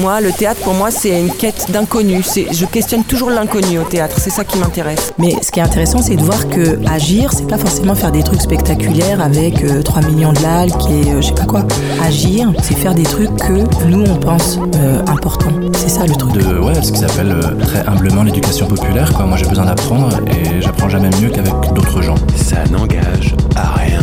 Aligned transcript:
Moi, 0.00 0.22
le 0.22 0.32
théâtre, 0.32 0.62
pour 0.62 0.72
moi, 0.72 0.90
c'est 0.90 1.20
une 1.20 1.30
quête 1.30 1.70
d'inconnu. 1.70 2.22
Je 2.24 2.64
questionne 2.64 3.04
toujours 3.04 3.28
l'inconnu 3.28 3.78
au 3.78 3.84
théâtre. 3.84 4.16
C'est 4.18 4.30
ça 4.30 4.44
qui 4.44 4.56
m'intéresse. 4.56 5.12
Mais 5.18 5.34
ce 5.42 5.50
qui 5.50 5.60
est 5.60 5.62
intéressant, 5.62 6.00
c'est 6.00 6.16
de 6.16 6.22
voir 6.22 6.48
que 6.48 6.78
agir, 6.88 7.32
c'est 7.34 7.46
pas 7.46 7.58
forcément 7.58 7.94
faire 7.94 8.10
des 8.10 8.22
trucs 8.22 8.40
spectaculaires 8.40 9.20
avec 9.20 9.62
3 9.84 10.02
euh, 10.02 10.06
millions 10.06 10.32
de 10.32 10.38
likes 10.38 10.74
et 10.90 11.10
euh, 11.10 11.20
je 11.20 11.26
sais 11.26 11.34
pas 11.34 11.44
quoi. 11.44 11.66
Agir, 12.02 12.50
c'est 12.62 12.76
faire 12.76 12.94
des 12.94 13.02
trucs 13.02 13.34
que 13.36 13.84
nous, 13.84 14.04
on 14.04 14.16
pense 14.16 14.58
euh, 14.76 15.02
importants. 15.06 15.52
C'est 15.76 15.90
ça 15.90 16.06
le 16.06 16.14
truc. 16.14 16.32
De, 16.32 16.58
ouais, 16.58 16.82
ce 16.82 16.92
qui 16.92 16.98
s'appelle 16.98 17.36
très 17.60 17.86
humblement 17.86 18.22
l'éducation 18.22 18.66
populaire. 18.66 19.12
Quoi. 19.12 19.26
Moi, 19.26 19.36
j'ai 19.36 19.46
besoin 19.46 19.66
d'apprendre 19.66 20.08
et 20.28 20.62
j'apprends 20.62 20.88
jamais 20.88 21.10
mieux 21.20 21.28
qu'avec 21.28 21.52
d'autres 21.74 22.00
gens. 22.00 22.16
Ça 22.36 22.64
n'engage 22.70 23.34
à 23.54 23.74
rien. 23.74 24.00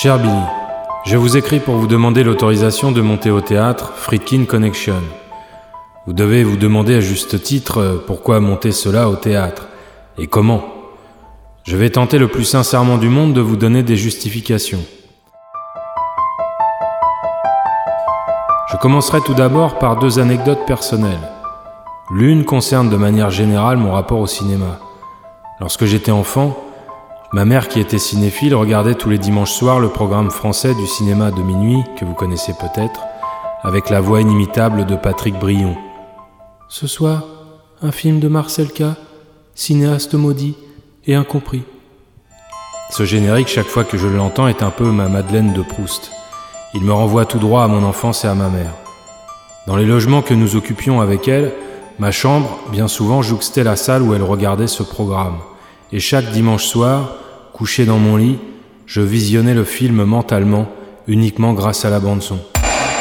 Cher 0.00 0.20
Billy, 0.20 0.32
je 1.06 1.16
vous 1.16 1.36
écris 1.36 1.58
pour 1.58 1.74
vous 1.74 1.88
demander 1.88 2.22
l'autorisation 2.22 2.92
de 2.92 3.00
monter 3.00 3.32
au 3.32 3.40
théâtre 3.40 3.94
Friedkin 3.96 4.44
Connection. 4.44 5.02
Vous 6.06 6.12
devez 6.12 6.44
vous 6.44 6.56
demander 6.56 6.94
à 6.94 7.00
juste 7.00 7.42
titre 7.42 8.04
pourquoi 8.06 8.38
monter 8.38 8.70
cela 8.70 9.08
au 9.08 9.16
théâtre 9.16 9.66
et 10.16 10.28
comment. 10.28 10.62
Je 11.64 11.76
vais 11.76 11.90
tenter 11.90 12.18
le 12.18 12.28
plus 12.28 12.44
sincèrement 12.44 12.96
du 12.96 13.08
monde 13.08 13.32
de 13.32 13.40
vous 13.40 13.56
donner 13.56 13.82
des 13.82 13.96
justifications. 13.96 14.84
Je 18.70 18.76
commencerai 18.76 19.20
tout 19.22 19.34
d'abord 19.34 19.80
par 19.80 19.98
deux 19.98 20.20
anecdotes 20.20 20.64
personnelles. 20.64 21.28
L'une 22.12 22.44
concerne 22.44 22.88
de 22.88 22.96
manière 22.96 23.30
générale 23.30 23.78
mon 23.78 23.90
rapport 23.90 24.20
au 24.20 24.28
cinéma. 24.28 24.78
Lorsque 25.58 25.86
j'étais 25.86 26.12
enfant, 26.12 26.56
Ma 27.30 27.44
mère, 27.44 27.68
qui 27.68 27.78
était 27.78 27.98
cinéphile, 27.98 28.54
regardait 28.54 28.94
tous 28.94 29.10
les 29.10 29.18
dimanches 29.18 29.52
soirs 29.52 29.80
le 29.80 29.90
programme 29.90 30.30
français 30.30 30.74
du 30.74 30.86
cinéma 30.86 31.30
de 31.30 31.42
minuit, 31.42 31.82
que 31.98 32.06
vous 32.06 32.14
connaissez 32.14 32.54
peut-être, 32.54 33.02
avec 33.62 33.90
la 33.90 34.00
voix 34.00 34.22
inimitable 34.22 34.86
de 34.86 34.96
Patrick 34.96 35.38
Brion. 35.38 35.76
Ce 36.68 36.86
soir, 36.86 37.24
un 37.82 37.92
film 37.92 38.18
de 38.18 38.28
Marcel 38.28 38.72
K., 38.72 38.94
cinéaste 39.54 40.14
maudit 40.14 40.56
et 41.06 41.16
incompris. 41.16 41.64
Ce 42.88 43.04
générique, 43.04 43.48
chaque 43.48 43.66
fois 43.66 43.84
que 43.84 43.98
je 43.98 44.08
l'entends, 44.08 44.48
est 44.48 44.62
un 44.62 44.70
peu 44.70 44.90
ma 44.90 45.08
Madeleine 45.08 45.52
de 45.52 45.60
Proust. 45.60 46.10
Il 46.72 46.80
me 46.80 46.94
renvoie 46.94 47.26
tout 47.26 47.38
droit 47.38 47.62
à 47.62 47.68
mon 47.68 47.82
enfance 47.82 48.24
et 48.24 48.28
à 48.28 48.34
ma 48.34 48.48
mère. 48.48 48.72
Dans 49.66 49.76
les 49.76 49.84
logements 49.84 50.22
que 50.22 50.32
nous 50.32 50.56
occupions 50.56 51.02
avec 51.02 51.28
elle, 51.28 51.52
ma 51.98 52.10
chambre, 52.10 52.58
bien 52.72 52.88
souvent, 52.88 53.20
jouxtait 53.20 53.64
la 53.64 53.76
salle 53.76 54.00
où 54.00 54.14
elle 54.14 54.22
regardait 54.22 54.66
ce 54.66 54.82
programme 54.82 55.36
et 55.92 56.00
chaque 56.00 56.30
dimanche 56.32 56.64
soir, 56.64 57.14
couché 57.52 57.84
dans 57.84 57.98
mon 57.98 58.16
lit, 58.16 58.38
je 58.86 59.00
visionnais 59.00 59.54
le 59.54 59.64
film 59.64 60.04
mentalement, 60.04 60.68
uniquement 61.06 61.52
grâce 61.52 61.84
à 61.84 61.90
la 61.90 62.00
bande 62.00 62.22
son. 62.22 62.38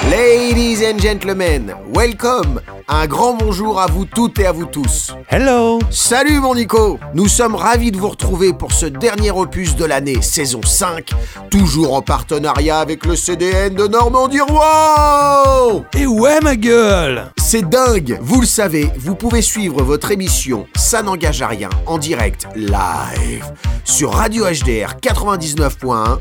Ladies 0.10 0.86
and 0.86 1.00
gentlemen, 1.00 1.74
welcome 1.94 2.62
Un 2.90 3.06
grand 3.06 3.34
bonjour 3.34 3.82
à 3.82 3.88
vous 3.88 4.06
toutes 4.06 4.40
et 4.40 4.46
à 4.46 4.54
vous 4.54 4.66
tous. 4.66 5.14
Hello. 5.28 5.80
Salut 5.90 6.40
mon 6.40 6.56
Nico. 6.56 7.00
Nous 7.14 7.28
sommes 7.28 7.56
ravis 7.56 7.92
de 7.92 7.98
vous 7.98 8.08
retrouver 8.08 8.54
pour 8.54 8.72
ce 8.72 8.86
dernier 8.86 9.30
opus 9.30 9.76
de 9.76 9.84
l'année, 9.84 10.22
saison 10.22 10.62
5, 10.64 11.10
toujours 11.52 11.96
en 11.96 12.02
partenariat 12.02 12.80
avec 12.80 13.06
le 13.06 13.18
CDN 13.18 13.76
de 13.76 13.88
Normandie. 13.88 14.40
Rouen 14.40 15.84
Et 15.98 16.08
ouais 16.08 16.40
ma 16.40 16.56
gueule. 16.56 17.34
C'est 17.36 17.68
dingue. 17.68 18.18
Vous 18.22 18.40
le 18.40 18.48
savez, 18.48 18.90
vous 18.98 19.16
pouvez 19.16 19.42
suivre 19.42 19.84
votre 19.84 20.12
émission 20.12 20.66
Ça 20.78 21.04
n'engage 21.04 21.42
à 21.42 21.48
rien 21.48 21.70
en 21.88 21.98
direct, 21.98 22.48
live, 22.56 23.52
sur 23.84 24.14
Radio 24.14 24.46
HDR 24.46 24.96
99.1 25.02 26.20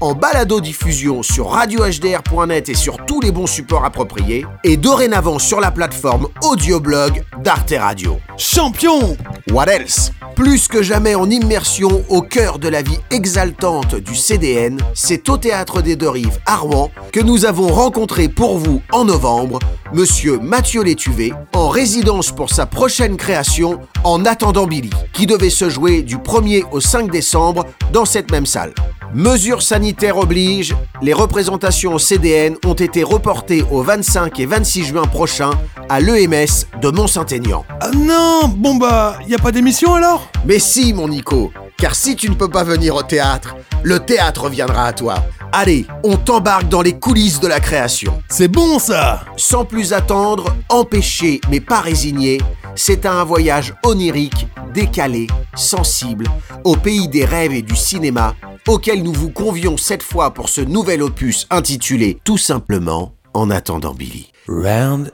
en 0.00 0.14
balado-diffusion 0.14 1.22
sur 1.22 1.50
radiohdr.net 1.50 2.68
et 2.68 2.74
sur 2.74 3.04
tous 3.04 3.20
les 3.20 3.32
bons 3.32 3.46
supports 3.46 3.84
appropriés, 3.84 4.46
et 4.64 4.76
dorénavant 4.76 5.38
sur 5.38 5.60
la 5.60 5.70
plateforme 5.70 6.07
audioblog 6.42 7.24
d'Arte 7.42 7.74
Radio. 7.78 8.18
Champion 8.36 9.16
What 9.50 9.66
else? 9.66 10.12
Plus 10.34 10.68
que 10.68 10.82
jamais 10.82 11.14
en 11.14 11.28
immersion 11.28 12.04
au 12.08 12.22
cœur 12.22 12.58
de 12.58 12.68
la 12.68 12.82
vie 12.82 12.98
exaltante 13.10 13.96
du 13.96 14.14
CDN, 14.14 14.78
c'est 14.94 15.28
au 15.28 15.36
Théâtre 15.36 15.82
des 15.82 15.96
Deux 15.96 16.10
Rives 16.10 16.38
à 16.46 16.56
Rouen 16.56 16.90
que 17.12 17.20
nous 17.20 17.44
avons 17.44 17.68
rencontré 17.68 18.28
pour 18.28 18.58
vous 18.58 18.82
en 18.92 19.04
novembre 19.04 19.58
Monsieur 19.92 20.38
Mathieu 20.38 20.82
Létuvé 20.82 21.32
en 21.54 21.68
résidence 21.68 22.30
pour 22.30 22.50
sa 22.50 22.66
prochaine 22.66 23.16
création 23.16 23.80
En 24.04 24.24
attendant 24.24 24.66
Billy, 24.66 24.90
qui 25.12 25.26
devait 25.26 25.50
se 25.50 25.68
jouer 25.68 26.02
du 26.02 26.18
1er 26.18 26.64
au 26.70 26.80
5 26.80 27.10
décembre 27.10 27.64
dans 27.92 28.04
cette 28.04 28.30
même 28.30 28.46
salle. 28.46 28.74
Mesures 29.14 29.62
sanitaires 29.62 30.18
obligent, 30.18 30.76
les 31.00 31.14
représentations 31.14 31.94
au 31.94 31.98
CDN 31.98 32.56
ont 32.66 32.74
été 32.74 33.02
reportées 33.02 33.64
au 33.70 33.82
25 33.82 34.38
et 34.38 34.46
26 34.46 34.84
juin 34.84 35.06
prochain 35.06 35.50
à 35.88 35.97
l'EMS 36.00 36.66
de 36.80 36.90
Mont-Saint-Aignan. 36.90 37.64
Ah 37.80 37.90
non 37.94 38.48
Bon 38.48 38.76
bah, 38.76 39.18
y 39.26 39.34
a 39.34 39.38
pas 39.38 39.52
d'émission 39.52 39.94
alors? 39.94 40.28
Mais 40.44 40.58
si, 40.58 40.92
mon 40.92 41.08
Nico 41.08 41.52
Car 41.76 41.94
si 41.94 42.16
tu 42.16 42.28
ne 42.30 42.34
peux 42.34 42.48
pas 42.48 42.64
venir 42.64 42.94
au 42.94 43.02
théâtre, 43.02 43.56
le 43.82 43.98
théâtre 44.00 44.48
viendra 44.48 44.86
à 44.86 44.92
toi. 44.92 45.16
Allez, 45.52 45.86
on 46.04 46.16
t'embarque 46.16 46.68
dans 46.68 46.82
les 46.82 46.98
coulisses 46.98 47.40
de 47.40 47.48
la 47.48 47.60
création. 47.60 48.22
C'est 48.28 48.48
bon 48.48 48.78
ça 48.78 49.24
Sans 49.36 49.64
plus 49.64 49.92
attendre, 49.92 50.54
empêché 50.68 51.40
mais 51.50 51.60
pas 51.60 51.80
résigné, 51.80 52.38
c'est 52.74 53.06
un 53.06 53.24
voyage 53.24 53.74
onirique, 53.84 54.46
décalé, 54.74 55.26
sensible, 55.56 56.26
au 56.64 56.76
pays 56.76 57.08
des 57.08 57.24
rêves 57.24 57.52
et 57.52 57.62
du 57.62 57.76
cinéma, 57.76 58.34
auquel 58.68 59.02
nous 59.02 59.12
vous 59.12 59.30
convions 59.30 59.76
cette 59.76 60.02
fois 60.02 60.32
pour 60.32 60.48
ce 60.48 60.60
nouvel 60.60 61.02
opus 61.02 61.46
intitulé 61.50 62.18
tout 62.24 62.38
simplement 62.38 63.14
En 63.34 63.50
attendant 63.50 63.94
Billy. 63.94 64.32
Round 64.48 65.12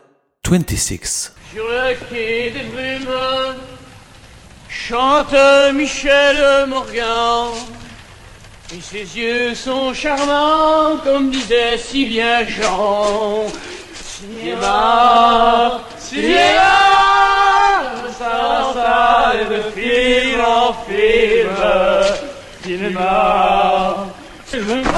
26. 0.50 1.32
Sur 1.53 1.65
le 1.65 1.94
quai 2.09 2.50
des 2.50 2.65
brumes, 2.71 3.56
chante 4.69 5.34
Michel 5.72 6.66
Morgan. 6.69 7.49
Et 8.77 8.81
ses 8.81 9.19
yeux 9.19 9.55
sont 9.55 9.94
charmants, 9.94 10.99
comme 11.03 11.31
disait 11.31 11.78
si 11.78 12.06
bien 12.06 12.47
Jean. 12.47 13.47
Cinéma, 13.94 15.81
cinéma, 15.99 16.61
ça, 18.19 18.72
ça, 18.75 19.32
de 19.49 19.81
film 19.81 20.41
en 20.41 20.72
film. 20.87 21.49
Cinéma, 22.62 24.06
cinéma. 24.47 24.91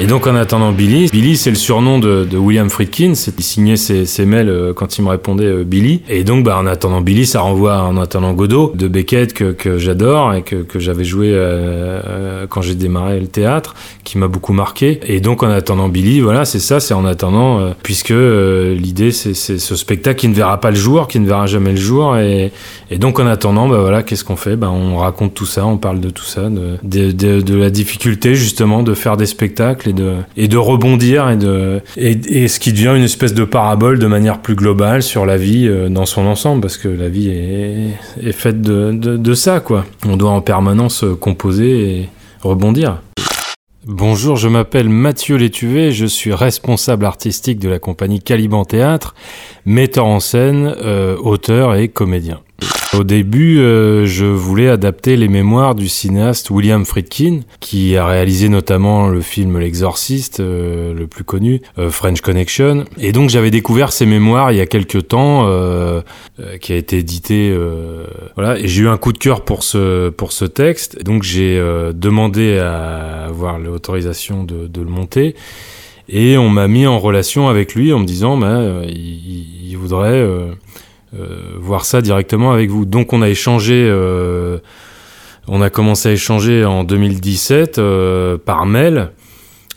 Et 0.00 0.06
donc 0.06 0.26
en 0.26 0.34
attendant 0.34 0.72
Billy, 0.72 1.10
Billy 1.12 1.36
c'est 1.36 1.50
le 1.50 1.56
surnom 1.56 1.98
de, 1.98 2.24
de 2.24 2.38
William 2.38 2.70
Friedkin, 2.70 3.12
il 3.12 3.44
signait 3.44 3.76
ses, 3.76 4.24
mails 4.24 4.48
euh, 4.48 4.72
quand 4.72 4.96
il 4.96 5.04
me 5.04 5.10
répondait 5.10 5.44
euh, 5.44 5.62
Billy. 5.62 6.00
Et 6.08 6.24
donc 6.24 6.42
bah, 6.42 6.56
en 6.58 6.66
attendant 6.66 7.02
Billy, 7.02 7.26
ça 7.26 7.42
renvoie 7.42 7.74
à 7.74 7.82
En 7.82 7.98
attendant 7.98 8.32
Godot 8.32 8.72
de 8.74 8.88
Beckett 8.88 9.34
que, 9.34 9.52
que 9.52 9.76
j'adore 9.76 10.32
et 10.32 10.40
que, 10.40 10.56
que 10.56 10.78
j'avais 10.78 11.04
joué 11.04 11.32
euh, 11.32 12.46
quand 12.48 12.62
j'ai 12.62 12.76
démarré 12.76 13.20
le 13.20 13.26
théâtre, 13.26 13.74
qui 14.02 14.16
m'a 14.16 14.26
beaucoup 14.26 14.54
marqué. 14.54 15.00
Et 15.04 15.20
donc 15.20 15.42
en 15.42 15.50
attendant 15.50 15.90
Billy, 15.90 16.22
voilà 16.22 16.46
c'est 16.46 16.60
ça, 16.60 16.80
c'est 16.80 16.94
en 16.94 17.04
attendant, 17.04 17.74
puisque 17.82 18.14
l'idée 18.14 19.12
c'est 19.12 19.34
ce 19.34 19.76
spectacle 19.76 20.18
qui 20.18 20.28
ne 20.28 20.34
verra 20.34 20.58
pas 20.60 20.70
le 20.70 20.76
jour, 20.76 21.08
qui 21.08 21.20
ne 21.20 21.26
verra 21.26 21.46
jamais 21.46 21.72
le 21.72 21.76
jour. 21.76 22.16
Et, 22.16 22.52
et 22.90 22.98
donc 22.98 23.20
en 23.20 23.26
attendant, 23.26 23.68
bah 23.68 23.78
voilà, 23.78 24.02
qu'est-ce 24.02 24.24
qu'on 24.24 24.36
fait? 24.36 24.56
Bah, 24.56 24.70
On 24.70 24.96
raconte 24.96 25.32
tout 25.32 25.46
ça, 25.46 25.64
on 25.64 25.78
parle 25.78 26.00
de 26.00 26.10
tout 26.10 26.24
ça, 26.24 26.50
de, 26.50 26.78
de, 26.82 27.40
de, 27.40 27.54
la 27.54 27.70
difficulté 27.70 28.34
justement 28.34 28.82
de 28.82 28.94
faire 28.94 29.16
des 29.16 29.26
spectacles 29.26 29.90
et 29.90 29.92
de, 29.92 30.14
et 30.36 30.48
de 30.48 30.56
rebondir 30.56 31.30
et, 31.30 31.36
de, 31.36 31.80
et, 31.96 32.18
et, 32.28 32.48
ce 32.48 32.58
qui 32.58 32.72
devient 32.72 32.94
une 32.96 33.04
espèce 33.04 33.32
de 33.32 33.44
parabole 33.44 34.00
de 34.00 34.06
manière 34.08 34.40
plus 34.40 34.56
globale 34.56 35.04
sur 35.04 35.24
la 35.24 35.36
vie 35.36 35.68
euh, 35.68 35.88
dans 35.88 36.06
son 36.06 36.26
ensemble, 36.26 36.60
parce 36.60 36.78
que 36.78 36.88
la 36.88 37.08
vie 37.08 37.28
est, 37.28 38.26
est 38.26 38.32
faite 38.32 38.60
de, 38.60 38.92
de, 38.92 39.34
ça, 39.34 39.60
quoi. 39.60 39.84
On 40.06 40.16
doit 40.16 40.30
en 40.30 40.40
permanence 40.40 41.04
composer 41.20 42.00
et 42.00 42.08
rebondir. 42.42 43.00
Bonjour, 43.86 44.36
je 44.36 44.48
m'appelle 44.48 44.88
Mathieu 44.88 45.36
Létuvé, 45.36 45.90
je 45.90 46.04
suis 46.04 46.34
responsable 46.34 47.06
artistique 47.06 47.58
de 47.58 47.68
la 47.68 47.78
compagnie 47.78 48.20
Caliban 48.20 48.64
Théâtre, 48.64 49.14
metteur 49.64 50.04
en 50.04 50.20
scène, 50.20 50.74
euh, 50.82 51.16
auteur 51.16 51.74
et 51.76 51.88
comédien. 51.88 52.40
Au 52.92 53.04
début, 53.04 53.60
euh, 53.60 54.04
je 54.04 54.26
voulais 54.26 54.68
adapter 54.68 55.16
les 55.16 55.28
mémoires 55.28 55.76
du 55.76 55.88
cinéaste 55.88 56.50
William 56.50 56.84
Friedkin, 56.84 57.40
qui 57.60 57.96
a 57.96 58.04
réalisé 58.04 58.48
notamment 58.48 59.08
le 59.08 59.20
film 59.20 59.58
L'Exorciste, 59.58 60.40
euh, 60.40 60.92
le 60.92 61.06
plus 61.06 61.22
connu, 61.22 61.62
euh, 61.78 61.88
French 61.90 62.20
Connection. 62.20 62.84
Et 62.98 63.12
donc 63.12 63.30
j'avais 63.30 63.52
découvert 63.52 63.92
ses 63.92 64.06
mémoires 64.06 64.50
il 64.50 64.58
y 64.58 64.60
a 64.60 64.66
quelques 64.66 65.06
temps, 65.06 65.20
qui 66.60 66.72
a 66.72 66.76
été 66.76 66.98
édité. 66.98 67.56
voilà, 68.34 68.58
et 68.58 68.66
j'ai 68.66 68.82
eu 68.82 68.88
un 68.88 68.96
coup 68.96 69.12
de 69.12 69.18
cœur 69.18 69.44
pour 69.44 69.62
ce 69.62 70.08
pour 70.08 70.32
ce 70.32 70.44
texte. 70.44 71.02
Donc 71.04 71.22
j'ai 71.22 71.58
demandé 71.94 72.58
à 72.58 73.26
avoir 73.26 73.58
l'autorisation 73.58 74.42
de, 74.42 74.80
le 74.80 74.90
monter. 74.90 75.36
Et 76.08 76.36
on 76.36 76.48
m'a 76.48 76.66
mis 76.66 76.86
en 76.86 76.98
relation 76.98 77.48
avec 77.48 77.74
lui 77.74 77.92
en 77.92 78.00
me 78.00 78.04
disant, 78.04 78.36
bah, 78.36 78.82
il, 78.88 79.76
voudrait 79.76 80.26
voir 81.12 81.84
ça 81.84 82.02
directement 82.02 82.52
avec 82.52 82.70
vous. 82.70 82.84
Donc 82.84 83.12
on 83.12 83.22
a 83.22 83.28
échangé, 83.28 83.84
euh, 83.88 84.58
on 85.48 85.62
a 85.62 85.70
commencé 85.70 86.08
à 86.08 86.12
échanger 86.12 86.64
en 86.64 86.84
2017 86.84 87.78
euh, 87.78 88.38
par 88.38 88.66
mail 88.66 89.10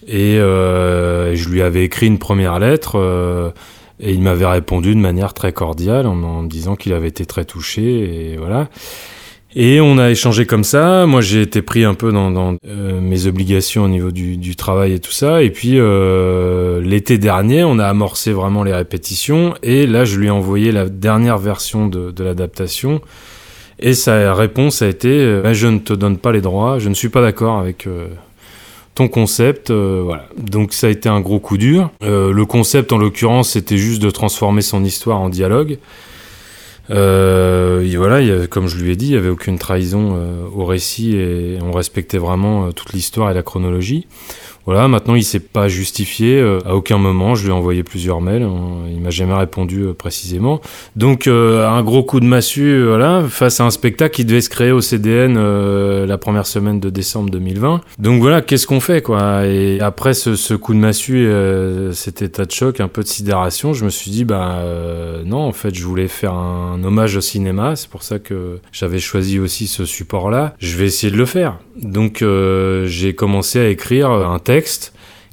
et 0.08 0.38
euh, 0.38 1.36
je 1.36 1.50
lui 1.50 1.62
avais 1.62 1.84
écrit 1.84 2.08
une 2.08 2.20
première 2.20 2.60
lettre 2.60 3.00
euh, 3.00 3.50
et 4.00 4.12
il 4.14 4.22
m'avait 4.22 4.46
répondu 4.46 4.94
de 4.94 5.00
manière 5.00 5.34
très 5.34 5.54
cordiale 5.54 6.06
en, 6.06 6.22
en 6.22 6.42
me 6.44 6.48
disant 6.48 6.76
qu'il 6.76 6.94
avait 6.94 7.08
été 7.08 7.26
très 7.26 7.46
touché 7.46 8.34
et 8.34 8.38
voilà. 8.38 8.70
Et 9.56 9.82
on 9.82 9.98
a 9.98 10.10
échangé 10.10 10.46
comme 10.46 10.64
ça. 10.64 11.06
Moi, 11.06 11.22
j'ai 11.22 11.42
été 11.42 11.62
pris 11.62 11.84
un 11.84 11.94
peu 11.94 12.12
dans, 12.12 12.32
dans, 12.32 12.56
euh, 12.68 13.00
mes 13.00 13.28
obligations 13.28 13.84
au 13.84 13.88
niveau 13.88 14.12
du, 14.12 14.38
du, 14.38 14.56
travail 14.56 14.94
et 14.94 15.00
tout 15.00 15.12
ça. 15.12 15.44
Et 15.44 15.52
puis 15.52 15.74
euh, 15.76 16.82
l'été 16.82 17.18
dernier, 17.18 17.64
on 17.64 17.78
a 17.78 17.86
amorcé 17.86 18.32
vraiment 18.32 18.64
les 18.64 18.74
répétitions. 18.74 19.54
Et 19.62 19.86
là, 19.86 20.06
je 20.06 20.18
lui 20.18 20.28
ai 20.28 20.32
envoyé 20.32 20.72
la 20.72 20.90
dernière 20.90 21.38
version 21.38 21.88
de, 21.88 22.12
de 22.12 22.24
l'adaptation. 22.24 23.02
Et 23.80 23.94
sa 23.94 24.34
réponse 24.34 24.82
a 24.82 24.88
été 24.88 25.10
euh, 25.10 25.54
"Je 25.54 25.68
ne 25.68 25.80
te 25.80 25.94
donne 25.94 26.18
pas 26.18 26.32
les 26.32 26.42
droits. 26.42 26.80
Je 26.80 26.90
ne 26.90 26.96
suis 26.96 27.10
pas 27.10 27.22
d'accord 27.22 27.60
avec." 27.60 27.86
euh, 27.88 28.08
ton 28.96 29.08
concept, 29.08 29.72
euh, 29.72 30.02
voilà. 30.04 30.28
Donc 30.38 30.74
ça 30.74 30.88
a 30.88 30.90
été 30.90 31.10
un 31.10 31.20
gros 31.20 31.40
coup 31.40 31.58
dur. 31.58 31.90
Euh, 32.04 32.32
le 32.32 32.46
concept, 32.46 32.94
en 32.94 32.98
l'occurrence, 32.98 33.52
c'était 33.52 33.78
juste 33.78 34.02
de 34.02 34.10
transformer 34.10 34.62
son 34.62 34.84
histoire 34.84 35.20
en 35.20 35.30
dialogue. 35.30 35.78
Euh, 36.90 37.82
et 37.82 37.96
voilà, 37.96 38.48
comme 38.48 38.68
je 38.68 38.78
lui 38.78 38.92
ai 38.92 38.96
dit, 38.96 39.08
il 39.08 39.12
n'y 39.12 39.18
avait 39.18 39.30
aucune 39.30 39.58
trahison 39.58 40.16
euh, 40.16 40.46
au 40.54 40.66
récit 40.66 41.16
et 41.16 41.58
on 41.62 41.72
respectait 41.72 42.18
vraiment 42.18 42.68
euh, 42.68 42.72
toute 42.72 42.94
l'histoire 42.94 43.32
et 43.32 43.34
la 43.34 43.44
chronologie. 43.44 44.08
Voilà, 44.66 44.88
maintenant 44.88 45.16
il 45.16 45.24
s'est 45.24 45.42
pas 45.42 45.68
justifié 45.68 46.40
euh, 46.40 46.60
à 46.66 46.76
aucun 46.76 46.98
moment. 46.98 47.36
Je 47.36 47.44
lui 47.44 47.50
ai 47.50 47.54
envoyé 47.54 47.84
plusieurs 47.84 48.22
mails, 48.22 48.44
hein, 48.44 48.86
il 48.90 49.02
m'a 49.02 49.10
jamais 49.10 49.34
répondu 49.34 49.82
euh, 49.82 49.94
précisément. 49.94 50.62
Donc 50.96 51.28
euh, 51.28 51.68
un 51.68 51.84
gros 51.84 52.04
coup 52.04 52.22
de 52.22 52.26
massue, 52.26 52.82
voilà, 52.86 53.26
face 53.28 53.60
à 53.60 53.66
un 53.66 53.72
spectacle 53.72 54.16
qui 54.16 54.24
devait 54.24 54.42
se 54.42 54.50
créer 54.50 54.72
au 54.72 54.80
CDN 54.80 55.34
la 56.06 56.18
première 56.18 56.46
semaine 56.46 56.80
de 56.80 56.90
décembre 56.90 57.30
2020. 57.30 57.82
Donc 58.00 58.22
voilà, 58.22 58.42
qu'est-ce 58.42 58.68
qu'on 58.68 58.80
fait 58.80 59.02
quoi? 59.02 59.46
Et 59.46 59.80
après 59.82 60.14
ce, 60.14 60.54
coup 60.54 60.74
de 60.74 60.80
massue, 60.80 61.28
cet 61.92 62.22
état 62.22 62.46
de 62.46 62.52
choc, 62.52 62.80
un 62.80 62.88
peu 62.88 63.04
de 63.04 63.08
sidération, 63.08 63.74
je 63.74 63.84
me 63.86 63.90
suis 63.90 64.12
dit 64.12 64.24
bah 64.24 64.64
non, 65.26 65.40
en 65.40 65.52
fait, 65.52 65.76
je 65.76 65.84
voulais 65.84 66.08
faire 66.08 66.34
un, 66.34 66.82
hommage 66.84 67.18
au 67.18 67.22
cinéma. 67.22 67.76
C'est 67.76 67.90
pour 67.90 68.04
ça 68.04 68.20
que 68.20 68.60
j'avais 68.72 69.00
choisi 69.00 69.40
aussi 69.40 69.68
ce 69.68 69.86
support-là. 69.86 70.56
Je 70.60 70.78
vais 70.78 70.86
essayer 70.86 71.12
de 71.12 71.18
le 71.18 71.26
faire. 71.26 71.58
Donc 71.82 72.24
j'ai 72.86 73.16
commencé 73.16 73.60
à 73.60 73.68
écrire 73.68 74.10
un 74.10 74.40
texte 74.40 74.53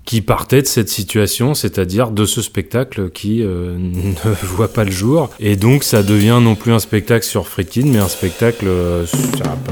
qui 0.06 0.22
partait 0.22 0.62
de 0.62 0.66
cette 0.66 0.88
situation, 0.88 1.54
c'est-à-dire 1.54 2.10
de 2.10 2.24
ce 2.24 2.40
spectacle 2.42 3.10
qui 3.10 3.42
euh, 3.42 3.76
ne 3.78 4.30
voit 4.46 4.72
pas 4.72 4.84
le 4.84 4.90
jour. 4.90 5.28
Et 5.38 5.56
donc 5.56 5.84
ça 5.84 6.02
devient 6.02 6.38
non 6.42 6.54
plus 6.56 6.72
un 6.72 6.78
spectacle 6.78 7.24
sur 7.24 7.46
Friedkin, 7.46 7.84
mais 7.86 7.98
un 7.98 8.08
spectacle 8.08 8.64
euh, 8.66 9.04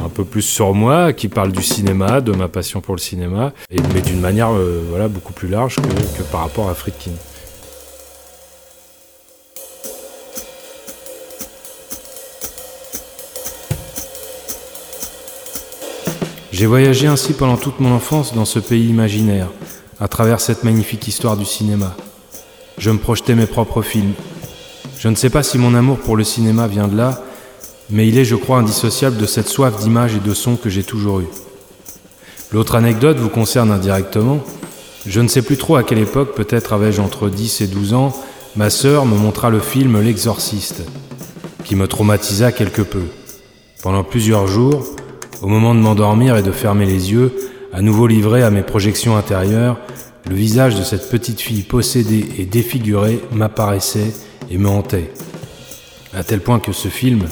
un 0.04 0.08
peu- 0.10 0.24
plus 0.24 0.42
sur 0.42 0.74
moi, 0.74 1.12
qui 1.14 1.28
parle 1.28 1.50
du 1.52 1.62
cinéma, 1.62 2.20
de 2.20 2.32
ma 2.32 2.48
passion 2.48 2.80
pour 2.80 2.94
le 2.94 3.00
cinéma, 3.00 3.52
mais 3.94 4.00
d'une 4.02 4.20
manière 4.20 4.50
euh, 4.52 4.82
voilà, 4.90 5.08
beaucoup 5.08 5.32
plus 5.32 5.48
large 5.48 5.76
que, 5.76 6.18
que 6.18 6.22
par 6.30 6.42
rapport 6.42 6.68
à 6.68 6.74
Friedkin. 6.74 7.12
J'ai 16.58 16.66
voyagé 16.66 17.06
ainsi 17.06 17.34
pendant 17.34 17.56
toute 17.56 17.78
mon 17.78 17.92
enfance 17.92 18.34
dans 18.34 18.44
ce 18.44 18.58
pays 18.58 18.88
imaginaire, 18.88 19.46
à 20.00 20.08
travers 20.08 20.40
cette 20.40 20.64
magnifique 20.64 21.06
histoire 21.06 21.36
du 21.36 21.44
cinéma. 21.44 21.94
Je 22.78 22.90
me 22.90 22.98
projetais 22.98 23.36
mes 23.36 23.46
propres 23.46 23.80
films. 23.80 24.14
Je 24.98 25.06
ne 25.06 25.14
sais 25.14 25.30
pas 25.30 25.44
si 25.44 25.56
mon 25.56 25.72
amour 25.76 25.98
pour 25.98 26.16
le 26.16 26.24
cinéma 26.24 26.66
vient 26.66 26.88
de 26.88 26.96
là, 26.96 27.22
mais 27.90 28.08
il 28.08 28.18
est, 28.18 28.24
je 28.24 28.34
crois, 28.34 28.58
indissociable 28.58 29.18
de 29.18 29.24
cette 29.24 29.46
soif 29.46 29.76
d'images 29.78 30.16
et 30.16 30.18
de 30.18 30.34
sons 30.34 30.56
que 30.56 30.68
j'ai 30.68 30.82
toujours 30.82 31.20
eue. 31.20 31.28
L'autre 32.50 32.74
anecdote 32.74 33.18
vous 33.18 33.28
concerne 33.28 33.70
indirectement. 33.70 34.40
Je 35.06 35.20
ne 35.20 35.28
sais 35.28 35.42
plus 35.42 35.58
trop 35.58 35.76
à 35.76 35.84
quelle 35.84 35.98
époque, 35.98 36.34
peut-être 36.34 36.72
avais-je 36.72 37.00
entre 37.00 37.28
10 37.28 37.60
et 37.60 37.68
12 37.68 37.94
ans, 37.94 38.12
ma 38.56 38.68
sœur 38.68 39.06
me 39.06 39.16
montra 39.16 39.50
le 39.50 39.60
film 39.60 40.00
L'Exorciste, 40.00 40.82
qui 41.62 41.76
me 41.76 41.86
traumatisa 41.86 42.50
quelque 42.50 42.82
peu. 42.82 43.04
Pendant 43.80 44.02
plusieurs 44.02 44.48
jours, 44.48 44.96
au 45.42 45.46
moment 45.46 45.74
de 45.74 45.80
m'endormir 45.80 46.36
et 46.36 46.42
de 46.42 46.52
fermer 46.52 46.86
les 46.86 47.12
yeux, 47.12 47.32
à 47.72 47.82
nouveau 47.82 48.06
livré 48.06 48.42
à 48.42 48.50
mes 48.50 48.62
projections 48.62 49.16
intérieures, 49.16 49.78
le 50.28 50.34
visage 50.34 50.76
de 50.76 50.82
cette 50.82 51.08
petite 51.10 51.40
fille 51.40 51.62
possédée 51.62 52.28
et 52.38 52.44
défigurée 52.44 53.20
m'apparaissait 53.32 54.12
et 54.50 54.58
me 54.58 54.68
hantait. 54.68 55.10
À 56.14 56.24
tel 56.24 56.40
point 56.40 56.58
que 56.58 56.72
ce 56.72 56.88
film, 56.88 57.26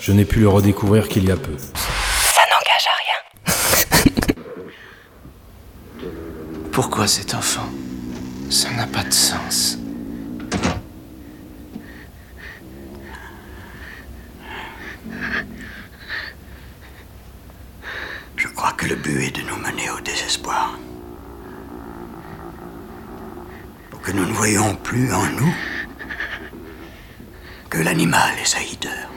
je 0.00 0.12
n'ai 0.12 0.24
pu 0.24 0.40
le 0.40 0.48
redécouvrir 0.48 1.08
qu'il 1.08 1.24
y 1.24 1.30
a 1.30 1.36
peu. 1.36 1.56
Ça 1.56 2.40
n'engage 2.50 2.86
à 2.86 2.96
rien. 3.02 3.18
Pourquoi 6.72 7.06
cet 7.06 7.34
enfant? 7.34 7.68
Ça 8.48 8.70
n'a 8.70 8.86
pas 8.86 9.04
de 9.04 9.12
sens. 9.12 9.76
Je 18.36 18.48
crois 18.48 18.72
que 18.72 18.86
le 18.86 18.96
but 19.10 19.24
est 19.24 19.36
de 19.36 19.42
nous 19.42 19.56
mener 19.56 19.90
au 19.90 20.00
désespoir. 20.00 20.78
Pour 23.90 24.00
que 24.00 24.12
nous 24.12 24.24
ne 24.24 24.32
voyions 24.32 24.74
plus 24.76 25.12
en 25.12 25.24
nous 25.38 25.54
que 27.68 27.78
l'animal 27.78 28.30
et 28.40 28.44
sa 28.44 28.62
hideur. 28.62 29.08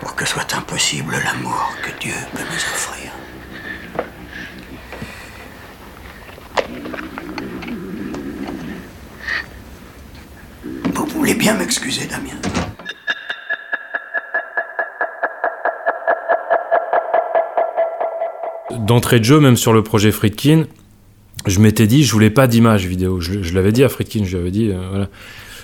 Pour 0.00 0.14
que 0.14 0.24
soit 0.24 0.54
impossible 0.54 1.14
l'amour 1.24 1.72
que 1.82 1.90
Dieu 2.00 2.14
peut 2.32 2.44
nous 2.50 2.64
offrir. 2.74 3.10
Vous 10.94 11.06
voulez 11.06 11.34
bien 11.34 11.54
m'excuser, 11.54 12.06
Damien 12.06 12.59
D'entrée 18.90 19.20
de 19.20 19.24
jeu, 19.24 19.38
même 19.38 19.56
sur 19.56 19.72
le 19.72 19.84
projet 19.84 20.10
Friedkin, 20.10 20.64
je 21.46 21.60
m'étais 21.60 21.86
dit, 21.86 22.02
je 22.02 22.10
voulais 22.10 22.28
pas 22.28 22.48
d'image 22.48 22.86
vidéo. 22.86 23.20
Je, 23.20 23.54
l'avais 23.54 23.70
dit 23.70 23.84
à 23.84 23.88
Friedkin, 23.88 24.24
je 24.24 24.32
lui 24.32 24.38
avais 24.38 24.50
dit, 24.50 24.68
euh, 24.68 24.80
voilà. 24.90 25.08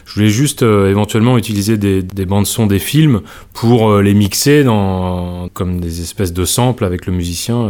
Je 0.05 0.15
voulais 0.15 0.29
juste 0.29 0.63
euh, 0.63 0.89
éventuellement 0.89 1.37
utiliser 1.37 1.77
des, 1.77 2.05
des 2.05 2.25
bandes 2.25 2.47
son 2.47 2.67
des 2.67 2.79
films 2.79 3.23
pour 3.53 3.91
euh, 3.91 4.01
les 4.01 4.15
mixer 4.15 4.63
dans, 4.63 5.49
comme 5.55 5.81
des 5.81 6.03
espèces 6.03 6.33
de 6.33 6.45
samples 6.45 6.85
avec 6.85 7.05
le 7.07 7.13
musicien, 7.13 7.69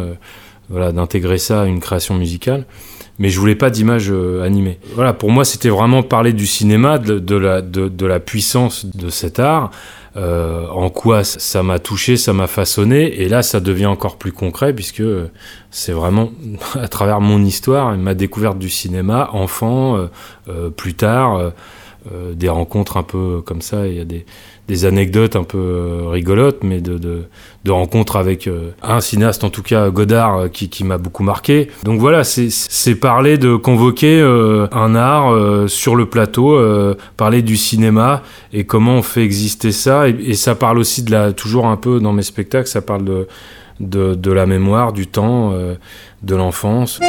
voilà, 0.68 0.92
d'intégrer 0.92 1.38
ça 1.38 1.62
à 1.62 1.64
une 1.64 1.80
création 1.80 2.16
musicale. 2.16 2.66
Mais 3.18 3.30
je 3.30 3.40
voulais 3.40 3.54
pas 3.54 3.70
d'image 3.70 4.12
animée. 4.44 4.78
Voilà, 4.94 5.14
pour 5.14 5.30
moi, 5.30 5.46
c'était 5.46 5.70
vraiment 5.70 6.02
parler 6.02 6.34
du 6.34 6.46
cinéma, 6.46 6.98
de 6.98 8.06
la 8.06 8.20
puissance 8.20 8.84
de 8.84 9.08
cet 9.08 9.40
art, 9.40 9.70
euh, 10.16 10.66
en 10.68 10.88
quoi 10.88 11.24
ça 11.24 11.62
m'a 11.62 11.78
touché, 11.78 12.16
ça 12.16 12.32
m'a 12.32 12.46
façonné, 12.46 13.20
et 13.20 13.28
là, 13.28 13.42
ça 13.42 13.60
devient 13.60 13.86
encore 13.86 14.16
plus 14.16 14.32
concret 14.32 14.72
puisque 14.72 15.02
c'est 15.70 15.92
vraiment 15.92 16.30
à 16.74 16.88
travers 16.88 17.20
mon 17.20 17.44
histoire, 17.44 17.94
et 17.94 17.98
ma 17.98 18.14
découverte 18.14 18.58
du 18.58 18.70
cinéma, 18.70 19.28
enfant, 19.32 19.96
euh, 19.96 20.06
euh, 20.48 20.70
plus 20.70 20.94
tard, 20.94 21.36
euh, 21.36 21.50
euh, 22.12 22.34
des 22.34 22.48
rencontres 22.48 22.98
un 22.98 23.02
peu 23.02 23.42
comme 23.44 23.62
ça. 23.62 23.86
Il 23.88 23.94
y 23.94 24.00
a 24.00 24.04
des, 24.04 24.26
des 24.68 24.84
anecdotes 24.84 25.36
un 25.36 25.44
peu 25.44 25.58
euh, 25.58 26.08
rigolotes, 26.08 26.64
mais 26.64 26.80
de, 26.80 26.98
de, 26.98 27.70
rencontres 27.70 28.16
avec 28.16 28.46
euh, 28.46 28.70
un 28.82 29.00
cinéaste, 29.00 29.44
en 29.44 29.50
tout 29.50 29.62
cas 29.62 29.90
Godard, 29.90 30.36
euh, 30.38 30.48
qui, 30.48 30.68
qui 30.68 30.82
m'a 30.84 30.98
beaucoup 30.98 31.22
marqué. 31.22 31.68
Donc 31.84 32.00
voilà, 32.00 32.24
c'est- 32.24 32.94
parler 32.96 33.38
de 33.38 33.56
convoquer 33.56 34.20
un 34.72 34.94
art 34.94 35.68
sur 35.68 35.96
le 35.96 36.06
plateau, 36.06 36.58
parler 37.16 37.42
du 37.42 37.56
cinéma 37.56 38.22
et 38.52 38.64
comment 38.64 38.94
on 38.96 39.02
fait 39.02 39.22
exister 39.22 39.70
ça. 39.72 40.08
Et, 40.08 40.16
et 40.30 40.34
ça 40.34 40.54
parle 40.54 40.78
aussi 40.78 41.02
de 41.02 41.10
la, 41.10 41.32
toujours 41.32 41.66
un 41.66 41.76
peu 41.76 42.00
dans 42.00 42.12
mes 42.12 42.22
spectacles, 42.22 42.68
ça 42.68 42.80
parle 42.80 43.04
de, 43.04 43.28
de, 43.80 44.14
de 44.14 44.32
la 44.32 44.46
mémoire, 44.46 44.92
du 44.92 45.06
temps, 45.06 45.52
de 46.22 46.34
l'enfance. 46.34 47.00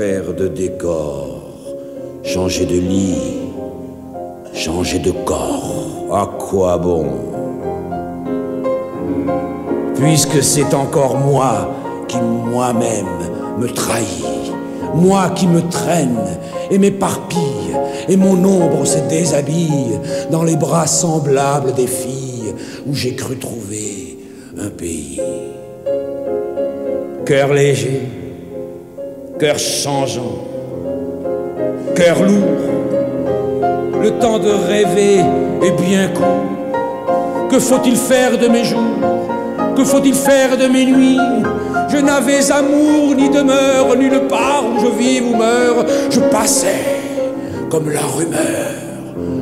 De 0.00 0.48
décor. 0.48 1.42
Changer 2.22 2.64
de 2.64 2.80
lit, 2.80 3.50
changer 4.54 4.98
de 4.98 5.10
corps. 5.10 6.06
À 6.10 6.26
quoi 6.38 6.78
bon? 6.78 7.04
Puisque 9.96 10.42
c'est 10.42 10.72
encore 10.72 11.18
moi 11.18 11.68
qui 12.08 12.16
moi-même 12.16 13.04
me 13.58 13.68
trahis. 13.68 14.54
Moi 14.94 15.28
qui 15.36 15.46
me 15.46 15.68
traîne 15.68 16.16
et 16.70 16.78
m'éparpille, 16.78 17.76
et 18.08 18.16
mon 18.16 18.42
ombre 18.42 18.86
se 18.86 19.00
déshabille 19.00 20.00
dans 20.30 20.44
les 20.44 20.56
bras 20.56 20.86
semblables 20.86 21.74
des 21.74 21.86
filles 21.86 22.54
où 22.86 22.94
j'ai 22.94 23.14
cru 23.16 23.36
trouver 23.36 24.16
un 24.58 24.70
pays. 24.70 25.20
Cœur 27.26 27.52
léger, 27.52 28.00
cœur 29.40 29.58
changeant, 29.58 30.44
cœur 31.96 32.22
lourd, 32.22 32.60
le 34.02 34.10
temps 34.18 34.38
de 34.38 34.50
rêver 34.50 35.20
est 35.62 35.82
bien 35.82 36.08
court. 36.08 37.48
Que 37.50 37.58
faut-il 37.58 37.96
faire 37.96 38.36
de 38.36 38.48
mes 38.48 38.64
jours? 38.64 38.98
Que 39.74 39.82
faut-il 39.82 40.12
faire 40.12 40.58
de 40.58 40.66
mes 40.66 40.84
nuits? 40.84 41.18
Je 41.88 41.96
n'avais 41.96 42.50
amour 42.52 43.14
ni 43.16 43.30
demeure 43.30 43.96
nulle 43.96 44.28
part 44.28 44.62
où 44.66 44.78
je 44.78 44.88
vive 44.88 45.28
ou 45.28 45.36
meure. 45.36 45.86
Je 46.10 46.20
passais 46.20 46.84
comme 47.70 47.90
la 47.90 48.00
rumeur, 48.00 48.74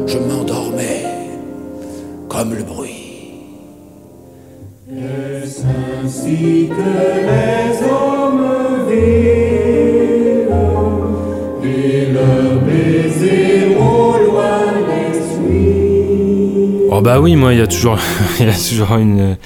je 0.06 0.18
m'endormais 0.18 1.06
comme 2.28 2.54
le 2.54 2.62
bruit. 2.62 3.32
Est-ce 4.92 5.62
ainsi 6.04 6.68
que 6.68 6.88
les 7.26 7.84
Oh 16.98 17.00
bah 17.00 17.20
oui, 17.20 17.36
moi 17.36 17.54
il 17.54 17.60
y 17.60 17.62
a 17.62 17.68
toujours, 17.68 17.96
y 18.40 18.42
a 18.42 18.52
toujours 18.52 18.96
une, 18.96 19.36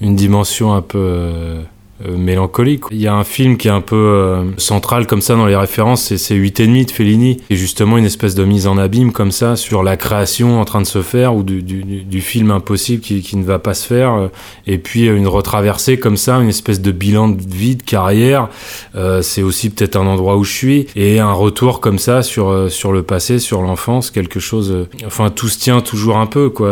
une 0.00 0.16
dimension 0.16 0.74
un 0.74 0.82
peu 0.82 1.60
euh, 2.06 2.16
mélancolique. 2.16 2.84
Il 2.90 3.00
y 3.00 3.06
a 3.06 3.14
un 3.14 3.24
film 3.24 3.56
qui 3.56 3.68
est 3.68 3.72
un 3.72 3.80
peu 3.80 3.96
euh, 3.96 4.44
central 4.56 5.06
comme 5.06 5.20
ça 5.20 5.34
dans 5.34 5.46
les 5.46 5.56
références, 5.56 6.02
c'est- 6.02 6.18
c'est 6.18 6.34
8 6.34 6.60
et 6.60 6.66
demi 6.66 6.84
de 6.86 6.90
Fellini. 6.90 7.38
Et 7.50 7.56
justement 7.56 7.98
une 7.98 8.04
espèce 8.04 8.34
de 8.34 8.44
mise 8.44 8.66
en 8.66 8.78
abîme 8.78 9.12
comme 9.12 9.32
ça 9.32 9.56
sur 9.56 9.82
la 9.82 9.96
création 9.96 10.60
en 10.60 10.64
train 10.64 10.80
de 10.80 10.86
se 10.86 11.02
faire 11.02 11.34
ou 11.34 11.42
du, 11.42 11.62
du, 11.62 11.82
du 11.82 12.20
film 12.20 12.50
impossible 12.50 13.02
qui, 13.02 13.20
qui 13.22 13.36
ne 13.36 13.44
va 13.44 13.58
pas 13.58 13.74
se 13.74 13.86
faire. 13.86 14.12
euh, 14.14 14.28
Et 14.66 14.78
puis 14.78 15.08
euh, 15.08 15.16
une 15.16 15.26
retraversée 15.28 15.98
comme 15.98 16.16
ça, 16.16 16.36
une 16.38 16.48
espèce 16.48 16.80
de 16.80 16.92
bilan 16.92 17.28
de 17.30 17.42
vie, 17.48 17.76
de 17.76 17.82
carrière. 17.82 18.48
Euh, 18.94 19.22
c'est 19.22 19.42
aussi 19.42 19.70
peut-être 19.70 19.96
un 19.96 20.06
endroit 20.06 20.36
où 20.36 20.44
je 20.44 20.52
suis. 20.52 20.86
Et 20.96 21.18
un 21.20 21.32
retour 21.32 21.80
comme 21.80 21.98
ça 21.98 22.22
sur, 22.22 22.48
euh, 22.48 22.68
sur 22.68 22.92
le 22.92 23.02
passé, 23.02 23.38
sur 23.38 23.62
l'enfance, 23.62 24.10
quelque 24.10 24.40
chose... 24.40 24.86
enfin 25.06 25.30
tout 25.30 25.48
se 25.48 25.58
tient 25.58 25.80
toujours 25.80 26.16
un 26.18 26.26
peu 26.26 26.48
quoi. 26.50 26.68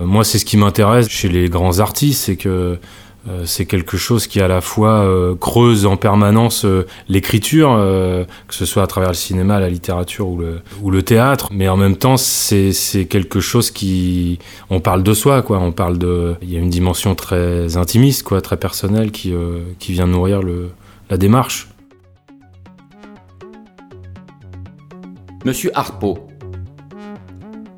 Moi 0.00 0.24
c'est 0.24 0.38
ce 0.38 0.44
qui 0.44 0.56
m'intéresse 0.56 1.08
chez 1.08 1.28
les 1.28 1.48
grands 1.48 1.78
artistes, 1.80 2.24
c'est 2.24 2.36
que... 2.36 2.76
Euh, 3.28 3.42
c'est 3.44 3.66
quelque 3.66 3.96
chose 3.96 4.26
qui 4.26 4.40
à 4.40 4.46
la 4.46 4.60
fois 4.60 5.00
euh, 5.00 5.34
creuse 5.34 5.84
en 5.84 5.96
permanence 5.96 6.64
euh, 6.64 6.86
l'écriture, 7.08 7.70
que 8.48 8.54
ce 8.54 8.64
soit 8.64 8.82
à 8.82 8.86
travers 8.86 9.10
le 9.10 9.16
cinéma, 9.16 9.58
la 9.58 9.68
littérature 9.68 10.28
ou 10.28 10.90
le, 10.90 11.02
théâtre, 11.02 11.50
mais 11.52 11.68
en 11.68 11.76
même 11.76 11.96
temps 11.96 12.16
c'est 12.16 13.06
quelque 13.08 13.40
chose 13.40 13.70
qui 13.70 14.38
on 14.70 14.80
parle 14.80 15.02
de 15.02 15.14
soi 15.14 15.42
quoi, 15.42 15.58
on 15.58 15.72
parle 15.72 15.98
de 15.98 16.34
il 16.42 16.52
y 16.52 16.56
a 16.56 16.58
une 16.58 16.70
dimension 16.70 17.14
très 17.14 17.76
intimiste 17.76 18.22
quoi, 18.22 18.40
très 18.40 18.56
personnelle 18.56 19.10
qui 19.10 19.32
vient 19.88 20.06
nourrir 20.06 20.40
la 21.10 21.16
démarche. 21.16 21.68
Monsieur 25.44 25.70
Harpeau. 25.74 26.26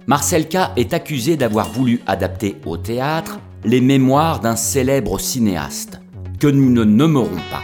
Marcel 0.07 0.49
K. 0.49 0.57
est 0.77 0.95
accusé 0.95 1.37
d'avoir 1.37 1.69
voulu 1.69 2.01
adapter 2.07 2.57
au 2.65 2.79
théâtre 2.79 3.39
les 3.65 3.81
mémoires 3.81 4.41
d'un 4.41 4.57
célèbre 4.57 5.19
cinéaste, 5.19 6.01
que 6.39 6.47
nous 6.47 6.71
ne 6.71 6.85
nommerons 6.85 7.41
pas. 7.51 7.63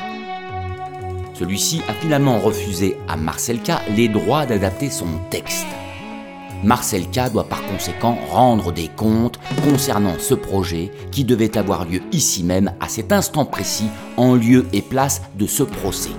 Celui-ci 1.34 1.82
a 1.88 1.92
finalement 1.92 2.38
refusé 2.38 2.96
à 3.08 3.16
Marcel 3.16 3.60
K. 3.60 3.72
les 3.96 4.08
droits 4.08 4.46
d'adapter 4.46 4.90
son 4.90 5.06
texte. 5.30 5.66
Marcel 6.64 7.08
K. 7.10 7.30
doit 7.32 7.44
par 7.44 7.64
conséquent 7.66 8.18
rendre 8.30 8.72
des 8.72 8.88
comptes 8.88 9.38
concernant 9.62 10.14
ce 10.18 10.34
projet 10.34 10.90
qui 11.10 11.24
devait 11.24 11.58
avoir 11.58 11.84
lieu 11.84 12.00
ici 12.10 12.42
même 12.42 12.72
à 12.80 12.88
cet 12.88 13.12
instant 13.12 13.44
précis 13.44 13.88
en 14.16 14.34
lieu 14.34 14.66
et 14.72 14.82
place 14.82 15.22
de 15.38 15.46
ce 15.46 15.62
procès. 15.62 16.10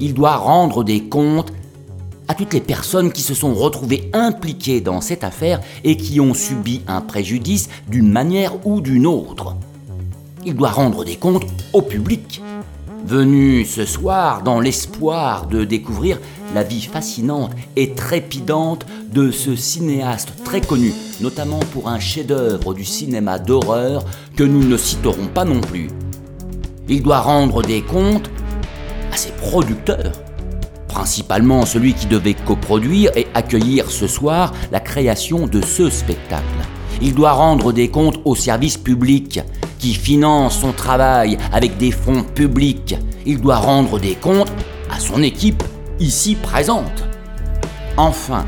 Il 0.00 0.14
doit 0.14 0.36
rendre 0.36 0.82
des 0.82 1.04
comptes 1.04 1.52
à 2.28 2.34
toutes 2.34 2.54
les 2.54 2.60
personnes 2.60 3.12
qui 3.12 3.22
se 3.22 3.34
sont 3.34 3.54
retrouvées 3.54 4.10
impliquées 4.12 4.80
dans 4.80 5.00
cette 5.00 5.24
affaire 5.24 5.60
et 5.84 5.96
qui 5.96 6.20
ont 6.20 6.34
subi 6.34 6.82
un 6.86 7.00
préjudice 7.00 7.68
d'une 7.88 8.10
manière 8.10 8.66
ou 8.66 8.80
d'une 8.80 9.06
autre. 9.06 9.56
Il 10.44 10.54
doit 10.54 10.70
rendre 10.70 11.04
des 11.04 11.16
comptes 11.16 11.46
au 11.72 11.82
public, 11.82 12.42
venu 13.06 13.64
ce 13.64 13.84
soir 13.84 14.42
dans 14.42 14.60
l'espoir 14.60 15.46
de 15.46 15.64
découvrir 15.64 16.18
la 16.54 16.62
vie 16.62 16.82
fascinante 16.82 17.52
et 17.76 17.92
trépidante 17.92 18.86
de 19.12 19.30
ce 19.30 19.56
cinéaste 19.56 20.32
très 20.44 20.60
connu, 20.60 20.92
notamment 21.20 21.60
pour 21.72 21.88
un 21.88 22.00
chef-d'œuvre 22.00 22.74
du 22.74 22.84
cinéma 22.84 23.38
d'horreur 23.38 24.04
que 24.36 24.44
nous 24.44 24.64
ne 24.64 24.76
citerons 24.76 25.28
pas 25.32 25.44
non 25.44 25.60
plus. 25.60 25.88
Il 26.88 27.02
doit 27.02 27.20
rendre 27.20 27.62
des 27.62 27.82
comptes 27.82 28.30
à 29.12 29.16
ses 29.16 29.30
producteurs, 29.32 30.12
principalement 30.92 31.64
celui 31.66 31.94
qui 31.94 32.06
devait 32.06 32.34
coproduire 32.34 33.10
et 33.16 33.26
accueillir 33.34 33.90
ce 33.90 34.06
soir 34.06 34.52
la 34.70 34.78
création 34.78 35.46
de 35.46 35.60
ce 35.60 35.88
spectacle. 35.88 36.44
Il 37.00 37.14
doit 37.14 37.32
rendre 37.32 37.72
des 37.72 37.88
comptes 37.88 38.20
au 38.24 38.36
service 38.36 38.76
public 38.76 39.40
qui 39.78 39.94
finance 39.94 40.60
son 40.60 40.72
travail 40.72 41.38
avec 41.52 41.78
des 41.78 41.90
fonds 41.90 42.22
publics. 42.22 42.96
Il 43.26 43.40
doit 43.40 43.56
rendre 43.56 43.98
des 43.98 44.14
comptes 44.14 44.52
à 44.90 45.00
son 45.00 45.22
équipe 45.22 45.62
ici 45.98 46.36
présente. 46.36 47.04
Enfin, 47.96 48.44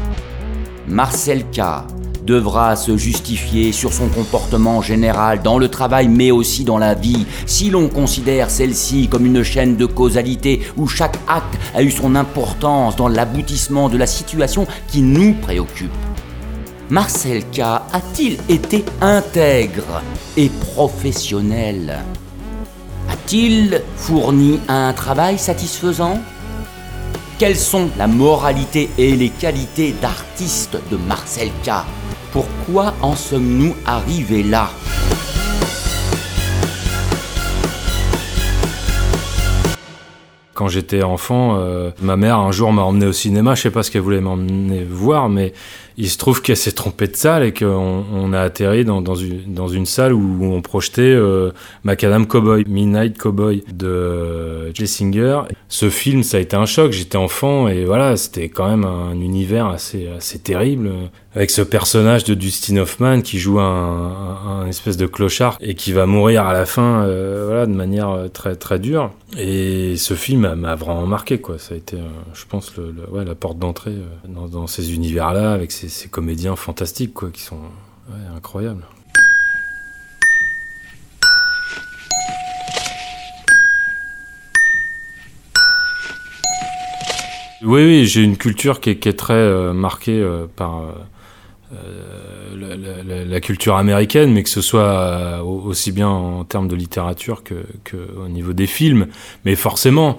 Marcel 0.87 1.45
K. 1.51 1.61
devra 2.25 2.75
se 2.75 2.97
justifier 2.97 3.73
sur 3.73 3.93
son 3.93 4.09
comportement 4.09 4.81
général 4.81 5.43
dans 5.43 5.59
le 5.59 5.69
travail 5.69 6.09
mais 6.09 6.31
aussi 6.31 6.65
dans 6.65 6.79
la 6.79 6.95
vie, 6.95 7.27
si 7.47 7.71
l'on 7.71 7.89
considère 7.89 8.51
celle-ci 8.51 9.09
comme 9.09 9.27
une 9.27 9.43
chaîne 9.43 9.77
de 9.77 9.87
causalité 9.87 10.63
où 10.77 10.87
chaque 10.87 11.19
acte 11.29 11.59
a 11.75 11.83
eu 11.83 11.91
son 11.91 12.15
importance 12.17 12.97
dans 12.97 13.09
l'aboutissement 13.09 13.89
de 13.89 13.99
la 13.99 14.07
situation 14.07 14.67
qui 14.89 15.03
nous 15.03 15.35
préoccupe. 15.35 15.93
Marcel 16.91 17.45
K. 17.51 17.61
a-t-il 17.61 18.39
été 18.49 18.85
intègre 19.01 20.03
et 20.37 20.49
professionnel? 20.49 22.01
A-t-il 23.11 23.83
fourni 23.97 24.61
un 24.69 24.93
travail 24.93 25.39
satisfaisant? 25.39 26.21
Quelles 27.39 27.57
sont 27.57 27.89
la 27.99 28.07
moralité 28.07 28.91
et 28.97 29.17
les 29.17 29.31
qualités 29.31 29.95
d'artiste 30.01 30.79
de 30.91 30.97
Marcel 30.97 31.49
K? 31.65 31.71
Pourquoi 32.35 32.95
en 33.01 33.15
sommes-nous 33.15 33.77
arrivés 33.87 34.43
là? 34.43 34.69
Quand 40.53 40.67
j'étais 40.67 41.05
enfant, 41.05 41.57
euh, 41.59 41.91
ma 42.03 42.17
mère 42.17 42.39
un 42.39 42.51
jour 42.51 42.73
m'a 42.73 42.83
emmené 42.83 43.07
au 43.07 43.13
cinéma. 43.13 43.55
Je 43.55 43.63
sais 43.63 43.71
pas 43.71 43.85
ce 43.85 43.93
qu'elle 43.93 44.03
voulait 44.03 44.21
m'emmener 44.21 44.83
voir, 44.83 45.29
mais 45.29 45.53
il 45.97 46.11
se 46.11 46.19
trouve 46.19 46.43
qu'elle 46.43 46.57
s'est 46.57 46.73
trompée 46.73 47.07
de 47.07 47.15
salle 47.15 47.45
et 47.45 47.53
qu'on 47.55 48.05
on 48.13 48.33
a 48.33 48.41
atterri 48.41 48.85
dans, 48.85 49.15
une, 49.15 49.87
salle 49.87 50.13
où 50.13 50.45
on 50.45 50.61
projetait 50.61 51.03
euh, 51.03 51.53
Macadam 51.85 52.27
Cowboy, 52.27 52.65
Midnight 52.67 53.17
Cowboy 53.17 53.63
de 53.73 53.87
euh, 53.87 54.75
Jay 54.75 54.87
Singer. 54.87 55.43
Ce 55.69 55.89
film, 55.89 56.25
ça 56.25 56.39
a 56.39 56.41
été 56.41 56.57
un 56.57 56.67
choc. 56.67 56.91
J'étais 56.91 57.17
enfant 57.17 57.69
et 57.69 57.85
voilà, 57.85 58.17
c'était 58.17 58.49
quand 58.49 58.69
même 58.69 58.85
un 58.85 59.21
univers 59.21 59.67
assez 59.67 60.39
terrible. 60.43 60.91
Avec 61.37 61.51
ce 61.51 61.63
personnage 61.63 62.23
de 62.23 62.35
Dustin 62.35 62.77
Hoffman 62.77 63.21
qui 63.21 63.41
joue 63.41 63.59
un, 63.59 64.67
espèce 64.69 64.97
de 64.97 65.07
clochard 65.07 65.59
et 65.61 65.75
qui 65.75 65.93
va 65.93 66.07
mourir 66.07 66.47
à 66.47 66.53
la 66.53 66.65
fin, 66.65 67.03
euh, 67.03 67.47
voilà, 67.47 67.67
de 67.67 67.73
manière 67.73 68.11
euh, 68.11 68.29
très 68.29 68.55
très 68.55 68.79
dure. 68.79 69.11
Et 69.37 69.97
ce 69.97 70.15
film 70.15 70.55
m'a- 70.55 70.77
vraiment 70.77 71.09
marqué, 71.09 71.41
quoi. 71.41 71.59
Ça 71.59 71.75
a 71.75 71.77
été, 71.77 71.97
euh, 71.97 72.05
je 72.35 72.45
pense, 72.49 72.73
ouais, 73.11 73.25
la 73.25 73.35
porte 73.35 73.59
d'entrée 73.59 73.97
dans, 74.29 74.69
ces 74.69 74.95
univers-là, 74.95 75.53
avec 75.53 75.73
ces, 75.73 76.09
comédiens 76.09 76.55
fantastiques, 76.55 77.15
quoi, 77.15 77.31
qui 77.33 77.43
sont 77.43 77.59
incroyables. 78.37 78.85
Oui, 87.63 87.83
oui, 87.83 88.07
j'ai 88.07 88.23
une 88.23 88.37
culture 88.37 88.79
qui 88.79 88.91
est, 88.91 89.19
très 89.19 89.73
marquée 89.73 90.25
par 90.55 90.95
la, 92.57 93.25
la- 93.25 93.41
culture 93.41 93.77
américaine, 93.77 94.33
mais 94.33 94.43
que 94.43 94.49
ce 94.49 94.61
soit 94.63 94.83
euh, 94.83 95.41
au- 95.41 95.61
aussi 95.67 95.93
bien 95.93 96.09
en 96.09 96.45
termes 96.45 96.69
de 96.69 96.77
littérature 96.77 97.43
que, 97.43 97.55
au 98.25 98.29
niveau 98.29 98.53
des 98.53 98.67
films. 98.67 99.07
Mais 99.45 99.55
forcément, 99.55 100.19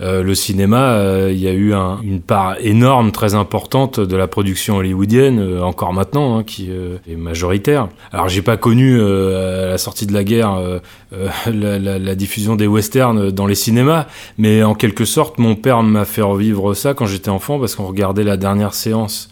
euh, 0.00 0.22
le 0.22 0.34
cinéma, 0.34 0.90
euh, 0.92 1.30
il 1.32 1.38
y 1.38 1.48
a 1.48 1.52
eu 1.52 1.72
un- 1.74 2.00
une 2.02 2.20
part 2.20 2.56
énorme, 2.60 3.12
très 3.12 3.34
importante 3.34 4.00
de 4.00 4.16
la 4.16 4.26
production 4.26 4.76
hollywoodienne, 4.76 5.38
euh, 5.38 5.62
encore 5.62 5.92
maintenant, 5.92 6.38
hein, 6.38 6.44
qui 6.44 6.68
euh, 6.70 6.96
est 7.10 7.16
majoritaire. 7.16 7.88
Alors, 8.12 8.28
j'ai 8.28 8.42
pas 8.42 8.56
connu 8.56 8.98
euh, 8.98 9.66
à 9.66 9.70
la 9.70 9.78
sortie 9.78 10.06
de 10.06 10.12
la 10.12 10.24
guerre 10.24 10.54
euh, 10.54 10.78
euh, 11.12 11.98
la 11.98 12.14
diffusion 12.14 12.56
des 12.56 12.66
westerns 12.66 13.30
dans 13.30 13.46
les 13.46 13.54
cinémas, 13.54 14.06
mais 14.38 14.62
en 14.62 14.74
quelque 14.74 15.04
sorte, 15.04 15.38
mon 15.38 15.54
père 15.54 15.82
m'a 15.82 16.04
fait 16.04 16.22
revivre 16.22 16.74
ça 16.74 16.94
quand 16.94 17.06
j'étais 17.06 17.30
enfant, 17.30 17.58
parce 17.58 17.74
qu'on 17.74 17.86
regardait 17.86 18.24
la 18.24 18.36
dernière 18.36 18.74
séance 18.74 19.28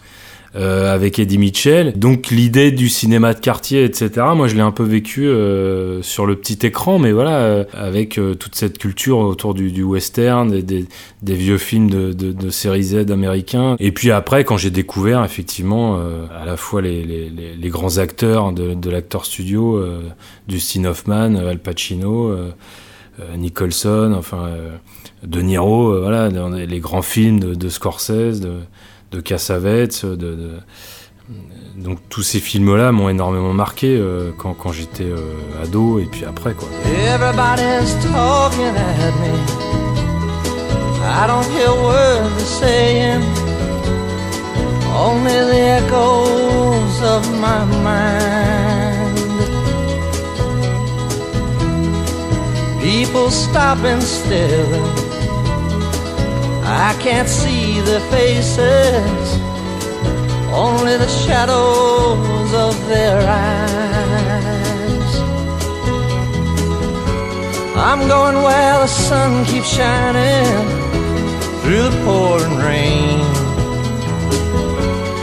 euh, 0.56 0.94
avec 0.94 1.18
Eddie 1.18 1.38
Mitchell. 1.38 1.92
Donc 1.96 2.28
l'idée 2.28 2.70
du 2.70 2.88
cinéma 2.88 3.34
de 3.34 3.40
quartier, 3.40 3.84
etc. 3.84 4.26
Moi, 4.36 4.46
je 4.46 4.54
l'ai 4.54 4.60
un 4.60 4.70
peu 4.70 4.84
vécu 4.84 5.26
euh, 5.26 6.00
sur 6.02 6.26
le 6.26 6.36
petit 6.36 6.64
écran, 6.64 6.98
mais 6.98 7.12
voilà, 7.12 7.38
euh, 7.38 7.64
avec 7.72 8.18
euh, 8.18 8.34
toute 8.34 8.54
cette 8.54 8.78
culture 8.78 9.18
autour 9.18 9.54
du, 9.54 9.72
du 9.72 9.82
western, 9.82 10.50
des, 10.50 10.62
des, 10.62 10.86
des 11.22 11.34
vieux 11.34 11.58
films 11.58 11.90
de, 11.90 12.12
de, 12.12 12.32
de 12.32 12.50
série 12.50 12.84
Z 12.84 13.10
américains. 13.10 13.76
Et 13.80 13.92
puis 13.92 14.10
après, 14.10 14.44
quand 14.44 14.56
j'ai 14.56 14.70
découvert 14.70 15.24
effectivement 15.24 15.98
euh, 15.98 16.26
à 16.40 16.44
la 16.44 16.56
fois 16.56 16.82
les, 16.82 17.02
les, 17.02 17.28
les, 17.30 17.68
grands 17.68 17.98
acteurs 17.98 18.52
de, 18.52 18.74
de 18.74 18.90
l'acteur 18.90 19.24
studio, 19.24 19.82
Dustin 20.46 20.84
Hoffman, 20.84 21.34
Al 21.34 21.58
Pacino. 21.58 22.34
Nicholson, 23.36 24.12
enfin 24.16 24.50
De 25.22 25.40
Niro, 25.40 26.00
voilà, 26.00 26.28
les 26.28 26.80
grands 26.80 27.02
films 27.02 27.38
de, 27.38 27.54
de 27.54 27.68
Scorsese, 27.68 28.40
de, 28.40 28.54
de 29.14 29.20
Cassavetes, 29.20 30.04
de, 30.04 30.14
de- 30.16 30.60
donc 31.76 31.98
tous 32.08 32.22
ces 32.22 32.38
films-là 32.40 32.92
m'ont 32.92 33.08
énormément 33.08 33.52
marqué 33.52 33.96
euh, 33.98 34.30
quand, 34.38 34.54
quand 34.54 34.72
j'étais 34.72 35.04
euh, 35.04 35.62
ado 35.62 35.98
et 35.98 36.04
puis 36.04 36.24
après 36.24 36.52
quoi. 36.54 36.68
Everybody's 36.84 37.94
talking 38.12 38.74
at 38.76 39.14
me. 39.20 39.34
I 41.06 41.26
don't 41.26 41.44
hear 41.52 41.70
words 41.82 42.30
they're 42.36 42.46
saying, 42.46 43.22
only 44.96 45.32
the 45.50 45.82
echoes 45.82 47.02
of 47.02 47.22
my 47.40 47.64
mind. 47.82 49.18
People 52.80 53.30
stop 53.30 53.78
and 53.84 54.02
stare. 54.02 55.03
I 56.66 56.96
can't 56.98 57.28
see 57.28 57.80
their 57.80 58.00
faces, 58.10 59.38
only 60.50 60.96
the 60.96 61.08
shadows 61.08 62.52
of 62.54 62.74
their 62.88 63.20
eyes. 63.20 63.94
I'm 67.76 68.08
going 68.08 68.36
where 68.42 68.78
the 68.78 68.86
sun 68.86 69.44
keeps 69.44 69.68
shining 69.68 70.44
through 71.60 71.88
the 71.90 72.02
pouring 72.04 72.58
rain. 72.58 73.20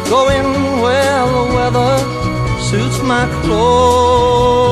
Going 0.09 0.47
where 0.83 1.25
the 1.25 1.45
weather 1.55 1.93
suits 2.69 2.99
my 3.01 3.25
clothes. 3.41 4.71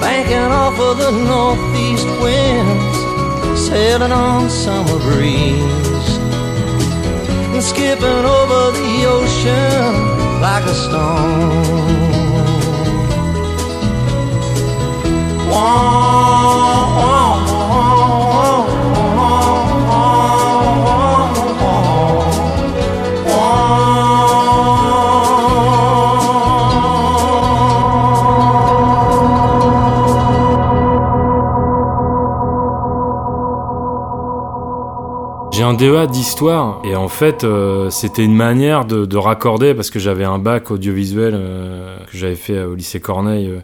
Banking 0.00 0.50
off 0.62 0.78
of 0.78 0.98
the 0.98 1.12
northeast 1.12 2.08
winds, 2.20 2.93
sailing 3.68 4.12
on 4.12 4.50
summer 4.50 4.98
breeze. 4.98 6.10
And 7.54 7.62
skipping 7.62 8.24
over 8.38 8.62
the 8.78 8.92
ocean 9.16 10.40
like 10.40 10.64
a 10.64 10.74
stone. 10.74 12.04
J'ai 15.54 16.93
un 35.74 35.76
DEA 35.76 36.06
d'histoire. 36.06 36.82
Et 36.84 36.94
en 36.94 37.08
fait 37.08 37.42
euh, 37.42 37.90
c'était 37.90 38.24
une 38.24 38.34
manière 38.34 38.84
de, 38.84 39.06
de 39.06 39.16
raccorder 39.16 39.74
parce 39.74 39.90
que 39.90 39.98
j'avais 39.98 40.24
un 40.24 40.38
bac 40.38 40.70
audiovisuel 40.70 41.34
euh, 41.34 41.98
que 42.10 42.16
j'avais 42.16 42.36
fait 42.36 42.62
au 42.62 42.74
lycée 42.74 43.00
Corneille 43.00 43.48
euh, 43.48 43.60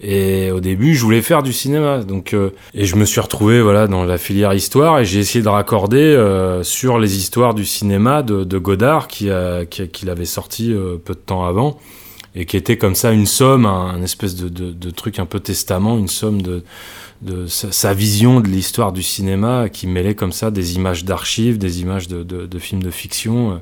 et 0.00 0.50
au 0.50 0.60
début 0.60 0.94
je 0.94 1.02
voulais 1.02 1.22
faire 1.22 1.42
du 1.42 1.52
cinéma. 1.52 1.98
Donc 1.98 2.34
euh, 2.34 2.50
et 2.74 2.84
je 2.84 2.96
me 2.96 3.06
suis 3.06 3.20
retrouvé 3.20 3.62
voilà 3.62 3.86
dans 3.86 4.04
la 4.04 4.18
filière 4.18 4.52
histoire 4.52 4.98
et 4.98 5.04
j'ai 5.06 5.20
essayé 5.20 5.42
de 5.42 5.48
raccorder 5.48 5.98
euh, 5.98 6.62
sur 6.62 6.98
les 6.98 7.16
histoires 7.16 7.54
du 7.54 7.64
cinéma 7.64 8.22
de, 8.22 8.58
Godard 8.58 9.08
qui 9.08 9.30
a 9.30 9.64
qui, 9.64 10.04
l'avait 10.04 10.26
sorti 10.26 10.72
euh, 10.72 10.96
peu 11.02 11.14
de 11.14 11.20
temps 11.20 11.44
avant 11.44 11.78
et 12.34 12.44
qui 12.44 12.58
était 12.58 12.76
comme 12.76 12.94
ça 12.94 13.12
une 13.12 13.26
somme 13.26 13.64
un, 13.64 14.02
espèce 14.02 14.34
de 14.34 14.90
truc 14.90 15.18
un 15.18 15.26
peu 15.26 15.40
testament 15.40 15.96
une 15.96 16.08
somme 16.08 16.42
de 16.42 16.62
de 17.24 17.46
sa, 17.46 17.94
vision 17.94 18.40
de 18.40 18.48
l'histoire 18.48 18.92
du 18.92 19.02
cinéma 19.02 19.68
qui 19.70 19.86
mêlait 19.86 20.14
comme 20.14 20.32
ça 20.32 20.50
des 20.50 20.76
images 20.76 21.04
d'archives, 21.04 21.58
des 21.58 21.80
images 21.80 22.06
de, 22.06 22.58
films 22.58 22.82
de 22.82 22.90
fiction 22.90 23.52
euh, 23.52 23.56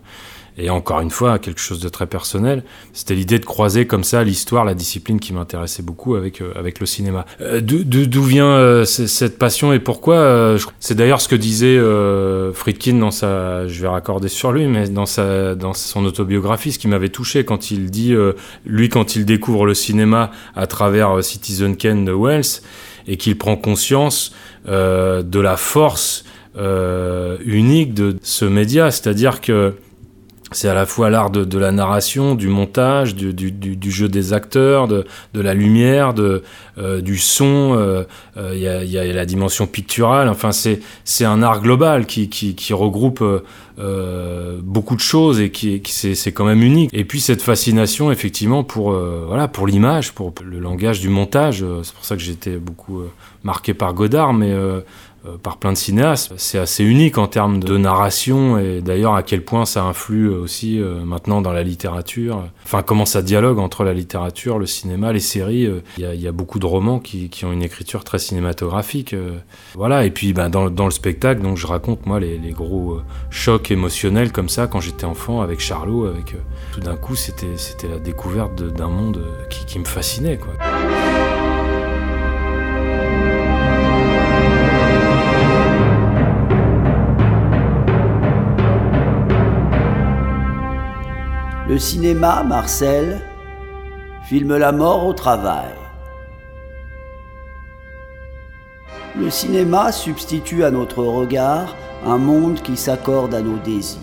et 0.59 0.69
encore 0.69 1.01
une 1.01 1.11
fois 1.11 1.39
quelque 1.39 1.61
chose 1.61 1.81
de 1.81 1.89
très 1.89 2.07
personnel. 2.07 2.63
C'était 2.93 3.15
l'idée 3.15 3.39
de 3.39 3.45
croiser 3.45 3.87
comme 3.87 4.05
ça 4.05 4.23
l'histoire, 4.23 4.67
la 4.67 4.75
discipline 4.75 5.19
qui 5.19 5.33
m'intéressait 5.33 5.83
beaucoup 5.83 6.15
avec 6.15 6.43
euh, 6.43 6.53
avec 6.57 6.81
le 6.81 6.87
cinéma. 6.87 7.25
Euh, 7.41 7.61
d'où- 7.63 8.23
vient 8.23 8.85
cette 8.85 9.39
passion 9.39 9.73
et 9.73 9.79
pourquoi 9.79 10.57
C'est 10.79 10.95
d'ailleurs 10.95 11.21
ce 11.21 11.29
que 11.29 11.37
disait 11.37 11.79
Friedkin 12.55 12.95
dans 12.95 13.11
sa, 13.11 13.67
je 13.69 13.81
vais 13.81 13.89
raccorder 13.89 14.29
sur 14.29 14.53
lui, 14.53 14.67
mais 14.67 14.89
dans 14.89 15.07
sa 15.07 15.55
dans 15.55 15.73
son 15.73 16.05
autobiographie, 16.05 16.73
ce 16.73 16.79
qui 16.79 16.89
m'avait 16.89 17.09
touché 17.09 17.45
quand 17.45 17.71
il 17.71 17.91
dit 17.91 18.15
lui 18.65 18.89
quand 18.89 19.17
il 19.17 19.25
découvre 19.25 19.67
le 19.67 19.75
cinéma 19.75 20.31
à 20.55 20.67
travers 20.67 21.23
Citizen 21.25 21.77
Kane 21.77 22.05
de 22.05 22.13
Wells 22.13 22.61
et 23.07 23.17
qu'il 23.17 23.37
prend 23.39 23.57
conscience 23.57 24.35
euh, 24.69 25.23
de 25.23 25.41
la 25.41 25.57
force 25.57 26.25
euh, 26.57 27.39
unique 27.45 27.95
de 27.95 28.17
ce 28.23 28.45
média, 28.45 28.91
c'est-à-dire 28.91 29.41
que 29.41 29.75
c'est 30.53 30.69
à 30.69 30.75
la 30.75 30.87
fois 30.87 31.11
l'art 31.11 31.31
de, 31.31 31.45
de 31.45 31.59
la 31.59 31.73
narration, 31.73 32.35
du 32.35 32.49
montage, 32.49 33.15
du, 33.15 33.33
du, 33.33 33.51
du, 33.53 33.91
jeu 33.91 34.09
des 34.09 34.33
acteurs, 34.33 34.89
de, 34.89 35.05
de 35.35 35.41
la 35.41 35.55
lumière, 35.55 36.15
de, 36.15 36.43
euh, 36.79 37.01
du 37.01 37.19
son. 37.19 37.75
euh, 37.77 38.05
euh, 38.37 38.53
Il 38.55 38.61
y, 38.61 38.69
a, 38.69 38.85
y 38.85 38.99
a 38.99 39.13
la 39.13 39.27
dimension 39.27 39.67
picturale. 39.67 40.29
Enfin, 40.29 40.51
c'est 40.53 41.25
un 41.25 41.43
art 41.43 41.61
global 41.61 42.07
qui, 42.07 42.29
qui, 42.29 42.55
qui 42.55 42.73
regroupe 42.73 43.23
euh, 43.23 43.41
euh, 43.79 44.59
beaucoup 44.63 44.97
de 44.97 45.01
choses 45.01 45.41
et 45.41 45.51
qui, 45.51 45.81
qui 45.81 45.93
c'est 45.93 46.33
quand 46.33 46.45
même 46.45 46.63
unique. 46.63 46.91
Et 46.93 47.05
puis 47.05 47.21
cette 47.21 47.43
fascination, 47.43 48.13
effectivement, 48.13 48.65
pour 48.65 48.93
voilà 48.93 49.49
pour 49.49 49.67
l'image, 49.67 50.13
pour 50.13 50.33
le 50.45 50.59
langage 50.59 51.01
du 51.01 51.09
montage. 51.09 51.65
C'est 51.83 51.95
pour 51.95 52.05
ça 52.05 52.17
que 52.17 52.23
j'étais 52.23 52.57
beaucoup 52.57 53.03
marqué 53.45 53.75
par 53.75 53.95
Godard, 53.95 54.35
mais 54.35 54.53
par 55.43 55.59
plein 55.59 55.73
de 55.73 55.77
cinéastes. 55.79 56.33
C'est 56.37 56.59
assez 56.59 56.85
unique 56.85 57.19
en 57.19 57.27
termes 57.27 57.61
de 57.61 57.77
narration 57.77 58.59
et 58.59 58.81
d'ailleurs 58.81 59.15
à 59.15 59.23
quel 59.23 59.45
point 59.45 59.65
ça 59.65 59.85
influe 59.85 60.29
aussi 60.29 60.81
euh, 60.81 61.05
maintenant 61.05 61.41
dans 61.41 61.53
la 61.53 61.63
littérature. 61.63 62.45
Enfin, 62.65 62.83
comment 62.83 63.07
ça 63.07 63.23
dialogue 63.23 63.59
entre 63.59 63.85
la 63.85 63.93
littérature, 63.95 64.59
le 64.59 64.67
cinéma, 64.67 65.13
les 65.13 65.21
séries. 65.21 65.67
euh, 65.67 65.81
Il 65.99 66.05
y, 66.05 66.07
a, 66.07 66.15
il 66.15 66.21
y 66.21 66.29
a 66.29 66.33
beaucoup 66.33 66.59
de 66.59 66.67
romans 66.67 66.99
qui, 66.99 67.31
ont 67.45 67.53
une 67.53 67.63
écriture 67.63 68.05
très 68.05 68.19
cinématographique. 68.19 69.13
euh, 69.15 69.39
voilà, 69.75 70.05
et 70.05 70.11
puis 70.11 70.33
ben, 70.33 70.49
dans, 70.51 70.85
le 70.85 70.91
spectacle, 70.91 71.41
donc 71.43 71.57
je 71.57 71.67
raconte 71.67 72.07
moi 72.07 72.21
les, 72.21 72.39
gros 72.53 72.93
euh, 72.95 73.03
chocs 73.31 73.71
émotionnels 73.71 74.33
comme 74.33 74.49
ça 74.49 74.67
quand 74.67 74.81
j'étais 74.81 75.05
enfant 75.05 75.41
avec 75.41 75.61
Charlot. 75.61 76.07
Avec, 76.07 76.35
euh, 76.35 76.39
tout 76.73 76.81
d'un 76.81 76.97
coup, 76.97 77.15
c'était 77.17 77.57
c'était 77.57 77.89
la 77.89 77.99
découverte 77.99 78.63
d'un 78.63 78.89
monde 78.89 79.19
euh, 79.19 79.45
qui, 79.49 79.65
qui 79.67 79.79
me 79.79 79.85
fascinait. 79.85 80.39
Quoi. 80.39 80.53
Le 91.73 91.79
cinéma, 91.79 92.43
Marcel, 92.43 93.23
filme 94.25 94.59
la 94.59 94.73
mort 94.73 95.07
au 95.07 95.15
travail. 95.15 95.73
Le 99.19 99.31
cinéma 99.31 99.91
substitue 99.91 100.65
à 100.65 100.71
notre 100.71 101.03
regard 101.03 101.75
un 102.05 102.19
monde 102.19 102.61
qui 102.61 102.77
s'accorde 102.77 103.33
à 103.33 103.41
nos 103.41 103.57
désirs. 103.57 104.01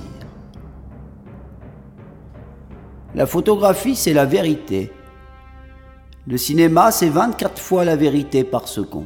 La 3.14 3.28
photographie, 3.28 3.96
c'est 3.96 4.14
la 4.14 4.26
vérité. 4.26 4.92
Le 6.26 6.38
cinéma, 6.38 6.90
c'est 6.90 7.10
24 7.10 7.62
fois 7.62 7.86
la 7.86 7.96
vérité 7.96 8.44
par 8.44 8.68
seconde. 8.68 9.06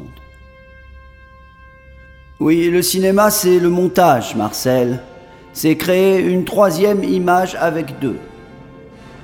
Oui, 2.40 2.70
le 2.70 2.82
cinéma, 2.82 3.30
c'est 3.30 3.60
le 3.60 3.68
montage, 3.68 4.38
Marcel. 4.38 5.02
C'est 5.52 5.76
créer 5.76 6.22
une 6.22 6.46
troisième 6.46 7.04
image 7.04 7.56
avec 7.56 8.00
deux. 8.00 8.20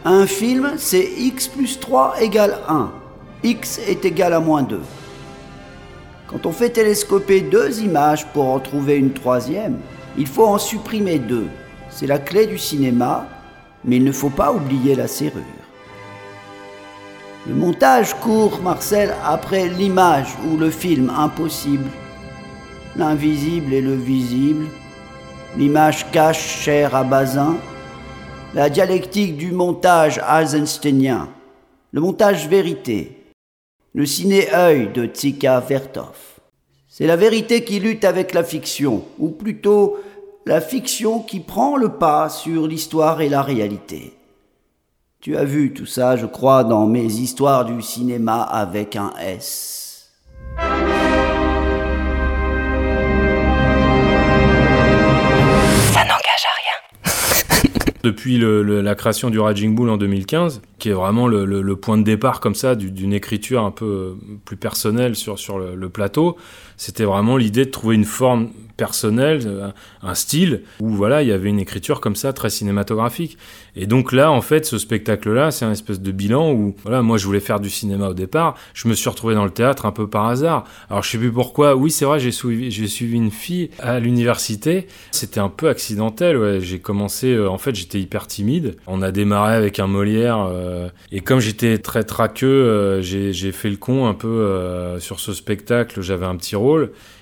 Un 0.06 0.26
film, 0.28 0.76
c'est 0.78 1.04
x 1.18 1.50
plus 1.50 1.78
3 1.78 2.22
égale 2.22 2.60
1. 2.70 2.90
x 3.44 3.80
est 3.86 4.06
égal 4.06 4.32
à 4.32 4.40
moins 4.40 4.64
2. 4.64 4.80
Quand 6.28 6.46
on 6.46 6.54
fait 6.54 6.70
télescoper 6.70 7.42
deux 7.42 7.82
images 7.82 8.26
pour 8.28 8.48
en 8.48 8.60
trouver 8.60 8.96
une 8.96 9.12
troisième, 9.12 9.78
il 10.18 10.26
faut 10.26 10.46
en 10.46 10.58
supprimer 10.58 11.20
deux. 11.20 11.48
C'est 11.90 12.08
la 12.08 12.18
clé 12.18 12.48
du 12.48 12.58
cinéma, 12.58 13.28
mais 13.84 13.98
il 13.98 14.06
ne 14.06 14.14
faut 14.14 14.30
pas 14.30 14.54
oublier 14.54 14.96
la 14.96 15.08
serrure. 15.08 15.44
Le 17.46 17.54
montage 17.54 18.14
court, 18.14 18.62
Marcel, 18.64 19.14
après 19.26 19.68
l'image 19.68 20.30
ou 20.48 20.56
le 20.56 20.70
film 20.70 21.10
impossible, 21.10 21.90
l'invisible 22.96 23.74
et 23.74 23.82
le 23.82 23.96
visible, 23.96 24.66
l'image 25.58 26.10
cache 26.12 26.62
chère 26.62 26.96
à 26.96 27.04
Bazin, 27.04 27.58
la 28.56 28.70
dialectique 28.70 29.38
du 29.38 29.52
montage 29.52 30.20
eisensteinien, 30.28 31.30
le 31.92 32.02
montage 32.02 32.48
vérité, 32.48 33.34
le 33.94 34.08
ciné-œil 34.08 34.92
de 34.92 35.06
Tsika 35.06 35.60
Vertov. 35.60 36.18
C'est 36.88 37.06
la 37.06 37.16
vérité 37.16 37.64
qui 37.64 37.80
lutte 37.80 38.06
avec 38.06 38.34
la 38.34 38.44
fiction, 38.44 39.04
ou 39.20 39.30
plutôt 39.30 39.98
la 40.48 40.62
fiction 40.62 41.20
qui 41.20 41.42
prend 41.42 41.78
le 41.78 41.90
pas 41.90 42.28
sur 42.30 42.66
l'histoire 42.66 43.22
et 43.22 43.30
la 43.30 43.44
réalité. 43.44 44.14
Tu 45.20 45.38
as 45.38 45.44
vu 45.44 45.74
tout 45.74 45.86
ça, 45.86 46.18
je 46.18 46.26
crois, 46.26 46.64
dans 46.64 46.88
mes 46.88 47.06
histoires 47.06 47.66
du 47.66 47.82
cinéma 47.84 48.42
avec 48.42 48.96
un 48.96 49.14
S. 49.20 49.89
Depuis 58.04 58.38
la 58.40 58.96
création 58.96 59.30
du 59.30 59.40
Raging 59.40 59.76
Bull 59.76 59.90
en 59.90 59.98
2015, 59.98 60.62
qui 60.78 60.90
est 60.90 60.94
vraiment 60.94 61.28
le, 61.28 61.76
point 61.76 61.98
de 61.98 62.04
départ 62.04 62.40
comme 62.40 62.56
ça 62.56 62.76
du- 62.76 62.92
d'une 62.92 63.14
écriture 63.14 63.64
un 63.64 63.72
peu 63.72 64.16
plus 64.46 64.56
personnelle 64.56 65.16
sur, 65.16 65.60
le 65.60 65.90
plateau, 65.90 66.38
c'était 66.80 67.04
vraiment 67.04 67.36
l'idée 67.36 67.66
de 67.66 67.72
trouver 67.72 67.96
une 67.96 68.06
forme 68.06 68.52
personnelle, 68.80 69.42
euh, 69.46 69.70
un, 70.02 70.16
style, 70.16 70.62
où 70.80 70.90
voilà, 70.90 71.22
il 71.22 71.28
y 71.28 71.34
avait 71.34 71.50
une 71.50 71.60
écriture 71.60 72.00
comme 72.00 72.16
ça, 72.16 72.32
très 72.32 72.50
cinématographique. 72.50 73.38
Et 73.76 73.86
donc 73.86 74.14
là, 74.14 74.32
en 74.32 74.42
fait, 74.42 74.66
ce 74.66 74.78
spectacle-là, 74.78 75.52
c'est 75.52 75.66
un 75.66 75.74
espèce 75.74 76.00
de 76.00 76.12
bilan 76.12 76.54
où, 76.54 76.76
voilà, 76.84 77.02
moi 77.02 77.18
je 77.18 77.26
voulais 77.26 77.42
faire 77.42 77.60
du 77.60 77.70
cinéma 77.70 78.08
au 78.08 78.14
départ, 78.14 78.56
je 78.74 78.88
me 78.88 78.94
suis 78.94 79.10
retrouvé 79.10 79.36
dans 79.36 79.44
le 79.44 79.52
théâtre 79.52 79.86
un 79.86 79.92
peu 79.92 80.08
par 80.08 80.28
hasard. 80.28 80.64
Alors 80.90 81.04
je 81.04 81.12
sais 81.12 81.18
plus 81.18 81.32
pourquoi, 81.32 81.76
oui 81.76 81.92
c'est 81.92 82.06
vrai, 82.06 82.20
j'ai 82.20 82.32
suivi, 82.32 83.18
une 83.18 83.32
fille 83.32 83.70
à 83.80 84.00
l'université, 84.00 84.88
c'était 85.12 85.42
un 85.42 85.50
peu 85.50 85.68
accidentel, 85.68 86.62
j'ai 86.62 86.80
commencé, 86.80 87.34
euh, 87.34 87.50
en 87.50 87.58
fait 87.58 87.76
j'étais 87.76 88.00
hyper 88.00 88.28
timide, 88.28 88.78
on 88.88 89.02
a 89.02 89.12
démarré 89.12 89.56
avec 89.56 89.80
un 89.80 89.88
Molière, 89.88 90.48
euh, 90.50 90.88
et 91.12 91.20
comme 91.20 91.40
j'étais 91.40 91.80
très 91.80 92.04
traqueux, 92.04 93.02
j'ai 93.02 93.52
fait 93.52 93.70
le 93.70 93.78
con 93.78 94.08
un 94.08 94.14
peu 94.14 94.98
sur 95.00 95.20
ce 95.20 95.34
spectacle, 95.34 96.02
j'avais 96.02 96.26
un 96.26 96.38
petit 96.38 96.56
rôle, 96.56 96.69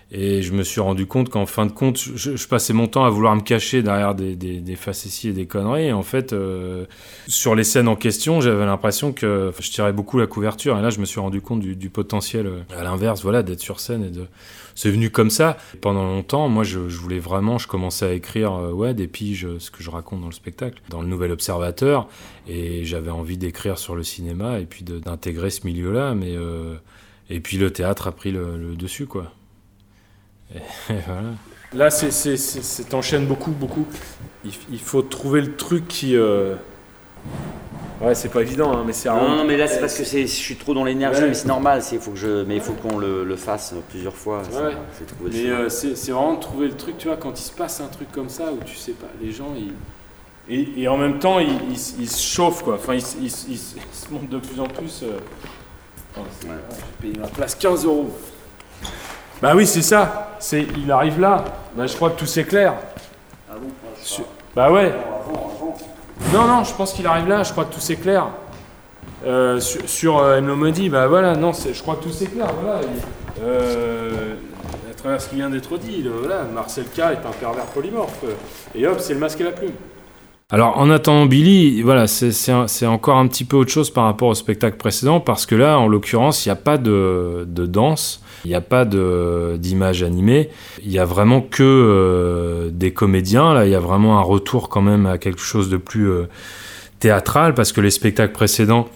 et 0.10 0.41
je 0.41 0.53
me 0.53 0.63
suis 0.63 0.79
rendu 0.79 1.05
compte 1.05 1.27
qu'en 1.27 1.45
fin 1.45 1.65
de 1.65 1.71
compte, 1.73 1.97
je, 1.97 2.47
passais 2.47 2.71
mon 2.71 2.88
temps 2.88 3.03
à 3.03 3.10
vouloir 3.10 3.36
me 3.36 3.41
cacher 3.41 3.83
derrière 3.83 4.15
des, 4.15 4.36
des, 4.36 4.75
facéties 4.77 5.29
et 5.29 5.33
des 5.33 5.47
conneries. 5.47 5.88
Et 5.88 5.91
en 5.91 6.03
fait, 6.03 6.31
euh, 6.31 6.86
sur 7.27 7.55
les 7.55 7.65
scènes 7.65 7.89
en 7.89 7.97
question, 7.97 8.39
j'avais 8.39 8.65
l'impression 8.65 9.12
que 9.12 9.51
je 9.60 9.69
tirais 9.69 9.91
beaucoup 9.91 10.17
la 10.17 10.27
couverture. 10.27 10.77
Et 10.77 10.81
là, 10.81 10.91
je 10.91 10.99
me 10.99 11.05
suis 11.05 11.19
rendu 11.19 11.41
compte 11.41 11.60
du, 11.60 11.89
potentiel, 11.89 12.47
euh, 12.47 12.62
à 12.77 12.83
l'inverse, 12.83 13.21
voilà, 13.21 13.43
d'être 13.43 13.60
sur 13.60 13.81
scène. 13.81 14.05
Et 14.05 14.10
de... 14.10 14.27
C'est 14.75 14.91
venu 14.91 15.10
comme 15.10 15.29
ça. 15.29 15.57
Pendant 15.81 16.05
longtemps, 16.05 16.47
moi, 16.47 16.63
je, 16.63 16.79
voulais 16.79 17.19
vraiment, 17.19 17.57
je 17.57 17.67
commençais 17.67 18.05
à 18.05 18.13
écrire 18.13 18.53
euh, 18.53 18.71
ouais, 18.71 18.93
des 18.93 19.07
piges, 19.07 19.45
ce 19.60 19.69
que 19.71 19.83
je 19.83 19.89
raconte 19.89 20.21
dans 20.21 20.27
le 20.27 20.33
spectacle, 20.33 20.81
dans 20.88 21.01
le 21.01 21.10
Nouvel 21.10 21.33
Observateur. 21.33 22.07
Et 22.47 22.86
j'avais 22.86 23.12
envie 23.12 23.38
d'écrire 23.38 23.77
sur 23.77 23.93
le 23.93 24.03
cinéma 24.03 24.60
et 24.60 24.65
puis 24.65 24.86
d'intégrer 24.86 25.49
ce 25.49 25.67
milieu-là. 25.67 26.15
Mais 26.15 26.33
et 27.29 27.39
puis 27.39 27.57
le 27.57 27.71
théâtre 27.71 28.07
a 28.07 28.11
pris 28.11 28.31
le, 28.31 28.57
le 28.57 28.75
dessus, 28.75 29.05
quoi. 29.05 29.31
Et 30.55 30.59
voilà. 31.05 31.21
Là, 31.73 31.89
c'est, 31.89 32.11
c'est, 32.11 32.37
c'est, 32.37 32.63
c'est- 32.63 32.83
t'enchaînes 32.89 33.25
beaucoup, 33.25 33.51
beaucoup. 33.51 33.85
Il, 34.45 34.51
il 34.71 34.79
faut 34.79 35.01
trouver 35.01 35.41
le 35.41 35.55
truc 35.55 35.87
qui. 35.87 36.15
euh, 36.15 36.55
Ouais, 37.99 38.13
c'est 38.13 38.29
pas 38.29 38.41
évident, 38.43 38.71
hein, 38.77 38.83
mais 38.85 38.93
c'est 38.93 39.09
Non, 39.09 39.37
non, 39.37 39.43
mais 39.43 39.57
là 39.57 39.67
c'est 39.67 39.79
parce 39.79 39.97
que 39.97 40.03
c'est- 40.03 40.21
je 40.21 40.31
suis 40.31 40.55
trop 40.55 40.75
dans 40.75 40.83
l'énergie, 40.83 41.19
Ouais. 41.21 41.27
mais 41.29 41.33
c'est 41.33 41.47
normal. 41.47 41.81
c'est- 41.81 41.97
faut 41.97 42.11
que 42.11 42.17
je, 42.17 42.43
mais 42.43 42.55
il 42.55 42.61
faut 42.61 42.73
qu'on 42.73 42.99
le, 42.99 43.23
le 43.25 43.35
fasse 43.35 43.73
plusieurs 43.89 44.15
fois. 44.15 44.43
ça- 44.49 44.67
Ouais. 44.67 44.73
c'est 44.97 45.07
trouver 45.07 45.31
le 45.31 45.35
Mais 45.43 45.49
euh, 45.49 45.67
c'est, 45.69 45.95
c'est 45.95 46.11
vraiment 46.11 46.35
de 46.35 46.39
trouver 46.39 46.67
le 46.67 46.75
truc, 46.77 46.97
tu 46.99 47.07
vois, 47.07 47.17
quand 47.17 47.37
il 47.39 47.43
se 47.43 47.51
passe 47.51 47.81
un 47.81 47.87
truc 47.87 48.11
comme 48.11 48.29
ça, 48.29 48.53
où 48.53 48.59
tu 48.63 48.75
sais 48.75 48.91
pas, 48.93 49.07
les 49.21 49.31
gens, 49.31 49.53
ils. 49.57 49.73
Et, 50.49 50.83
et 50.83 50.87
en 50.87 50.95
même 50.95 51.17
temps, 51.19 51.39
ils, 51.39 51.49
ils 51.69 51.73
s- 51.75 51.95
ils 51.99 52.07
se 52.09 52.21
chauffent, 52.23 52.63
quoi. 52.63 52.75
Enfin, 52.75 52.93
ils, 52.93 53.01
se 53.01 54.09
montent 54.11 54.29
de 54.29 54.37
plus 54.37 54.59
en 54.61 54.67
plus. 54.67 55.01
euh, 55.03 55.17
c'est- 56.39 56.47
J'ai 56.47 57.08
payé 57.10 57.19
ma 57.19 57.27
place 57.27 57.56
15 57.56 57.86
euros. 57.86 58.10
Bah 59.41 59.53
oui, 59.56 59.67
c'est 59.67 59.82
ça. 59.82 60.36
C'est, 60.39 60.65
il 60.77 60.91
arrive 60.91 61.19
là. 61.19 61.43
Bah, 61.75 61.86
je 61.88 61.95
crois 61.95 62.10
que 62.12 62.19
tout 62.19 62.25
s'éclaire. 62.25 62.73
Sur- 64.01 64.25
Bah 64.56 64.71
ouais. 64.71 64.93
Non, 66.34 66.47
non, 66.47 66.63
je 66.63 66.73
pense 66.73 66.93
qu'il 66.93 67.06
arrive 67.06 67.27
là. 67.27 67.43
Je 67.43 67.51
crois 67.51 67.65
que 67.65 67.73
tout 67.73 67.80
s'éclaire. 67.80 68.27
Euh, 69.25 69.60
sur 69.60 69.88
sur 69.89 70.17
euh, 70.19 70.41
Mlomody, 70.41 70.89
bah 70.89 71.08
voilà, 71.08 71.36
non, 71.36 71.51
c'est- 71.53 71.73
je 71.73 71.82
crois 71.82 71.95
que 71.95 72.03
tout 72.03 72.12
s'éclaire. 72.12 72.47
Voilà. 72.62 72.82
Il- 72.82 73.43
euh, 73.43 74.36
à 74.89 74.93
travers 74.95 75.21
ce 75.21 75.30
qui 75.30 75.36
vient 75.36 75.49
d'être 75.49 75.77
dit, 75.77 76.01
le- 76.03 76.12
voilà, 76.12 76.43
Marcel 76.43 76.86
K 76.86 76.99
est 76.99 77.03
un 77.25 77.32
pervers 77.39 77.65
polymorphe. 77.65 78.23
Et 78.75 78.86
hop, 78.88 78.99
c'est 78.99 79.13
le 79.13 79.19
masque 79.19 79.39
et 79.41 79.43
la 79.43 79.51
plume. 79.51 79.71
Alors, 80.49 80.77
en 80.77 80.89
attendant 80.89 81.25
Billy, 81.25 81.81
voilà, 81.81 82.07
c'est- 82.07 82.86
encore 82.86 83.17
un 83.17 83.27
petit 83.27 83.43
peu 83.43 83.57
autre 83.57 83.69
chose 83.69 83.89
par 83.91 84.05
rapport 84.05 84.29
au 84.29 84.33
spectacle 84.33 84.77
précédent, 84.77 85.19
parce 85.19 85.45
que 85.45 85.55
là, 85.55 85.77
en 85.77 85.89
l'occurrence, 85.89 86.45
il 86.45 86.47
n'y 86.47 86.53
a 86.53 86.55
pas 86.55 86.77
de, 86.77 87.45
danse, 87.45 88.21
il 88.45 88.51
n'y 88.51 88.55
a 88.55 88.62
pas 88.62 88.86
d'image 88.86 90.03
animée, 90.03 90.49
il 90.81 90.89
y 90.89 90.99
a 90.99 91.03
vraiment 91.03 91.41
que 91.41 91.63
euh, 91.63 92.69
des 92.71 92.93
comédiens. 92.93 93.53
Là, 93.53 93.65
il 93.65 93.71
y 93.71 93.75
a 93.75 93.81
vraiment 93.81 94.19
un 94.19 94.21
retour 94.21 94.69
quand 94.69 94.81
même 94.81 95.05
à 95.05 95.17
quelque 95.17 95.41
chose 95.41 95.69
de 95.69 95.75
plus 95.75 96.10
euh, 96.10 96.29
théâtral, 96.99 97.53
parce 97.53 97.73
que 97.73 97.81
les 97.81 97.91
spectacles 97.91 98.31
précédents, 98.31 98.88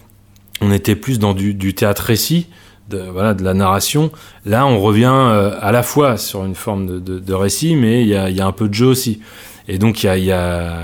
on 0.61 0.71
était 0.71 0.95
plus 0.95 1.19
dans 1.19 1.33
du, 1.33 1.73
théâtre 1.75 2.03
récit. 2.03 2.47
De, 2.89 2.99
voilà, 3.11 3.33
de 3.33 3.43
la 3.43 3.53
narration. 3.53 4.09
Là, 4.45 4.65
on 4.65 4.79
revient 4.79 5.13
euh, 5.13 5.51
à 5.59 5.73
la 5.73 5.83
fois 5.83 6.15
sur 6.15 6.45
une 6.45 6.55
forme 6.55 7.01
de, 7.01 7.33
récit, 7.33 7.75
mais 7.75 8.03
il 8.03 8.07
y 8.07 8.15
a, 8.15 8.47
un 8.47 8.51
peu 8.53 8.69
de 8.69 8.73
jeu 8.73 8.87
aussi. 8.87 9.21
Et 9.67 9.77
donc, 9.77 10.03
il 10.03 10.23
y 10.23 10.31
a, 10.31 10.77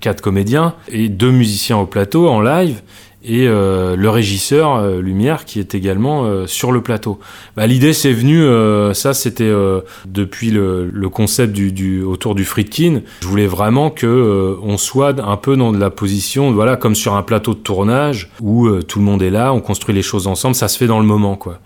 quatre 0.00 0.20
comédiens 0.20 0.74
et 0.88 1.08
deux 1.08 1.30
musiciens 1.30 1.78
au 1.78 1.86
plateau 1.86 2.28
en 2.28 2.40
live 2.40 2.82
et 3.24 3.48
euh, 3.48 3.96
le 3.96 4.10
régisseur 4.10 4.76
euh, 4.76 5.00
Lumière 5.00 5.46
qui 5.46 5.58
est 5.58 5.74
également 5.74 6.24
euh, 6.24 6.46
sur 6.46 6.72
le 6.72 6.82
plateau. 6.82 7.18
Bah, 7.56 7.66
L'idée 7.66 7.94
c'est 7.94 8.12
venu, 8.12 8.44
ça 8.94 9.14
c'était 9.14 9.52
depuis 10.06 10.50
le, 10.50 11.08
concept 11.12 11.52
du, 11.52 12.02
autour 12.02 12.34
du 12.34 12.44
Friedkin. 12.44 13.00
Je 13.20 13.26
voulais 13.26 13.46
vraiment 13.46 13.90
que 13.90 14.56
on 14.62 14.76
soit 14.76 15.20
un 15.20 15.36
peu 15.36 15.56
dans 15.56 15.72
la 15.72 15.90
position, 15.90 16.52
voilà, 16.52 16.76
comme 16.76 16.94
sur 16.94 17.14
un 17.14 17.22
plateau 17.22 17.54
de 17.54 17.60
tournage 17.60 18.30
où 18.40 18.68
tout 18.82 18.98
le 18.98 19.04
monde 19.04 19.22
est 19.22 19.30
là, 19.30 19.52
on 19.52 19.60
construit 19.60 19.94
les 19.94 20.02
choses 20.02 20.26
ensemble, 20.26 20.54
ça 20.54 20.68
se 20.68 20.76
fait 20.76 20.86
dans 20.86 21.00
le 21.00 21.06
moment 21.06 21.36
quoi. 21.36 21.60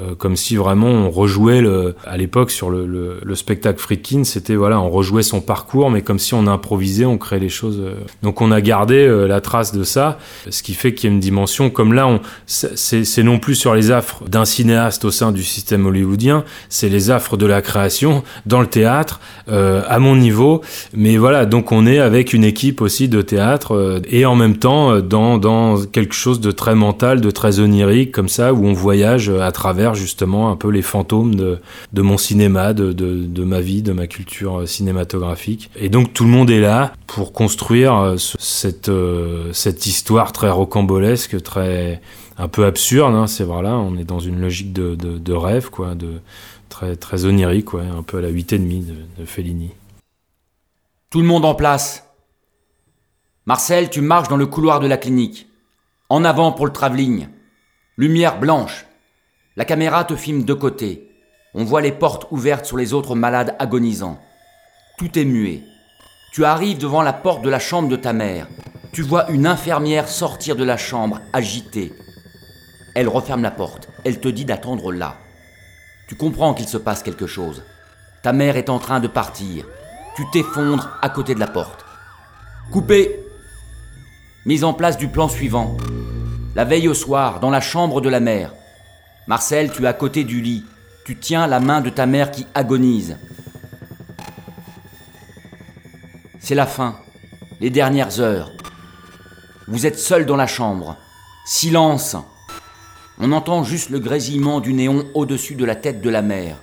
Euh, 0.00 0.14
comme 0.14 0.36
si 0.36 0.56
vraiment 0.56 0.88
on 0.88 1.10
rejouait 1.10 1.62
à 2.06 2.16
l'époque 2.16 2.50
sur 2.50 2.70
le, 2.70 2.86
le, 2.86 3.18
le 3.22 3.34
spectacle 3.34 3.78
Friedkin, 3.78 4.24
c'était 4.24 4.54
voilà, 4.54 4.80
on 4.80 4.88
rejouait 4.88 5.22
son 5.22 5.40
parcours, 5.40 5.90
mais 5.90 6.02
comme 6.02 6.18
si 6.18 6.34
on 6.34 6.46
improvisait, 6.46 7.04
on 7.04 7.18
créait 7.18 7.40
les 7.40 7.48
choses. 7.48 7.80
euh. 7.80 7.94
Donc 8.22 8.40
on 8.40 8.50
a 8.50 8.60
gardé 8.60 9.06
euh, 9.06 9.26
la 9.26 9.40
trace 9.40 9.72
de 9.72 9.82
ça, 9.82 10.18
ce 10.48 10.62
qui 10.62 10.74
fait 10.74 10.94
qu'il 10.94 11.10
y 11.10 11.12
a 11.12 11.14
une 11.14 11.20
dimension 11.20 11.70
comme 11.70 11.92
là, 11.92 12.20
c'est, 12.46 13.22
non 13.22 13.38
plus 13.38 13.54
sur 13.54 13.74
les 13.74 13.90
affres 13.90 14.24
d'un 14.28 14.44
cinéaste 14.44 15.04
au 15.04 15.10
sein 15.10 15.32
du 15.32 15.42
système 15.42 15.86
hollywoodien, 15.86 16.44
c'est 16.68 16.88
les 16.88 17.10
affres 17.10 17.36
de 17.36 17.46
la 17.46 17.60
création 17.60 18.22
dans 18.46 18.60
le 18.60 18.66
théâtre, 18.66 19.20
à 19.48 19.98
mon 19.98 20.16
niveau. 20.16 20.62
Mais 20.94 21.16
voilà, 21.16 21.44
donc 21.44 21.72
on 21.72 21.86
est 21.86 21.98
avec 21.98 22.32
une 22.32 22.44
équipe 22.44 22.80
aussi 22.80 23.08
de 23.08 23.20
théâtre 23.20 24.00
et 24.08 24.24
en 24.24 24.36
même 24.36 24.56
temps 24.56 25.00
dans, 25.00 25.84
quelque 25.86 26.14
chose 26.14 26.40
de 26.40 26.50
très 26.50 26.74
mental, 26.74 27.20
de 27.20 27.30
très 27.30 27.60
onirique, 27.60 28.12
comme 28.12 28.28
ça, 28.28 28.52
où 28.52 28.64
on 28.66 28.72
voyage 28.72 29.28
à 29.28 29.50
travers 29.52 29.89
justement 29.94 30.50
un 30.50 30.56
peu 30.56 30.68
les 30.68 30.82
fantômes 30.82 31.34
de, 31.34 31.60
mon 31.94 32.18
cinéma, 32.18 32.72
de, 32.72 33.44
ma 33.44 33.60
vie, 33.60 33.82
de 33.82 33.92
ma 33.92 34.06
culture 34.06 34.60
euh, 34.60 34.66
cinématographique. 34.66 35.70
Et 35.76 35.88
donc 35.88 36.12
tout 36.12 36.24
le 36.24 36.30
monde 36.30 36.50
est 36.50 36.60
là 36.60 36.92
pour 37.06 37.32
construire 37.32 37.94
euh, 37.96 38.16
euh, 38.88 39.50
cette 39.52 39.86
histoire 39.86 40.32
très 40.32 40.50
rocambolesque, 40.50 41.42
très 41.42 42.00
un 42.38 42.48
peu 42.48 42.64
absurde. 42.64 43.14
Hein, 43.14 43.26
c'est 43.26 43.44
voilà, 43.44 43.76
on 43.76 43.96
est 43.96 44.04
dans 44.04 44.20
une 44.20 44.40
logique 44.40 44.72
de, 44.72 44.94
de, 44.94 45.32
rêve, 45.32 45.70
quoi, 45.70 45.94
de 45.94 46.20
très 46.68 47.24
onirique, 47.24 47.68
un 47.74 48.02
peu 48.02 48.18
à 48.18 48.20
la 48.20 48.28
huit 48.28 48.52
et 48.52 48.58
demi 48.58 48.80
de, 48.80 48.94
de 49.18 49.26
Fellini. 49.26 49.70
Tout 51.10 51.20
le 51.20 51.26
monde 51.26 51.44
en 51.44 51.54
place. 51.54 52.06
Marcel, 53.46 53.90
tu 53.90 54.00
marches 54.00 54.28
dans 54.28 54.36
le 54.36 54.46
couloir 54.46 54.80
de 54.80 54.86
la 54.86 54.96
clinique. 54.96 55.48
En 56.08 56.24
avant 56.24 56.52
pour 56.52 56.66
le 56.66 56.72
travelling. 56.72 57.26
Lumière 57.96 58.38
blanche. 58.38 58.86
La 59.56 59.64
caméra 59.64 60.04
te 60.04 60.14
filme 60.14 60.44
de 60.44 60.54
côté. 60.54 61.10
On 61.54 61.64
voit 61.64 61.80
les 61.80 61.90
portes 61.90 62.28
ouvertes 62.30 62.66
sur 62.66 62.76
les 62.76 62.92
autres 62.92 63.16
malades 63.16 63.56
agonisants. 63.58 64.20
Tout 64.96 65.18
est 65.18 65.24
muet. 65.24 65.62
Tu 66.32 66.44
arrives 66.44 66.78
devant 66.78 67.02
la 67.02 67.12
porte 67.12 67.42
de 67.42 67.50
la 67.50 67.58
chambre 67.58 67.88
de 67.88 67.96
ta 67.96 68.12
mère. 68.12 68.46
Tu 68.92 69.02
vois 69.02 69.28
une 69.28 69.48
infirmière 69.48 70.08
sortir 70.08 70.54
de 70.54 70.62
la 70.62 70.76
chambre, 70.76 71.20
agitée. 71.32 71.92
Elle 72.94 73.08
referme 73.08 73.42
la 73.42 73.50
porte. 73.50 73.88
Elle 74.04 74.20
te 74.20 74.28
dit 74.28 74.44
d'attendre 74.44 74.92
là. 74.92 75.16
Tu 76.08 76.14
comprends 76.14 76.54
qu'il 76.54 76.68
se 76.68 76.76
passe 76.76 77.02
quelque 77.02 77.26
chose. 77.26 77.64
Ta 78.22 78.32
mère 78.32 78.56
est 78.56 78.70
en 78.70 78.78
train 78.78 79.00
de 79.00 79.08
partir. 79.08 79.66
Tu 80.14 80.24
t'effondres 80.30 80.90
à 81.02 81.08
côté 81.08 81.34
de 81.34 81.40
la 81.40 81.48
porte. 81.48 81.84
Coupé. 82.70 83.18
Mise 84.46 84.62
en 84.62 84.74
place 84.74 84.96
du 84.96 85.08
plan 85.08 85.28
suivant. 85.28 85.76
La 86.54 86.64
veille 86.64 86.88
au 86.88 86.94
soir, 86.94 87.40
dans 87.40 87.50
la 87.50 87.60
chambre 87.60 88.00
de 88.00 88.08
la 88.08 88.20
mère. 88.20 88.52
Marcel, 89.30 89.70
tu 89.70 89.84
es 89.84 89.86
à 89.86 89.92
côté 89.92 90.24
du 90.24 90.40
lit. 90.40 90.64
Tu 91.04 91.16
tiens 91.16 91.46
la 91.46 91.60
main 91.60 91.80
de 91.80 91.88
ta 91.88 92.04
mère 92.04 92.32
qui 92.32 92.48
agonise. 92.52 93.16
C'est 96.40 96.56
la 96.56 96.66
fin. 96.66 96.96
Les 97.60 97.70
dernières 97.70 98.18
heures. 98.18 98.50
Vous 99.68 99.86
êtes 99.86 100.00
seul 100.00 100.26
dans 100.26 100.34
la 100.34 100.48
chambre. 100.48 100.96
Silence. 101.46 102.16
On 103.20 103.30
entend 103.30 103.62
juste 103.62 103.90
le 103.90 104.00
grésillement 104.00 104.58
du 104.58 104.72
néon 104.72 105.06
au-dessus 105.14 105.54
de 105.54 105.64
la 105.64 105.76
tête 105.76 106.00
de 106.00 106.10
la 106.10 106.22
mère. 106.22 106.56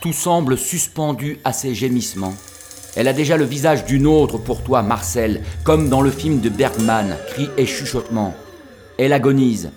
Tout 0.00 0.14
semble 0.14 0.56
suspendu 0.56 1.38
à 1.44 1.52
ses 1.52 1.74
gémissements. 1.74 2.34
Elle 2.96 3.08
a 3.08 3.12
déjà 3.12 3.36
le 3.36 3.44
visage 3.44 3.84
d'une 3.84 4.06
autre 4.06 4.38
pour 4.38 4.64
toi, 4.64 4.80
Marcel, 4.80 5.42
comme 5.64 5.90
dans 5.90 6.00
le 6.00 6.10
film 6.10 6.40
de 6.40 6.48
Bergman, 6.48 7.14
cris 7.28 7.50
et 7.58 7.66
chuchotements. 7.66 8.34
Elle 8.96 9.12
agonise, 9.12 9.70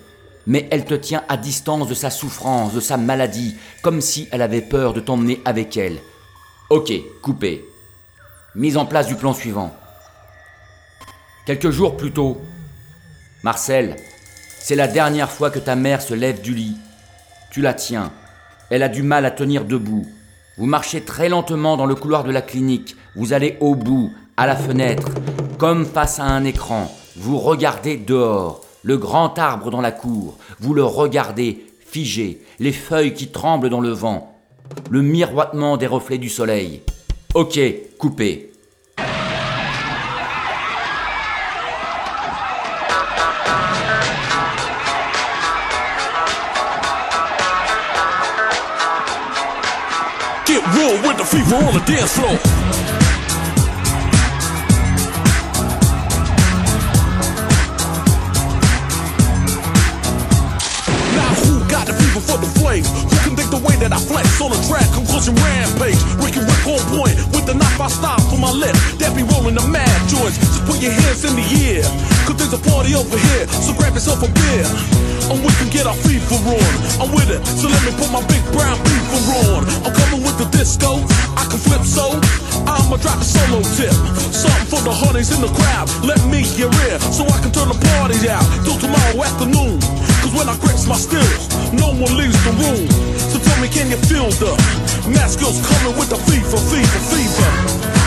mais 0.46 0.68
elle 0.70 0.84
te 0.84 0.94
tient 0.94 1.22
à 1.28 1.36
distance 1.36 1.88
de 1.88 1.94
sa 1.94 2.10
souffrance, 2.10 2.74
de 2.74 2.80
sa 2.80 2.96
maladie, 2.96 3.56
comme 3.82 4.00
si 4.00 4.28
elle 4.32 4.42
avait 4.42 4.60
peur 4.60 4.94
de 4.94 5.00
t'emmener 5.00 5.40
avec 5.44 5.76
elle. 5.76 5.98
Ok, 6.70 6.92
coupé. 7.20 7.64
Mise 8.54 8.76
en 8.76 8.86
place 8.86 9.06
du 9.06 9.14
plan 9.14 9.32
suivant. 9.32 9.74
Quelques 11.46 11.70
jours 11.70 11.96
plus 11.96 12.12
tôt, 12.12 12.40
Marcel, 13.42 13.96
c'est 14.60 14.76
la 14.76 14.86
dernière 14.86 15.30
fois 15.30 15.50
que 15.50 15.58
ta 15.58 15.74
mère 15.74 16.00
se 16.00 16.14
lève 16.14 16.40
du 16.40 16.54
lit. 16.54 16.76
Tu 17.50 17.60
la 17.60 17.74
tiens. 17.74 18.12
Elle 18.70 18.82
a 18.84 18.88
du 18.88 19.02
mal 19.02 19.26
à 19.26 19.30
tenir 19.30 19.64
debout. 19.64 20.06
Vous 20.56 20.66
marchez 20.66 21.02
très 21.02 21.28
lentement 21.28 21.76
dans 21.76 21.86
le 21.86 21.94
couloir 21.94 22.24
de 22.24 22.30
la 22.30 22.42
clinique. 22.42 22.96
Vous 23.16 23.32
allez 23.32 23.56
au 23.60 23.74
bout, 23.74 24.12
à 24.36 24.46
la 24.46 24.56
fenêtre, 24.56 25.08
comme 25.58 25.84
face 25.84 26.20
à 26.20 26.24
un 26.24 26.44
écran. 26.44 26.90
Vous 27.16 27.38
regardez 27.38 27.96
dehors, 27.96 28.64
le 28.82 28.96
grand 28.98 29.38
arbre 29.38 29.70
dans 29.70 29.80
la 29.80 29.92
cour. 29.92 30.36
Vous 30.60 30.74
le 30.74 30.84
regardez, 30.84 31.64
figé, 31.80 32.42
les 32.58 32.72
feuilles 32.72 33.14
qui 33.14 33.28
tremblent 33.28 33.70
dans 33.70 33.80
le 33.80 33.90
vent, 33.90 34.36
le 34.90 35.02
miroitement 35.02 35.76
des 35.76 35.86
reflets 35.86 36.18
du 36.18 36.28
soleil. 36.28 36.82
Ok, 37.34 37.58
coupé. 37.98 38.52
That 63.82 63.90
I 63.90 63.98
flex 63.98 64.38
on 64.38 64.54
the 64.54 64.60
track? 64.70 64.86
Conclusion 64.94 65.34
rampage. 65.42 65.98
Ricky 66.22 66.38
Rick 66.38 66.62
on 66.70 66.78
point 66.94 67.18
with 67.34 67.50
the 67.50 67.54
knife 67.58 67.82
I 67.82 67.90
stop 67.90 68.22
for 68.30 68.38
my 68.38 68.54
lip. 68.54 68.78
That 69.02 69.10
be 69.18 69.26
rolling 69.26 69.58
the 69.58 69.66
mad 69.66 69.90
joints. 70.06 70.38
So 70.38 70.62
put 70.62 70.78
your 70.78 70.94
hands 70.94 71.26
in 71.26 71.34
the 71.34 71.46
air. 71.66 71.82
Cause 72.22 72.38
there's 72.38 72.54
a 72.54 72.62
party 72.62 72.94
over 72.94 73.18
here. 73.18 73.44
So 73.50 73.74
grab 73.74 73.98
yourself 73.98 74.22
a 74.22 74.30
beer. 74.30 74.62
And 75.34 75.42
we 75.42 75.50
can 75.58 75.66
get 75.74 75.90
our 75.90 75.98
fever 75.98 76.38
on. 76.38 76.72
I'm 77.02 77.10
with 77.10 77.26
it. 77.26 77.42
So 77.58 77.66
let 77.66 77.82
me 77.82 77.90
put 77.98 78.06
my 78.14 78.22
big 78.30 78.42
brown 78.54 78.78
fever 78.86 79.20
on. 79.50 79.66
I'm 79.82 79.90
coming 79.90 80.22
with 80.22 80.38
the 80.38 80.46
disco. 80.54 81.02
I 81.34 81.42
can 81.50 81.58
flip 81.58 81.82
so. 81.82 82.14
I'ma 82.62 83.02
drop 83.02 83.18
a 83.18 83.26
solo 83.26 83.66
tip. 83.74 83.90
Something 84.30 84.68
for 84.70 84.82
the 84.86 84.94
honeys 84.94 85.34
in 85.34 85.42
the 85.42 85.50
crowd. 85.58 85.90
Let 86.06 86.22
me 86.30 86.46
hear 86.46 86.70
it. 86.86 87.02
So 87.10 87.26
I 87.26 87.34
can 87.42 87.50
turn 87.50 87.66
the 87.66 87.78
party 87.98 88.30
out. 88.30 88.46
Till 88.62 88.78
tomorrow 88.78 89.26
afternoon. 89.26 89.82
Cause 90.22 90.34
when 90.34 90.48
I 90.48 90.56
grips 90.58 90.86
my 90.86 90.94
stills, 90.94 91.48
no 91.72 91.88
one 91.88 92.16
leaves 92.16 92.38
the 92.44 92.52
room. 92.62 92.88
So 93.18 93.38
tell 93.38 93.60
me, 93.60 93.68
can 93.68 93.90
you 93.90 93.96
feel 94.06 94.30
the 94.38 94.54
mask 95.10 95.40
girls 95.40 95.58
coming 95.66 95.98
with 95.98 96.10
the 96.10 96.16
fever, 96.30 96.58
fever, 96.70 97.00
fever? 97.10 98.01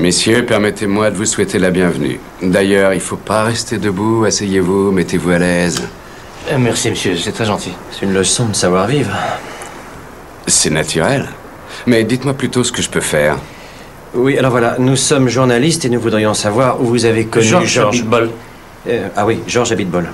Messieurs, 0.00 0.46
permettez-moi 0.46 1.10
de 1.10 1.16
vous 1.16 1.26
souhaiter 1.26 1.58
la 1.58 1.70
bienvenue. 1.70 2.18
D'ailleurs, 2.40 2.94
il 2.94 3.00
faut 3.02 3.18
pas 3.18 3.44
rester 3.44 3.76
debout, 3.76 4.24
asseyez-vous, 4.24 4.92
mettez-vous 4.92 5.28
à 5.30 5.38
l'aise. 5.38 5.86
Euh, 6.50 6.56
Merci, 6.58 6.88
monsieur, 6.88 7.18
c'est 7.18 7.32
très 7.32 7.44
gentil. 7.44 7.72
C'est 7.90 8.06
une 8.06 8.14
leçon 8.14 8.46
de 8.46 8.54
savoir-vivre. 8.54 9.10
C'est 10.46 10.70
naturel. 10.70 11.28
Mais 11.86 12.02
dites-moi 12.04 12.32
plutôt 12.32 12.64
ce 12.64 12.72
que 12.72 12.80
je 12.80 12.88
peux 12.88 13.02
faire. 13.02 13.36
Oui, 14.14 14.38
alors 14.38 14.50
voilà, 14.52 14.76
nous 14.78 14.96
sommes 14.96 15.28
journalistes 15.28 15.84
et 15.84 15.90
nous 15.90 16.00
voudrions 16.00 16.32
savoir 16.32 16.80
où 16.80 16.86
vous 16.86 17.04
avez 17.04 17.26
connu 17.26 17.44
Georges 17.44 17.66
Georges. 17.68 17.98
Abitbol. 17.98 18.30
Euh, 18.88 19.08
ah 19.14 19.26
oui, 19.26 19.40
Georges 19.46 19.72
Abitbol. 19.72 20.08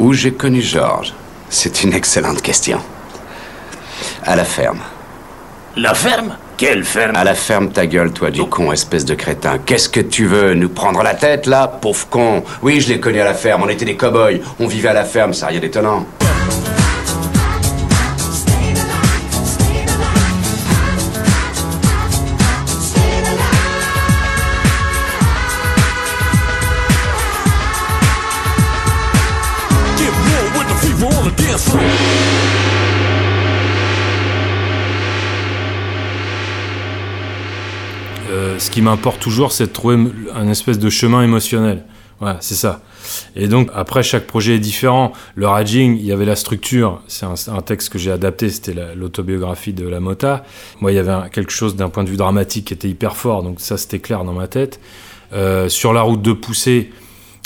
Où 0.00 0.12
j'ai 0.12 0.32
connu 0.32 0.60
Georges? 0.60 1.14
C'est 1.48 1.84
une 1.84 1.92
excellente 1.92 2.42
question. 2.42 2.80
À 4.24 4.34
la 4.34 4.44
ferme. 4.44 4.80
La 5.76 5.94
ferme? 5.94 6.34
Quelle 6.60 6.84
ferme 6.84 7.16
À 7.16 7.24
la 7.24 7.32
ferme 7.32 7.70
ta 7.70 7.86
gueule, 7.86 8.12
toi, 8.12 8.30
du 8.30 8.44
con, 8.44 8.70
espèce 8.70 9.06
de 9.06 9.14
crétin. 9.14 9.56
Qu'est-ce 9.56 9.88
que 9.88 10.00
tu 10.00 10.26
veux 10.26 10.52
Nous 10.52 10.68
prendre 10.68 11.02
la 11.02 11.14
tête, 11.14 11.46
là 11.46 11.66
Pauvre 11.66 12.06
con? 12.10 12.44
Oui, 12.60 12.82
je 12.82 12.90
l'ai 12.90 13.00
connu 13.00 13.18
à 13.18 13.24
la 13.24 13.32
ferme, 13.32 13.62
on 13.64 13.68
était 13.70 13.86
des 13.86 13.96
cow-boys. 13.96 14.40
On 14.58 14.66
vivait 14.66 14.90
à 14.90 14.92
la 14.92 15.04
ferme, 15.04 15.32
ça 15.32 15.46
rien 15.46 15.58
d'étonnant. 15.58 16.04
Ce 38.60 38.70
qui 38.70 38.82
m'importe 38.82 39.20
toujours, 39.20 39.52
c'est 39.52 39.66
de 39.66 39.72
trouver 39.72 39.96
un 40.34 40.48
espèce 40.48 40.78
de 40.78 40.90
chemin 40.90 41.22
émotionnel. 41.22 41.84
Voilà, 42.20 42.36
c'est 42.40 42.54
ça. 42.54 42.82
Et 43.34 43.48
donc, 43.48 43.70
après, 43.74 44.02
chaque 44.02 44.26
projet 44.26 44.56
est 44.56 44.58
différent. 44.60 45.12
Le 45.34 45.48
Raging, 45.48 45.96
il 45.98 46.04
y 46.04 46.12
avait 46.12 46.26
la 46.26 46.36
structure. 46.36 47.00
C'est 47.08 47.24
un, 47.24 47.62
texte 47.62 47.88
que 47.88 47.98
j'ai 47.98 48.12
adapté, 48.12 48.50
c'était 48.50 48.74
la- 48.74 48.94
l'autobiographie 48.94 49.72
de 49.72 49.88
La 49.88 50.00
Mota. 50.00 50.44
Moi, 50.80 50.92
il 50.92 50.96
y 50.96 50.98
avait 50.98 51.30
quelque 51.30 51.50
chose 51.50 51.76
d'un 51.76 51.88
point 51.88 52.04
de 52.04 52.10
vue 52.10 52.18
dramatique 52.18 52.66
qui 52.66 52.74
était 52.74 52.88
hyper 52.90 53.16
fort, 53.16 53.42
donc 53.42 53.58
ça, 53.60 53.78
c'était 53.78 54.00
clair 54.00 54.24
dans 54.24 54.34
ma 54.34 54.48
tête. 54.48 54.80
Euh, 55.32 55.70
sur 55.70 55.94
la 55.94 56.02
route 56.02 56.20
de 56.20 56.32
poussée, 56.32 56.90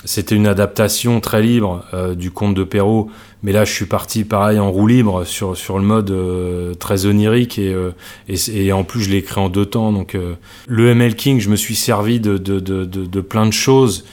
c'était 0.05 0.35
une 0.35 0.47
adaptation 0.47 1.21
très 1.21 1.43
libre 1.43 1.85
euh, 1.95 2.15
du 2.15 2.31
conte 2.31 2.55
de 2.55 2.65
Perrault, 2.65 3.11
mais 3.43 3.53
là 3.53 3.65
je 3.65 3.73
suis 3.73 3.87
parti 3.87 4.25
pareil 4.25 4.59
en 4.59 4.71
roue 4.71 4.87
libre 4.87 5.25
sur, 5.25 5.57
sur 5.57 5.79
le 5.79 5.85
mode 5.85 6.11
euh, 6.11 6.75
très 6.75 7.07
onirique 7.07 7.59
et, 7.59 7.73
euh, 7.73 7.91
et, 8.29 8.73
en 8.73 8.85
plus 8.85 9.03
je 9.03 9.11
l'ai 9.11 9.19
écrit 9.19 9.41
en 9.41 9.49
deux 9.49 9.67
temps. 9.67 9.93
Donc 9.93 10.15
euh, 10.15 10.35
le 10.67 10.89
ML 10.91 11.15
King, 11.15 11.41
je 11.41 11.51
me 11.51 11.57
suis 11.57 11.75
servi 11.75 12.21
de, 12.21 12.39
de, 12.39 12.61
de, 12.61 12.85
de, 12.85 13.07
de 13.07 13.21
plein 13.21 13.47
de 13.47 13.53
choses, 13.53 14.05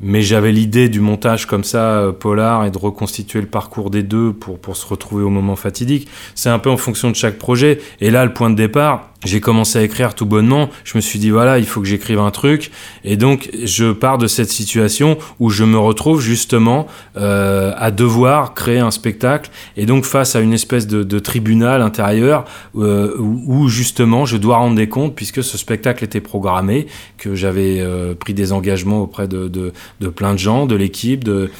mais 0.00 0.22
j'avais 0.22 0.52
l'idée 0.52 0.88
du 0.88 1.00
montage 1.00 1.46
comme 1.46 1.64
ça, 1.64 1.98
euh, 1.98 2.12
polar, 2.12 2.64
et 2.64 2.70
de 2.70 2.78
reconstituer 2.78 3.40
le 3.40 3.46
parcours 3.46 3.90
des 3.90 4.02
deux 4.02 4.32
pour, 4.32 4.58
pour 4.58 4.76
se 4.76 4.86
retrouver 4.86 5.24
au 5.24 5.30
moment 5.30 5.56
fatidique. 5.56 6.08
C'est 6.34 6.50
un 6.50 6.58
peu 6.58 6.70
en 6.70 6.76
fonction 6.76 7.10
de 7.10 7.16
chaque 7.16 7.38
projet. 7.38 7.80
Et 8.00 8.10
là, 8.10 8.24
le 8.24 8.32
point 8.32 8.50
de 8.50 8.56
départ, 8.56 9.10
j'ai 9.24 9.40
commencé 9.40 9.78
à 9.78 9.82
écrire 9.82 10.14
tout 10.14 10.26
bonnement. 10.26 10.68
Je 10.84 10.96
me 10.96 11.00
suis 11.00 11.18
dit, 11.18 11.30
voilà, 11.30 11.58
il 11.58 11.66
faut 11.66 11.80
que 11.80 11.86
j'écrive 11.86 12.20
un 12.20 12.30
truc. 12.30 12.70
Et 13.02 13.16
donc, 13.16 13.50
je 13.64 13.90
pars 13.90 14.16
de 14.16 14.28
cette 14.28 14.50
situation 14.50 15.18
où 15.40 15.50
je 15.50 15.64
me 15.64 15.76
retrouve 15.76 16.20
justement 16.20 16.86
euh, 17.16 17.72
à 17.76 17.90
devoir 17.90 18.54
créer 18.54 18.78
un 18.78 18.92
spectacle. 18.92 19.50
Et 19.76 19.86
donc, 19.86 20.04
face 20.04 20.36
à 20.36 20.40
une 20.40 20.52
espèce 20.52 20.86
de, 20.86 21.18
tribunal 21.18 21.82
intérieur 21.82 22.44
euh, 22.76 23.16
où, 23.18 23.68
justement 23.68 24.24
je 24.24 24.36
dois 24.36 24.58
rendre 24.58 24.76
des 24.76 24.88
comptes 24.88 25.16
puisque 25.16 25.42
ce 25.42 25.58
spectacle 25.58 26.04
était 26.04 26.20
programmé, 26.20 26.86
que 27.16 27.34
j'avais 27.34 27.80
euh, 27.80 28.14
pris 28.14 28.34
des 28.34 28.52
engagements 28.52 29.00
auprès 29.02 29.26
de, 29.26 29.72
plein 30.14 30.34
de 30.34 30.38
gens, 30.38 30.66
de 30.66 30.76
l'équipe, 30.76 31.24
de, 31.24 31.50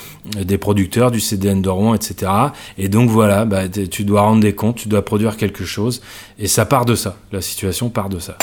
des 0.40 0.58
producteurs, 0.58 1.10
du 1.10 1.18
CDN 1.18 1.60
de 1.60 1.68
Rouen, 1.68 1.94
etc. 1.94 2.30
Et 2.78 2.88
donc, 2.88 3.10
voilà, 3.10 3.44
bah, 3.44 3.68
tu 3.68 4.04
dois 4.04 4.20
rendre 4.20 4.40
des 4.40 4.54
comptes, 4.54 4.76
tu 4.76 4.88
dois 4.88 5.04
produire 5.04 5.36
quelque 5.36 5.64
chose. 5.64 6.02
Et 6.40 6.46
ça 6.46 6.64
part 6.64 6.84
de 6.84 6.94
ça. 6.94 7.16
La 7.32 7.40
situation 7.42 7.90
part 7.90 8.08
de 8.08 8.20
ça. 8.20 8.38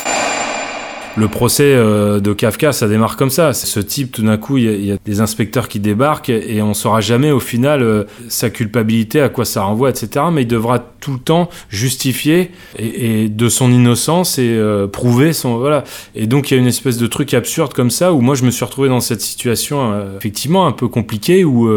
Le 1.17 1.29
procès 1.29 1.63
euh, 1.63 2.19
de 2.19 2.33
Kafka, 2.33 2.73
ça 2.73 2.89
démarre 2.89 3.15
comme 3.15 3.29
ça. 3.29 3.53
Ce 3.53 3.79
type, 3.79 4.11
tout 4.11 4.21
d'un 4.23 4.35
coup, 4.35 4.57
il 4.57 4.85
y, 4.85 4.91
a- 4.91 4.97
des 5.05 5.21
inspecteurs 5.21 5.67
qui 5.69 5.79
débarquent 5.79 6.29
et 6.29 6.61
on 6.61 6.73
saura 6.73 6.99
jamais 6.99 7.31
au 7.31 7.39
final 7.39 7.83
euh, 7.83 8.03
sa 8.27 8.49
culpabilité, 8.49 9.21
à 9.21 9.29
quoi 9.29 9.45
ça 9.45 9.61
renvoie, 9.61 9.89
etc. 9.89 10.25
Mais 10.31 10.41
il 10.41 10.47
devra 10.47 10.79
tout 10.79 11.13
le 11.13 11.19
temps 11.19 11.49
justifier 11.69 12.51
et, 12.77 13.29
de 13.29 13.49
son 13.49 13.71
innocence 13.71 14.39
et 14.39 14.49
euh, 14.49 14.87
prouver 14.87 15.31
son 15.31 15.57
voilà. 15.57 15.83
Et 16.15 16.27
donc 16.27 16.49
il 16.49 16.55
y 16.55 16.57
a 16.57 16.59
une 16.59 16.67
espèce 16.67 16.97
de 16.97 17.07
truc 17.07 17.33
absurde 17.33 17.73
comme 17.73 17.91
ça 17.91 18.11
où 18.11 18.21
moi 18.21 18.35
je 18.35 18.43
me 18.43 18.51
suis 18.51 18.65
retrouvé 18.65 18.89
dans 18.89 18.99
cette 18.99 19.21
situation 19.21 19.93
effectivement 20.17 20.65
un 20.65 20.71
peu 20.71 20.87
compliquée 20.87 21.43
où 21.45 21.69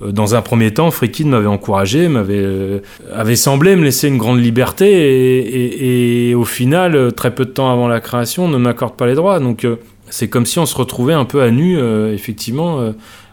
dans 0.00 0.34
un 0.34 0.42
premier 0.42 0.72
temps, 0.72 0.90
Frikin 0.90 1.26
m'avait 1.26 1.46
encouragé, 1.46 2.08
m'avait 2.08 2.82
avait 3.12 3.36
semblé 3.36 3.74
me 3.74 3.82
laisser 3.82 4.08
une 4.08 4.18
grande 4.18 4.40
liberté 4.40 6.30
et, 6.30 6.34
au 6.34 6.44
final, 6.44 7.12
très 7.14 7.34
peu 7.34 7.44
de 7.44 7.50
temps 7.50 7.72
avant 7.72 7.88
la 7.88 8.00
création, 8.00 8.48
ne 8.48 8.58
pas 8.92 9.06
les 9.06 9.14
droits. 9.14 9.40
Donc 9.40 9.64
euh, 9.64 9.76
c'est 10.08 10.28
comme 10.28 10.46
si 10.46 10.58
on 10.58 10.66
se 10.66 10.76
retrouvait 10.76 11.14
un 11.14 11.24
peu 11.24 11.42
à 11.42 11.50
nu, 11.50 11.78
euh, 11.78 12.12
effectivement. 12.12 12.92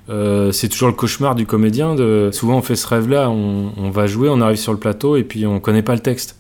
euh, 0.09 0.51
c'est 0.51 0.67
toujours 0.69 0.89
le 0.89 0.95
cauchemar 0.95 1.35
du 1.35 1.45
comédien. 1.45 1.95
De... 1.95 2.29
Souvent, 2.31 2.57
on 2.57 2.61
fait 2.61 2.75
ce 2.75 2.87
rêve-là, 2.87 3.29
on, 3.29 3.71
on 3.77 3.89
va 3.89 4.07
jouer, 4.07 4.29
on 4.29 4.41
arrive 4.41 4.57
sur 4.57 4.73
le 4.73 4.79
plateau 4.79 5.15
et 5.15 5.23
puis 5.23 5.45
on 5.45 5.59
connaît 5.59 5.83
pas 5.83 5.93
le 5.93 6.01
texte. 6.01 6.37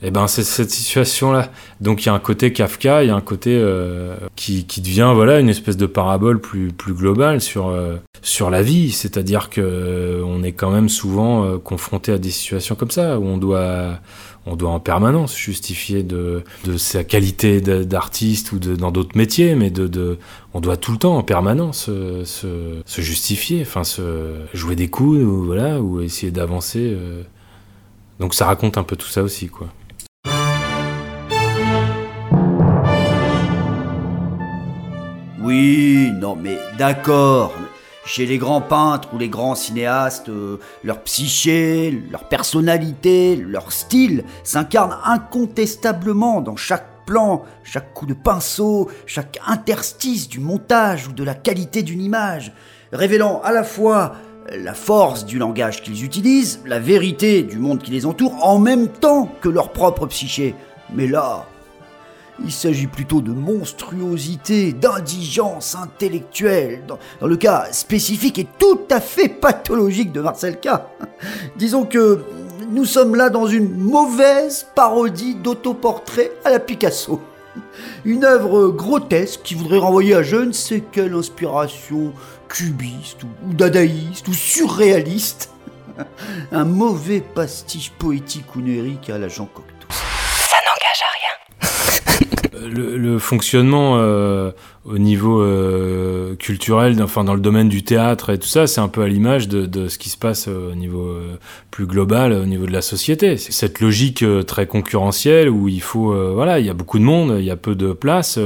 Et 0.00 0.12
ben, 0.12 0.28
c'est 0.28 0.44
cette 0.44 0.70
situation-là. 0.70 1.50
Donc, 1.80 2.04
il 2.04 2.06
y 2.06 2.08
a 2.08 2.14
un 2.14 2.20
côté 2.20 2.52
Kafka, 2.52 3.02
il 3.02 3.08
y 3.08 3.10
a 3.10 3.16
un 3.16 3.20
côté 3.20 3.58
euh, 3.60 4.16
qui, 4.36 4.64
devient 4.80 5.10
voilà 5.12 5.40
une 5.40 5.48
espèce 5.48 5.76
de 5.76 5.86
parabole 5.86 6.40
plus 6.40 6.68
plus 6.68 6.94
globale 6.94 7.40
sur 7.40 7.68
euh, 7.68 7.96
sur 8.22 8.48
la 8.48 8.62
vie. 8.62 8.92
C'est-à-dire 8.92 9.50
que 9.50 9.60
euh, 9.60 10.22
on 10.24 10.44
est 10.44 10.52
quand 10.52 10.70
même 10.70 10.88
souvent 10.88 11.58
confronté 11.58 12.12
à 12.12 12.18
des 12.18 12.30
situations 12.30 12.76
comme 12.76 12.92
ça 12.92 13.18
où 13.18 13.24
on 13.24 13.38
doit 13.38 13.98
on 14.46 14.54
doit 14.54 14.70
en 14.70 14.80
permanence 14.80 15.36
justifier 15.36 16.02
de, 16.04 16.42
de 16.64 16.76
sa 16.78 17.02
qualité 17.04 17.60
d'artiste 17.60 18.52
ou 18.52 18.58
dans 18.58 18.92
d'autres 18.92 19.16
métiers, 19.16 19.54
mais 19.56 19.70
de, 19.70 19.88
de, 19.88 20.16
on 20.54 20.60
doit 20.60 20.78
tout 20.78 20.92
le 20.92 20.98
temps 20.98 21.18
en 21.18 21.22
permanence 21.22 21.90
se, 22.24 22.80
se 22.86 23.00
justifier, 23.02 23.60
enfin 23.60 23.84
se 23.84 24.36
jouer 24.54 24.74
des 24.74 24.88
coups, 24.88 25.18
ou, 25.18 25.44
voilà, 25.44 25.82
ou 25.82 26.00
essayer 26.00 26.32
d'avancer. 26.32 26.96
Donc 28.20 28.32
ça 28.32 28.46
raconte 28.46 28.78
un 28.78 28.84
peu 28.84 28.96
tout 28.96 29.08
ça 29.08 29.22
aussi, 29.22 29.48
quoi. 29.48 29.68
Oui, 35.48 36.12
non 36.14 36.36
mais 36.36 36.58
d'accord. 36.76 37.54
Chez 38.04 38.26
les 38.26 38.36
grands 38.36 38.60
peintres 38.60 39.08
ou 39.14 39.18
les 39.18 39.30
grands 39.30 39.54
cinéastes, 39.54 40.28
euh, 40.28 40.58
leur 40.84 41.00
psyché, 41.04 42.02
leur 42.10 42.24
personnalité, 42.24 43.34
leur 43.34 43.72
style 43.72 44.24
s'incarnent 44.44 44.98
incontestablement 45.06 46.42
dans 46.42 46.56
chaque 46.56 47.06
plan, 47.06 47.44
chaque 47.64 47.94
coup 47.94 48.04
de 48.04 48.12
pinceau, 48.12 48.90
chaque 49.06 49.38
interstice 49.46 50.28
du 50.28 50.38
montage 50.38 51.08
ou 51.08 51.12
de 51.12 51.24
la 51.24 51.32
qualité 51.32 51.82
d'une 51.82 52.02
image, 52.02 52.52
révélant 52.92 53.40
à 53.42 53.50
la 53.50 53.64
fois 53.64 54.16
la 54.54 54.74
force 54.74 55.24
du 55.24 55.38
langage 55.38 55.82
qu'ils 55.82 56.04
utilisent, 56.04 56.60
la 56.66 56.78
vérité 56.78 57.42
du 57.42 57.58
monde 57.58 57.82
qui 57.82 57.90
les 57.90 58.04
entoure, 58.04 58.34
en 58.44 58.58
même 58.58 58.88
temps 58.88 59.30
que 59.40 59.48
leur 59.48 59.72
propre 59.72 60.04
psyché. 60.08 60.54
Mais 60.94 61.06
là, 61.06 61.46
il 62.44 62.52
s'agit 62.52 62.86
plutôt 62.86 63.20
de 63.20 63.32
monstruosité, 63.32 64.72
d'indigence 64.72 65.74
intellectuelle, 65.74 66.84
dans, 66.86 66.98
le 67.26 67.36
cas 67.36 67.66
spécifique 67.72 68.38
et 68.38 68.46
tout 68.58 68.80
à 68.90 69.00
fait 69.00 69.28
pathologique 69.28 70.12
de 70.12 70.20
Marcel 70.20 70.60
K. 70.60 70.68
Disons 71.56 71.84
que 71.84 72.24
nous 72.70 72.84
sommes 72.84 73.16
là 73.16 73.30
dans 73.30 73.46
une 73.46 73.76
mauvaise 73.76 74.66
parodie 74.74 75.34
d'autoportrait 75.34 76.32
à 76.44 76.50
la 76.50 76.58
Picasso. 76.60 77.20
Une 78.04 78.24
œuvre 78.24 78.68
grotesque 78.68 79.40
qui 79.42 79.54
voudrait 79.54 79.78
renvoyer 79.78 80.14
à 80.14 80.22
je 80.22 80.36
ne 80.36 80.52
sais 80.52 80.82
quelle 80.92 81.14
inspiration 81.14 82.12
cubiste 82.48 83.24
ou, 83.24 83.28
ou 83.48 83.54
dadaïste 83.54 84.28
ou 84.28 84.34
surréaliste. 84.34 85.50
Un 86.52 86.64
mauvais 86.64 87.20
pastiche 87.20 87.90
poétique 87.90 88.54
onirique 88.56 89.10
à 89.10 89.18
la 89.18 89.28
Jean 89.28 89.46
Cocteau. 89.46 89.88
Ça 89.90 90.56
n'engage 90.66 91.02
à 91.02 91.10
rien. 91.14 91.28
Le, 92.68 93.18
fonctionnement 93.18 93.96
euh, 93.96 94.52
au 94.88 94.98
niveau 94.98 95.42
euh, 95.42 96.34
culturel, 96.36 97.00
enfin 97.02 97.22
dans 97.22 97.34
le 97.34 97.40
domaine 97.40 97.68
du 97.68 97.82
théâtre 97.82 98.30
et 98.30 98.38
tout 98.38 98.48
ça, 98.48 98.66
c'est 98.66 98.80
un 98.80 98.88
peu 98.88 99.02
à 99.02 99.08
l'image 99.08 99.46
de, 99.46 99.66
de 99.66 99.88
ce 99.88 99.98
qui 99.98 100.08
se 100.08 100.16
passe 100.16 100.48
euh, 100.48 100.72
au 100.72 100.74
niveau 100.74 101.04
euh, 101.04 101.36
plus 101.70 101.86
global, 101.86 102.32
au 102.32 102.46
niveau 102.46 102.64
de 102.64 102.72
la 102.72 102.80
société. 102.80 103.36
C'est 103.36 103.52
cette 103.52 103.80
logique 103.80 104.24
très 104.46 104.66
concurrentielle 104.66 105.50
où 105.50 105.68
il 105.68 105.82
faut, 105.82 106.14
voilà, 106.34 106.58
il 106.58 106.66
y 106.66 106.70
a 106.70 106.74
beaucoup 106.74 106.98
de 106.98 107.04
monde, 107.04 107.36
il 107.38 107.44
y 107.44 107.50
a 107.50 107.56
peu 107.56 107.74
de 107.74 107.92
place, 107.92 108.38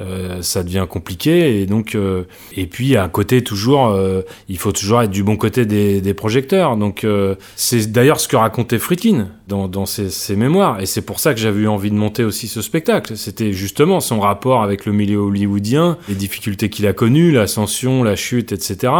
euh, 0.00 0.42
ça 0.42 0.62
devient 0.62 0.86
compliqué 0.88 1.60
et 1.60 1.66
donc 1.66 1.94
euh, 1.94 2.24
et 2.56 2.66
puis 2.66 2.96
à 2.96 3.08
côté 3.08 3.42
toujours, 3.42 3.86
euh, 3.88 4.22
il 4.48 4.58
faut 4.58 4.72
toujours 4.72 5.02
être 5.02 5.10
du 5.10 5.22
bon 5.22 5.36
côté 5.36 5.64
des, 5.66 6.00
des 6.00 6.14
projecteurs. 6.14 6.76
Donc 6.76 7.04
euh, 7.04 7.34
c'est 7.56 7.90
d'ailleurs 7.90 8.20
ce 8.20 8.28
que 8.28 8.36
racontait 8.36 8.78
Friedkin 8.78 9.28
dans, 9.48 9.68
dans 9.68 9.86
ses, 9.86 10.10
ses 10.10 10.36
mémoires 10.36 10.80
et 10.80 10.86
c'est 10.86 11.02
pour 11.02 11.20
ça 11.20 11.32
que 11.34 11.40
j'avais 11.40 11.60
eu 11.62 11.68
envie 11.68 11.90
de 11.90 11.96
monter 11.96 12.24
aussi 12.24 12.48
ce 12.48 12.62
spectacle. 12.62 13.16
C'était 13.16 13.52
justement 13.52 14.00
son 14.00 14.20
rapport 14.20 14.62
avec 14.62 14.86
le 14.86 14.92
milieu 14.92 15.18
hollywoodien, 15.18 15.96
les 16.08 16.14
difficultés 16.14 16.68
qu'il 16.68 16.86
a 16.86 16.92
connues, 16.92 17.32
l'ascension, 17.32 18.02
la 18.02 18.16
chute, 18.16 18.52
etc. 18.52 18.92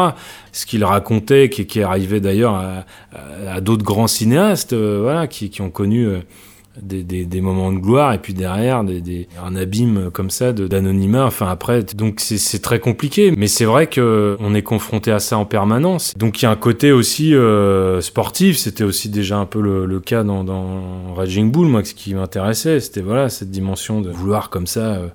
Ce 0.52 0.64
qu'il 0.66 0.84
racontait, 0.84 1.50
qui, 1.50 1.66
qui 1.66 1.80
est 1.80 1.82
arrivé 1.82 2.20
d'ailleurs 2.20 2.54
à, 2.54 2.86
à- 3.46 3.60
d'autres 3.60 3.84
grands 3.84 4.06
cinéastes, 4.06 4.72
euh, 4.72 5.00
voilà, 5.02 5.26
qui, 5.26 5.50
qui 5.50 5.60
ont 5.60 5.70
connu 5.70 6.06
des, 6.82 7.02
des, 7.02 7.24
des 7.24 7.40
moments 7.40 7.72
de 7.72 7.78
gloire 7.78 8.12
et 8.12 8.18
puis 8.18 8.34
derrière 8.34 8.84
des, 8.84 9.28
un 9.44 9.56
abîme 9.56 10.10
comme 10.12 10.30
ça 10.30 10.52
d'anonymat. 10.52 11.24
Enfin 11.26 11.48
après, 11.48 11.82
donc 11.82 12.20
c'est 12.20 12.38
c'est 12.38 12.60
très 12.60 12.78
compliqué. 12.80 13.32
Mais 13.36 13.46
c'est 13.46 13.64
vrai 13.64 13.86
que 13.86 14.36
on 14.40 14.54
est 14.54 14.62
confronté 14.62 15.12
à 15.12 15.18
ça 15.18 15.38
en 15.38 15.44
permanence. 15.44 16.14
Donc 16.16 16.40
il 16.40 16.44
y 16.44 16.48
a 16.48 16.50
un 16.50 16.56
côté 16.56 16.92
aussi 16.92 17.34
euh, 17.34 18.00
sportif. 18.00 18.56
C'était 18.56 18.84
aussi 18.84 19.08
déjà 19.08 19.38
un 19.38 19.46
peu 19.46 19.60
le, 19.60 19.86
le 19.86 20.00
cas 20.00 20.24
dans, 20.24 20.44
dans 20.44 21.14
Raging 21.14 21.50
Bull, 21.50 21.68
moi, 21.68 21.84
ce 21.84 21.94
qui 21.94 22.14
m'intéressait, 22.14 22.80
c'était 22.80 23.00
voilà 23.02 23.28
cette 23.28 23.50
dimension 23.50 24.00
de 24.00 24.10
vouloir 24.10 24.50
comme 24.50 24.66
ça. 24.66 24.80
euh, 24.94 25.08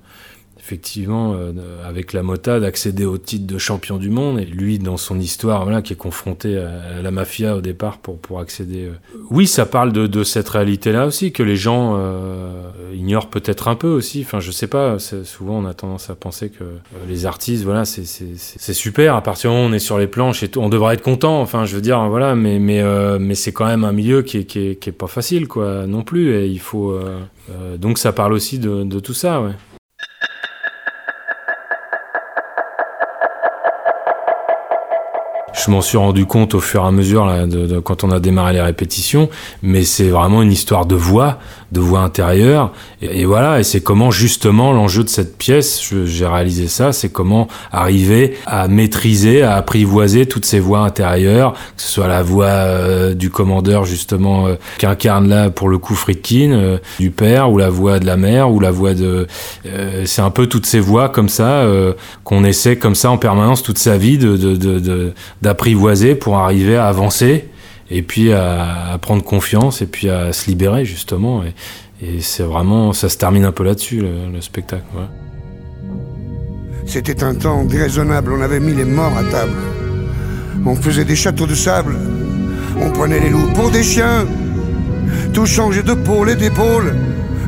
effectivement, 0.71 1.33
euh, 1.35 1.51
avec 1.85 2.13
la 2.13 2.23
Mota, 2.23 2.61
d'accéder 2.61 3.03
au 3.03 3.17
titre 3.17 3.45
de 3.45 3.57
champion 3.57 3.97
du 3.97 4.09
monde. 4.09 4.39
Et 4.39 4.45
lui, 4.45 4.79
dans 4.79 4.95
son 4.95 5.19
histoire, 5.19 5.63
voilà, 5.63 5.81
qui 5.81 5.91
est 5.91 5.97
confronté 5.97 6.57
à, 6.57 7.01
la 7.01 7.11
mafia 7.11 7.57
au 7.57 7.61
départ 7.61 7.97
pour, 7.97 8.17
pour 8.19 8.39
accéder. 8.39 8.85
euh. 8.85 9.17
Oui, 9.29 9.47
ça 9.47 9.65
parle 9.65 9.91
de, 9.91 10.23
cette 10.23 10.47
réalité-là 10.47 11.07
aussi, 11.07 11.33
que 11.33 11.43
les 11.43 11.57
gens 11.57 11.97
euh, 11.97 12.69
ignorent 12.93 13.29
peut-être 13.29 13.67
un 13.67 13.75
peu 13.75 13.89
aussi. 13.89 14.21
Enfin, 14.25 14.39
je 14.39 14.51
sais 14.51 14.67
pas, 14.67 14.97
souvent 14.99 15.59
on 15.59 15.65
a 15.65 15.73
tendance 15.73 16.09
à 16.09 16.15
penser 16.15 16.49
que 16.49 16.63
les 17.09 17.25
artistes, 17.25 17.65
voilà, 17.65 17.83
c'est- 17.83 18.73
super. 18.73 19.15
À 19.15 19.21
partir 19.21 19.49
du 19.49 19.55
moment 19.57 19.67
où 19.67 19.71
on 19.71 19.73
est 19.73 19.79
sur 19.79 19.97
les 19.97 20.07
planches 20.07 20.43
et 20.43 20.47
tout, 20.47 20.61
on 20.61 20.69
devrait 20.69 20.93
être 20.93 21.01
content. 21.01 21.41
Enfin, 21.41 21.65
je 21.65 21.75
veux 21.75 21.81
dire, 21.81 22.07
voilà, 22.07 22.35
mais, 22.35 22.59
mais, 22.59 22.81
mais 23.19 23.35
c'est 23.35 23.51
quand 23.51 23.65
même 23.65 23.83
un 23.83 23.91
milieu 23.91 24.21
qui 24.21 24.37
est, 24.37 24.45
qui, 24.45 24.59
est, 24.59 24.91
pas 24.93 25.07
facile, 25.07 25.47
quoi, 25.49 25.85
non 25.85 26.03
plus. 26.03 26.33
Et 26.33 26.47
il 26.47 26.59
faut. 26.59 26.97
donc 27.77 27.97
ça 27.97 28.13
parle 28.13 28.31
aussi 28.31 28.59
de, 28.59 28.83
de 28.83 28.99
tout 28.99 29.13
ça, 29.13 29.41
ouais. 29.41 29.51
Je 35.63 35.69
m'en 35.69 35.81
suis 35.81 35.97
rendu 35.97 36.25
compte 36.25 36.55
au 36.55 36.59
fur 36.59 36.83
et 36.83 36.87
à 36.87 36.91
mesure 36.91 37.27
de- 37.47 37.79
quand 37.79 38.03
on 38.03 38.09
a 38.09 38.19
démarré 38.19 38.53
les 38.53 38.61
répétitions, 38.61 39.29
mais 39.61 39.83
c'est 39.83 40.09
vraiment 40.09 40.41
une 40.41 40.51
histoire 40.51 40.87
de 40.87 40.95
voix, 40.95 41.37
de 41.71 41.79
voix 41.79 42.01
intérieure, 42.01 42.71
et, 43.01 43.23
voilà, 43.25 43.59
et 43.59 43.63
c'est 43.63 43.81
comment 43.81 44.11
justement 44.11 44.73
l'enjeu 44.73 45.03
de 45.03 45.09
cette 45.09 45.37
pièce, 45.37 45.81
j'ai 46.05 46.25
réalisé 46.27 46.67
ça, 46.67 46.91
c'est 46.91 47.09
comment 47.09 47.47
arriver 47.71 48.35
à 48.45 48.67
maîtriser, 48.67 49.41
à 49.41 49.55
apprivoiser 49.55 50.25
toutes 50.25 50.45
ces 50.45 50.59
voix 50.59 50.79
intérieures, 50.79 51.53
que 51.53 51.81
ce 51.81 51.87
soit 51.87 52.07
la 52.07 52.21
voix 52.23 52.45
euh, 52.47 53.13
du 53.13 53.29
commandeur 53.29 53.85
justement 53.85 54.47
euh, 54.47 54.55
qu'incarne 54.77 55.29
là 55.29 55.49
pour 55.49 55.69
le 55.69 55.77
coup 55.77 55.95
Friedkin, 55.95 56.51
euh, 56.51 56.77
du 56.99 57.09
père, 57.11 57.51
ou 57.51 57.57
la 57.57 57.69
voix 57.69 57.99
de 57.99 58.05
la 58.05 58.17
mère, 58.17 58.51
ou 58.51 58.59
la 58.59 58.71
voix 58.71 58.93
de, 58.93 59.27
euh, 59.65 60.03
c'est 60.05 60.21
un 60.21 60.29
peu 60.29 60.47
toutes 60.47 60.65
ces 60.65 60.79
voix 60.79 61.09
comme 61.09 61.29
ça 61.29 61.63
qu'on 62.23 62.43
essaie 62.43 62.77
comme 62.77 62.95
ça 62.95 63.09
en 63.11 63.17
permanence 63.17 63.63
toute 63.63 63.77
sa 63.77 63.97
vie 63.97 64.17
de, 64.17 64.35
de, 64.35 64.55
de, 64.55 64.79
de- 64.79 65.13
d'apprivoiser 65.41 66.15
pour 66.15 66.37
arriver 66.37 66.75
à 66.75 66.87
avancer 66.87 67.45
et 67.91 68.01
puis 68.01 68.31
à, 68.33 68.97
prendre 69.01 69.23
confiance 69.23 69.81
et 69.81 69.85
puis 69.85 70.09
à 70.09 70.33
se 70.33 70.47
libérer 70.47 70.85
justement 70.85 71.43
et, 71.43 71.53
c'est 72.21 72.41
vraiment 72.41 72.93
ça 72.93 73.09
se 73.09 73.17
termine 73.19 73.45
un 73.45 73.51
peu 73.51 73.63
là-dessus 73.63 74.01
le, 74.01 74.31
le 74.33 74.41
spectacle. 74.41 74.85
C'était 76.87 77.23
un 77.23 77.35
temps 77.35 77.63
déraisonnable, 77.63 78.33
on 78.33 78.41
avait 78.41 78.59
mis 78.59 78.73
les 78.73 78.85
morts 78.85 79.15
à 79.15 79.23
table. 79.25 79.53
On 80.65 80.75
faisait 80.75 81.05
des 81.05 81.15
châteaux 81.15 81.45
de 81.45 81.53
sable, 81.53 81.95
on 82.81 82.89
prenait 82.89 83.19
les 83.19 83.29
loups 83.29 83.51
pour 83.53 83.69
des 83.69 83.83
chiens. 83.83 84.25
Tout 85.31 85.45
changeait 85.45 85.83
de 85.83 85.93
pôle 85.93 86.31
et 86.31 86.35
d'épaule. 86.35 86.95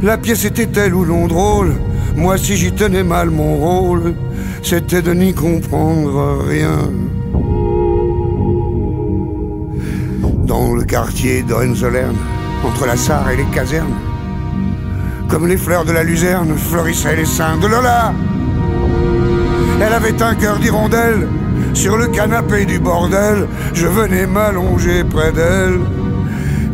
La 0.04 0.18
pièce 0.18 0.46
était 0.46 0.68
telle 0.68 0.94
ou 0.94 1.06
non 1.06 1.28
drôle. 1.28 1.74
Moi, 2.16 2.38
si 2.38 2.56
j'y 2.56 2.72
tenais 2.72 3.04
mal 3.04 3.32
mon 3.32 3.58
rôle, 3.58 4.14
c'était 4.62 5.02
de 5.02 5.14
n'y 5.14 5.34
comprendre 5.34 6.46
rien. 6.48 6.90
Dans 10.46 10.74
le 10.74 10.84
quartier 10.84 11.42
d'Hohenzollern, 11.42 12.16
entre 12.66 12.86
la 12.86 12.98
Sarre 12.98 13.32
et 13.32 13.38
les 13.38 13.46
casernes, 13.46 13.96
Comme 15.30 15.48
les 15.48 15.58
fleurs 15.58 15.86
de 15.86 15.94
la 15.94 16.04
luzerne 16.04 16.56
fleurissaient 16.56 17.16
les 17.16 17.26
seins 17.26 17.58
de 17.58 17.66
Lola. 17.66 18.14
Elle 19.82 19.94
avait 19.94 20.22
un 20.22 20.36
cœur 20.36 20.60
d'hirondelle. 20.60 21.28
Sur 21.74 21.98
le 21.98 22.08
canapé 22.08 22.66
du 22.66 22.78
bordel, 22.78 23.48
je 23.74 23.88
venais 23.88 24.28
m'allonger 24.28 25.04
près 25.06 25.32
d'elle. 25.32 25.80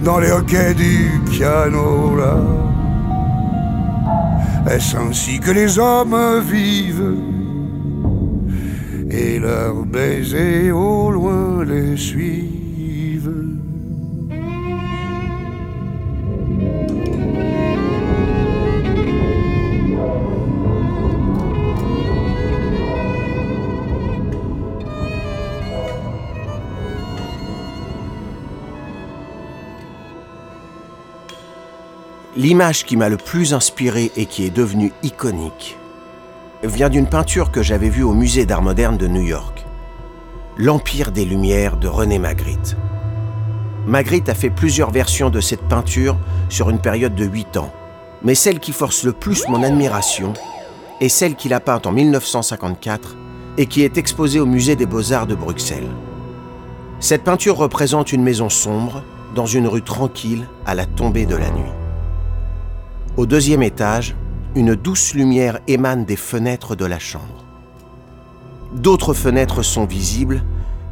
Dans 0.03 0.20
les 0.20 0.32
hoquets 0.32 0.74
du 0.74 1.22
piano 1.30 2.15
là. 2.17 2.38
Est-ce 4.74 4.97
ainsi 4.97 5.39
que 5.39 5.51
les 5.51 5.78
hommes 5.80 6.41
vivent? 6.41 7.15
Et 9.11 9.39
leurs 9.39 9.86
baisers 9.86 10.72
au 10.72 11.11
loin 11.11 11.63
les 11.63 11.95
suivent 11.95 12.59
L'image 32.40 32.86
qui 32.86 32.96
m'a 32.96 33.10
le 33.10 33.18
plus 33.18 33.54
inspiré 33.54 34.14
et 34.16 34.26
qui 34.26 34.46
est 34.46 34.50
devenue 34.50 34.94
iconique 35.04 35.78
vient 36.64 36.88
d'une 36.88 37.10
peinture 37.10 37.52
que 37.52 37.62
j'avais 37.62 37.90
vue 37.90 38.04
au 38.04 38.14
musée 38.14 38.46
d'art 38.46 38.62
moderne 38.62 38.96
de 38.96 39.10
New 39.10 39.24
York. 39.24 39.66
L'Empire 40.56 41.12
des 41.12 41.26
Lumières 41.26 41.76
de 41.76 41.90
René 41.90 42.18
Magritte. 42.18 42.78
Magritte 43.86 44.30
a 44.30 44.36
fait 44.36 44.50
plusieurs 44.50 44.92
versions 44.92 45.30
de 45.30 45.42
cette 45.42 45.68
peinture 45.68 46.16
sur 46.48 46.70
une 46.70 46.80
période 46.80 47.14
de 47.14 47.26
8 47.26 47.58
ans, 47.58 47.74
mais 48.24 48.36
celle 48.36 48.62
qui 48.62 48.72
force 48.72 49.04
le 49.04 49.12
plus 49.12 49.46
mon 49.50 49.62
admiration 49.62 50.32
est 51.02 51.10
celle 51.10 51.36
qu'il 51.36 51.54
a 51.54 51.60
peinte 51.60 51.88
en 51.88 51.92
1954 51.92 53.18
et 53.58 53.66
qui 53.66 53.84
est 53.84 53.98
exposée 53.98 54.40
au 54.40 54.46
musée 54.46 54.78
des 54.78 54.86
beaux-arts 54.86 55.28
de 55.28 55.36
Bruxelles. 55.36 55.92
Cette 57.02 57.26
peinture 57.26 57.58
représente 57.58 58.14
une 58.14 58.24
maison 58.24 58.48
sombre 58.48 59.04
dans 59.36 59.46
une 59.46 59.68
rue 59.68 59.84
tranquille 59.84 60.48
à 60.66 60.74
la 60.74 60.86
tombée 60.86 61.26
de 61.26 61.36
la 61.36 61.52
nuit. 61.52 61.79
Au 63.20 63.26
deuxième 63.26 63.63
étage, 63.63 64.15
une 64.55 64.76
douce 64.76 65.13
lumière 65.13 65.59
émane 65.67 66.05
des 66.05 66.15
fenêtres 66.15 66.78
de 66.78 66.86
la 66.86 66.99
chambre. 66.99 67.43
D'autres 68.72 69.13
fenêtres 69.13 69.61
sont 69.61 69.84
visibles, 69.84 70.41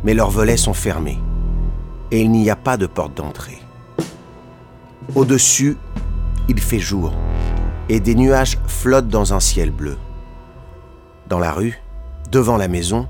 mais 0.04 0.14
leurs 0.14 0.30
volets 0.30 0.58
sont 0.58 0.74
fermés, 0.74 1.20
et 2.12 2.20
il 2.20 2.30
n'y 2.30 2.50
a 2.50 2.58
pas 2.58 2.76
de 2.76 2.86
porte 2.86 3.16
d'entrée. 3.16 3.60
Au-dessus, 5.16 5.78
il 6.50 6.60
fait 6.60 6.80
jour, 6.80 7.14
et 7.88 8.02
des 8.02 8.14
nuages 8.14 8.58
flottent 8.68 9.08
dans 9.08 9.34
un 9.34 9.40
ciel 9.40 9.72
bleu. 9.72 9.96
Dans 11.30 11.40
la 11.40 11.54
rue, 11.54 11.82
devant 12.30 12.58
la 12.58 12.68
maison, 12.68 13.08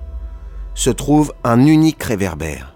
se 0.75 0.91
trouve 0.91 1.33
un 1.43 1.65
unique 1.65 2.03
réverbère. 2.03 2.75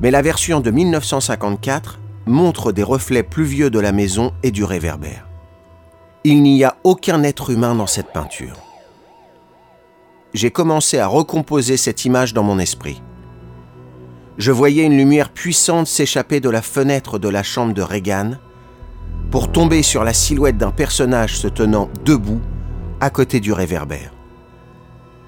Mais 0.00 0.10
la 0.10 0.20
version 0.20 0.58
de 0.58 0.72
1954 0.72 2.00
montre 2.26 2.72
des 2.72 2.82
reflets 2.82 3.22
pluvieux 3.22 3.70
de 3.70 3.78
la 3.78 3.92
maison 3.92 4.32
et 4.42 4.50
du 4.50 4.64
réverbère. 4.64 5.27
Il 6.24 6.42
n'y 6.42 6.64
a 6.64 6.76
aucun 6.82 7.22
être 7.22 7.50
humain 7.50 7.74
dans 7.74 7.86
cette 7.86 8.12
peinture. 8.12 8.56
J'ai 10.34 10.50
commencé 10.50 10.98
à 10.98 11.06
recomposer 11.06 11.76
cette 11.76 12.04
image 12.04 12.34
dans 12.34 12.42
mon 12.42 12.58
esprit. 12.58 13.00
Je 14.36 14.52
voyais 14.52 14.84
une 14.84 14.96
lumière 14.96 15.30
puissante 15.30 15.86
s'échapper 15.86 16.40
de 16.40 16.50
la 16.50 16.62
fenêtre 16.62 17.18
de 17.18 17.28
la 17.28 17.42
chambre 17.42 17.72
de 17.72 17.82
Reagan 17.82 18.32
pour 19.30 19.52
tomber 19.52 19.82
sur 19.82 20.04
la 20.04 20.12
silhouette 20.12 20.58
d'un 20.58 20.70
personnage 20.70 21.38
se 21.38 21.48
tenant 21.48 21.88
debout 22.04 22.40
à 23.00 23.10
côté 23.10 23.40
du 23.40 23.52
réverbère. 23.52 24.12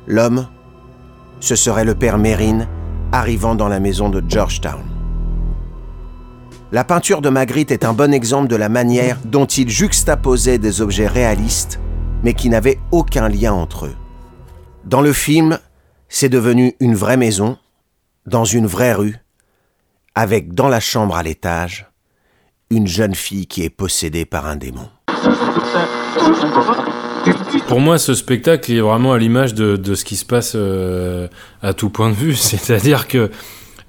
L'homme, 0.07 0.49
ce 1.39 1.55
serait 1.55 1.85
le 1.85 1.95
père 1.95 2.19
Mérine 2.19 2.67
arrivant 3.13 3.55
dans 3.55 3.69
la 3.69 3.81
maison 3.81 4.09
de 4.09 4.23
Georgetown. 4.27 4.90
La 6.73 6.85
peinture 6.85 7.21
de 7.21 7.31
Magritte 7.31 7.73
est 7.73 7.85
un 7.85 7.93
bon 7.93 8.15
exemple 8.15 8.47
de 8.47 8.55
la 8.55 8.69
manière 8.69 9.19
dont 9.25 9.45
il 9.45 9.69
juxtaposait 9.69 10.59
des 10.59 10.81
objets 10.81 11.09
réalistes, 11.09 11.81
mais 12.23 12.33
qui 12.33 12.49
n'avaient 12.49 12.79
aucun 12.93 13.29
lien 13.29 13.53
entre 13.53 13.87
eux. 13.87 13.97
Dans 14.85 15.01
le 15.01 15.13
film, 15.13 15.59
c'est 16.09 16.29
devenu 16.29 16.77
une 16.79 16.95
vraie 16.95 17.17
maison, 17.17 17.59
dans 18.27 18.45
une 18.45 18.69
vraie 18.69 18.93
rue, 18.93 19.17
avec 20.15 20.55
dans 20.55 20.69
la 20.69 20.79
chambre 20.79 21.17
à 21.17 21.25
l'étage, 21.25 21.91
une 22.71 22.87
jeune 22.87 23.17
fille 23.17 23.49
qui 23.49 23.65
est 23.65 23.71
possédée 23.71 24.25
par 24.25 24.47
un 24.47 24.55
démon. 24.55 24.89
Pour 27.67 27.81
moi, 27.81 27.99
ce 27.99 28.15
spectacle 28.15 28.71
est 28.71 28.81
vraiment 28.81 29.13
à 29.13 29.19
l'image 29.19 29.55
de, 29.55 29.95
ce 29.95 30.05
qui 30.05 30.15
se 30.15 30.25
passe 30.25 30.53
euh, 30.55 31.27
à 31.63 31.75
tout 31.75 31.91
point 31.91 32.11
de 32.11 32.15
vue. 32.15 32.35
C'est-à-dire 32.37 33.09
que 33.09 33.29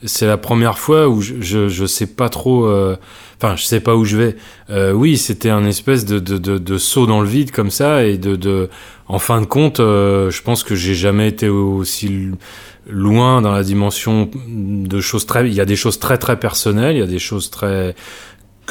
c'est 0.04 0.28
la 0.28 0.38
première 0.38 0.78
fois 0.80 1.08
où 1.10 1.22
je, 1.22 1.36
je, 1.42 1.68
je 1.70 1.86
sais 1.86 2.08
pas 2.08 2.30
trop. 2.30 2.66
euh, 2.66 2.96
Enfin, 3.44 3.56
je 3.56 3.64
sais 3.64 3.80
pas 3.80 3.96
où 3.96 4.06
je 4.06 4.18
vais. 4.18 4.36
Euh, 4.70 4.92
oui, 4.92 5.18
c'était 5.18 5.50
un 5.50 5.66
espèce 5.66 6.06
de, 6.06 6.20
de, 6.20 6.38
de, 6.38 6.60
de 6.60 6.78
saut 6.78 7.08
dans 7.08 7.22
le 7.22 7.28
vide 7.28 7.50
comme 7.50 7.72
ça 7.72 8.04
et 8.06 8.20
de, 8.20 8.36
de 8.36 8.70
en 9.08 9.18
fin 9.18 9.42
de 9.42 9.48
compte, 9.48 9.80
euh, 9.80 10.30
je 10.30 10.42
pense 10.44 10.64
que 10.64 10.76
j'ai 10.76 10.94
jamais 10.94 11.28
été 11.28 11.50
aussi 11.50 12.30
loin 12.88 13.42
dans 13.42 13.52
la 13.52 13.64
dimension 13.64 14.30
de 14.48 15.02
choses 15.02 15.26
très. 15.26 15.48
Il 15.48 15.54
y 15.56 15.60
a 15.60 15.66
des 15.66 15.76
choses 15.76 15.98
très 16.00 16.18
très 16.20 16.40
personnelles, 16.40 16.96
il 16.96 17.00
y 17.00 17.04
a 17.04 17.08
des 17.08 17.20
choses 17.20 17.50
très 17.50 17.96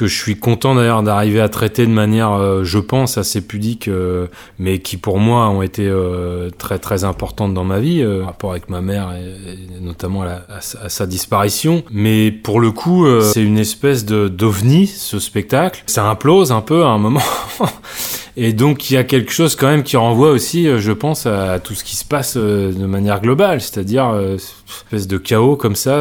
que 0.01 0.07
je 0.07 0.17
suis 0.17 0.37
content 0.39 0.75
d'ailleurs 0.75 1.03
d'arriver 1.03 1.43
à 1.43 1.51
traiter 1.51 1.85
de 1.87 1.93
manière, 1.93 2.33
euh, 2.33 2.65
je 2.65 2.79
pense, 2.79 3.19
assez 3.19 3.43
pudique, 3.43 3.87
euh, 3.87 4.29
mais 4.59 4.79
qui 4.79 4.97
pour 4.97 5.19
moi 5.19 5.51
ont 5.51 5.61
été 5.61 5.87
euh, 5.87 6.49
très 6.57 6.79
très 6.79 7.05
importantes 7.05 7.53
dans 7.53 7.65
ma 7.65 7.81
vie, 7.81 8.03
rapport 8.25 8.53
avec 8.53 8.71
ma 8.71 8.81
mère 8.81 9.11
et, 9.13 9.81
notamment 9.83 10.23
à, 10.23 10.61
sa- 10.89 11.07
disparition. 11.07 11.83
Mais 11.91 12.31
pour 12.31 12.61
le 12.61 12.71
coup, 12.71 13.07
c'est 13.21 13.43
une 13.43 13.59
espèce 13.59 14.07
de 14.07 14.29
d'ovni 14.29 14.87
ce 14.87 15.19
spectacle. 15.19 15.83
Ça 15.87 16.09
implose 16.09 16.51
un 16.51 16.63
peu 16.63 16.83
à 16.85 16.89
un 16.89 16.99
moment. 16.99 17.21
Et 18.43 18.55
donc 18.55 18.89
il 18.91 18.95
y 18.95 18.97
a 18.97 19.05
quelque 19.05 19.33
chose 19.33 19.55
quand 19.55 19.67
même 19.67 19.83
qui 19.83 19.99
renvoie 19.99 20.31
aussi, 20.31 20.67
euh, 20.67 20.79
je 20.81 20.93
pense, 20.93 21.27
à 21.27 21.59
tout 21.59 21.75
ce 21.75 21.85
qui 21.85 21.95
se 21.95 22.07
passe 22.07 22.39
euh, 22.39 22.73
de 22.73 22.87
manière 22.87 23.21
globale, 23.21 23.61
c'est-à-dire 23.61 24.09
euh, 24.09 24.39
cette 24.39 24.87
espèce 24.87 25.07
de 25.07 25.19
chaos 25.19 25.57
comme 25.57 25.77
ça 25.77 25.97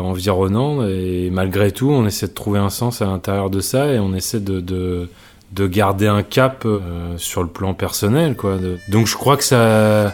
environnant. 0.00 0.84
Et 0.88 1.30
malgré 1.30 1.70
tout, 1.70 1.88
on 1.90 2.04
essaie 2.06 2.26
de 2.26 2.32
trouver 2.34 2.58
un 2.58 2.70
sens 2.70 3.00
à 3.00 3.06
l'intérieur 3.06 3.48
de 3.48 3.60
ça 3.60 3.86
et 3.92 3.98
on 4.00 4.12
essaie 4.14 4.40
de, 4.40 4.60
de, 4.60 5.08
de 5.52 5.66
garder 5.66 6.08
un 6.08 6.22
cap 6.24 6.66
sur 7.16 7.42
le 7.42 7.48
plan 7.48 7.74
personnel, 7.74 8.34
quoi. 8.34 8.56
Donc 8.88 9.06
je 9.06 9.14
crois 9.16 9.36
que 9.36 9.44
ça, 9.44 10.12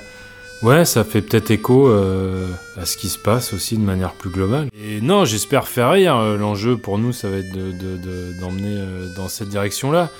ouais, 0.62 0.84
ça 0.84 1.02
fait 1.04 1.22
peut-être 1.22 1.50
écho 1.50 1.88
à 1.88 2.84
ce 2.84 2.96
qui 2.98 3.08
se 3.08 3.18
passe 3.18 3.54
aussi 3.54 3.76
de 3.76 3.82
manière 3.82 4.12
plus 4.12 4.30
globale. 4.30 4.68
Et 4.84 5.00
non, 5.00 5.24
j'espère 5.24 5.66
faire 5.68 5.92
rire. 5.92 6.16
L'enjeu 6.38 6.76
pour 6.76 6.98
nous, 6.98 7.12
ça 7.12 7.28
va 7.30 7.38
être 7.38 7.52
de- 7.52 7.72
de- 7.72 7.96
de- 7.96 8.40
d'emmener 8.40 8.76
dans 9.16 9.28
cette 9.28 9.48
direction-là. 9.48 10.10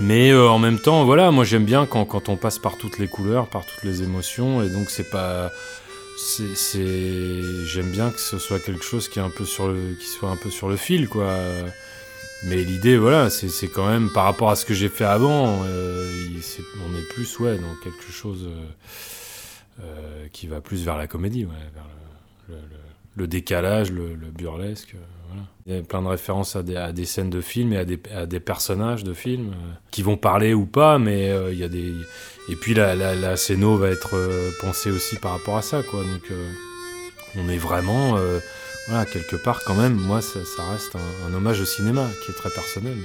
Mais 0.00 0.30
euh, 0.30 0.48
en 0.48 0.58
même 0.58 0.78
temps, 0.78 1.04
voilà, 1.04 1.30
moi 1.30 1.44
j'aime 1.44 1.64
bien 1.64 1.86
quand, 1.86 2.04
quand 2.06 2.28
on 2.28 2.36
passe 2.36 2.58
par 2.58 2.76
toutes 2.78 2.98
les 2.98 3.08
couleurs, 3.08 3.48
par 3.48 3.64
toutes 3.66 3.84
les 3.84 4.02
émotions, 4.02 4.62
et 4.62 4.68
donc 4.70 4.90
c'est 4.90 5.10
pas, 5.10 5.50
c'est, 6.16 7.42
j'aime 7.66 7.90
bien 7.90 8.10
que 8.10 8.18
ce 8.18 8.38
soit 8.38 8.58
quelque 8.58 8.84
chose 8.84 9.08
qui 9.08 9.18
est 9.18 9.22
un 9.22 9.30
peu 9.30 9.44
sur 9.44 9.68
le, 9.68 9.94
qui 10.00 10.06
soit 10.06 10.30
un 10.30 10.36
peu 10.36 10.50
sur 10.50 10.68
le 10.68 10.76
fil, 10.76 11.08
quoi. 11.08 11.36
Mais 12.44 12.56
l'idée, 12.64 12.96
voilà, 12.96 13.30
c'est, 13.30 13.68
quand 13.68 13.86
même 13.86 14.10
par 14.10 14.24
rapport 14.24 14.50
à 14.50 14.56
ce 14.56 14.64
que 14.64 14.74
j'ai 14.74 14.88
fait 14.88 15.04
avant, 15.04 15.62
euh, 15.64 16.10
on 16.84 16.98
est 16.98 17.08
plus, 17.14 17.38
ouais, 17.38 17.56
dans 17.58 17.74
quelque 17.84 18.10
chose 18.10 18.48
euh, 18.48 19.82
euh, 19.84 20.26
qui 20.32 20.48
va 20.48 20.60
plus 20.60 20.84
vers 20.84 20.96
la 20.96 21.06
comédie, 21.06 21.44
ouais, 21.44 21.50
vers 21.74 21.84
le, 22.48 22.54
le- 22.56 22.60
le- 22.62 22.76
le 23.14 23.26
décalage, 23.28 23.92
le, 23.92 24.14
le 24.14 24.26
burlesque. 24.28 24.94
Il 25.66 25.74
y 25.74 25.78
a 25.78 25.82
plein 25.82 26.02
de 26.02 26.08
références 26.08 26.56
à 26.56 26.62
des, 26.62 27.04
scènes 27.04 27.30
de 27.30 27.40
films 27.40 27.72
et 27.72 27.78
à 27.78 28.26
des, 28.26 28.40
personnages 28.40 29.04
de 29.04 29.14
films 29.14 29.50
euh, 29.50 29.72
qui 29.90 30.02
vont 30.02 30.16
parler 30.16 30.54
ou 30.54 30.66
pas, 30.66 30.98
mais 30.98 31.30
euh, 31.30 31.52
il 31.52 31.58
y 31.58 31.64
a 31.64 31.68
des. 31.68 31.92
Et 32.48 32.56
puis 32.56 32.74
la, 32.74 32.94
la, 32.96 33.36
scéno 33.36 33.76
va 33.76 33.90
être 33.90 34.16
euh, 34.16 34.50
pensée 34.60 34.90
aussi 34.90 35.16
par 35.16 35.32
rapport 35.32 35.56
à 35.56 35.62
ça, 35.62 35.82
quoi. 35.82 36.00
Donc 36.00 36.32
on 37.36 37.48
est 37.48 37.58
vraiment. 37.58 38.18
voilà, 38.88 39.06
quelque 39.06 39.36
part 39.36 39.62
quand 39.64 39.74
même, 39.74 39.94
moi 39.94 40.20
ça, 40.20 40.40
reste 40.70 40.96
un, 40.96 41.34
hommage 41.34 41.60
au 41.60 41.64
cinéma 41.64 42.08
qui 42.24 42.32
est 42.32 42.34
très 42.34 42.50
personnel. 42.50 42.96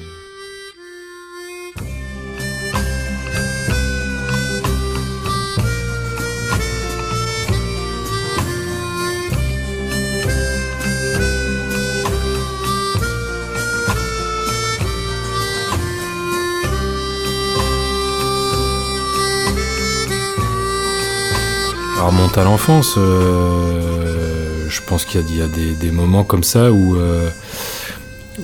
À 22.38 22.44
l'enfance, 22.44 22.96
euh, 22.98 24.68
je 24.70 24.82
pense 24.82 25.06
qu'il 25.06 25.22
y 25.36 25.42
a, 25.42 25.48
des, 25.48 25.74
des 25.74 25.92
moments 25.92 26.24
comme 26.24 26.44
ça 26.44 26.72
où, 26.72 26.96
euh, 26.96 27.30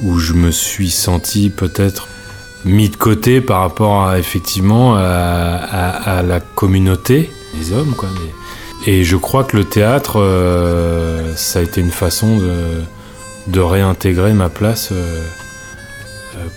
où 0.02 0.20
je 0.20 0.34
me 0.34 0.52
suis 0.52 0.90
senti 0.90 1.50
peut-être 1.50 2.08
mis 2.66 2.90
de 2.90 2.96
côté 2.96 3.42
par 3.42 3.62
rapport 3.62 4.08
à, 4.08 4.20
effectivement 4.20 4.96
à, 4.96 6.24
la 6.26 6.40
communauté, 6.40 7.30
les 7.56 7.72
hommes 7.72 7.94
quoi. 7.96 8.10
Et 8.86 9.04
je 9.04 9.16
crois 9.16 9.44
que 9.44 9.58
le 9.58 9.64
théâtre, 9.64 10.20
euh, 10.20 11.36
ça 11.36 11.60
a 11.60 11.62
été 11.62 11.82
une 11.82 11.92
façon 11.92 12.40
de, 13.48 13.60
réintégrer 13.60 14.34
ma 14.34 14.50
place 14.50 14.92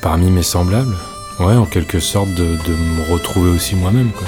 parmi 0.00 0.30
mes 0.30 0.42
semblables. 0.42 0.96
Ouais, 1.38 1.54
en 1.54 1.66
quelque 1.66 2.00
sorte 2.00 2.30
de, 2.30 2.44
de 2.44 2.72
me 2.72 3.12
retrouver 3.12 3.50
aussi 3.50 3.74
moi-même 3.74 4.10
quoi. 4.12 4.26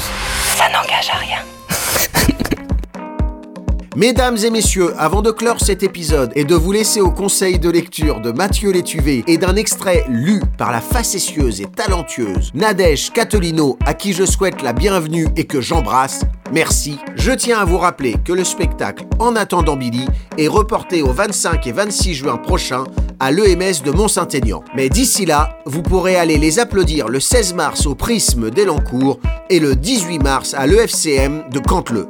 Mesdames 3.98 4.36
et 4.44 4.50
messieurs, 4.50 4.94
avant 4.96 5.22
de 5.22 5.32
clore 5.32 5.58
cet 5.58 5.82
épisode 5.82 6.30
et 6.36 6.44
de 6.44 6.54
vous 6.54 6.70
laisser 6.70 7.00
au 7.00 7.10
conseil 7.10 7.58
de 7.58 7.68
lecture 7.68 8.20
de 8.20 8.30
Mathieu 8.30 8.70
Létuvé 8.70 9.24
et 9.26 9.38
d'un 9.38 9.56
extrait 9.56 10.04
lu 10.08 10.40
par 10.56 10.70
la 10.70 10.80
facétieuse 10.80 11.60
et 11.60 11.64
talentueuse 11.64 12.52
Nadège 12.54 13.12
Catolino, 13.12 13.76
à 13.84 13.94
qui 13.94 14.12
je 14.12 14.24
souhaite 14.24 14.62
la 14.62 14.72
bienvenue 14.72 15.26
et 15.34 15.46
que 15.46 15.60
j'embrasse, 15.60 16.20
merci. 16.52 16.96
Je 17.16 17.32
tiens 17.32 17.58
à 17.58 17.64
vous 17.64 17.78
rappeler 17.78 18.14
que 18.24 18.32
le 18.32 18.44
spectacle 18.44 19.02
En 19.18 19.34
attendant 19.34 19.74
Billy 19.74 20.06
est 20.36 20.46
reporté 20.46 21.02
au 21.02 21.10
25 21.10 21.66
et 21.66 21.72
26 21.72 22.14
juin 22.14 22.36
prochain 22.36 22.84
à 23.18 23.32
l'EMS 23.32 23.82
de 23.84 23.90
Mont-Saint-Aignan. 23.90 24.62
Mais 24.76 24.90
d'ici 24.90 25.26
là, 25.26 25.58
vous 25.66 25.82
pourrez 25.82 26.14
aller 26.14 26.38
les 26.38 26.60
applaudir 26.60 27.08
le 27.08 27.18
16 27.18 27.54
mars 27.54 27.84
au 27.84 27.96
Prisme 27.96 28.50
d'Elancourt 28.50 29.18
et 29.50 29.58
le 29.58 29.74
18 29.74 30.20
mars 30.20 30.54
à 30.54 30.68
l'EFCM 30.68 31.46
de 31.50 31.58
Canteleu. 31.58 32.06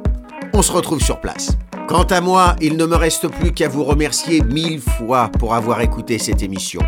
On 0.53 0.61
se 0.61 0.71
retrouve 0.71 1.01
sur 1.01 1.19
place. 1.19 1.57
Quant 1.89 2.03
à 2.03 2.21
moi, 2.21 2.55
il 2.61 2.77
ne 2.77 2.85
me 2.85 2.95
reste 2.95 3.27
plus 3.29 3.51
qu'à 3.51 3.67
vous 3.67 3.83
remercier 3.83 4.41
mille 4.41 4.79
fois 4.79 5.31
pour 5.39 5.55
avoir 5.55 5.81
écouté 5.81 6.19
cette 6.19 6.43
émission. 6.43 6.81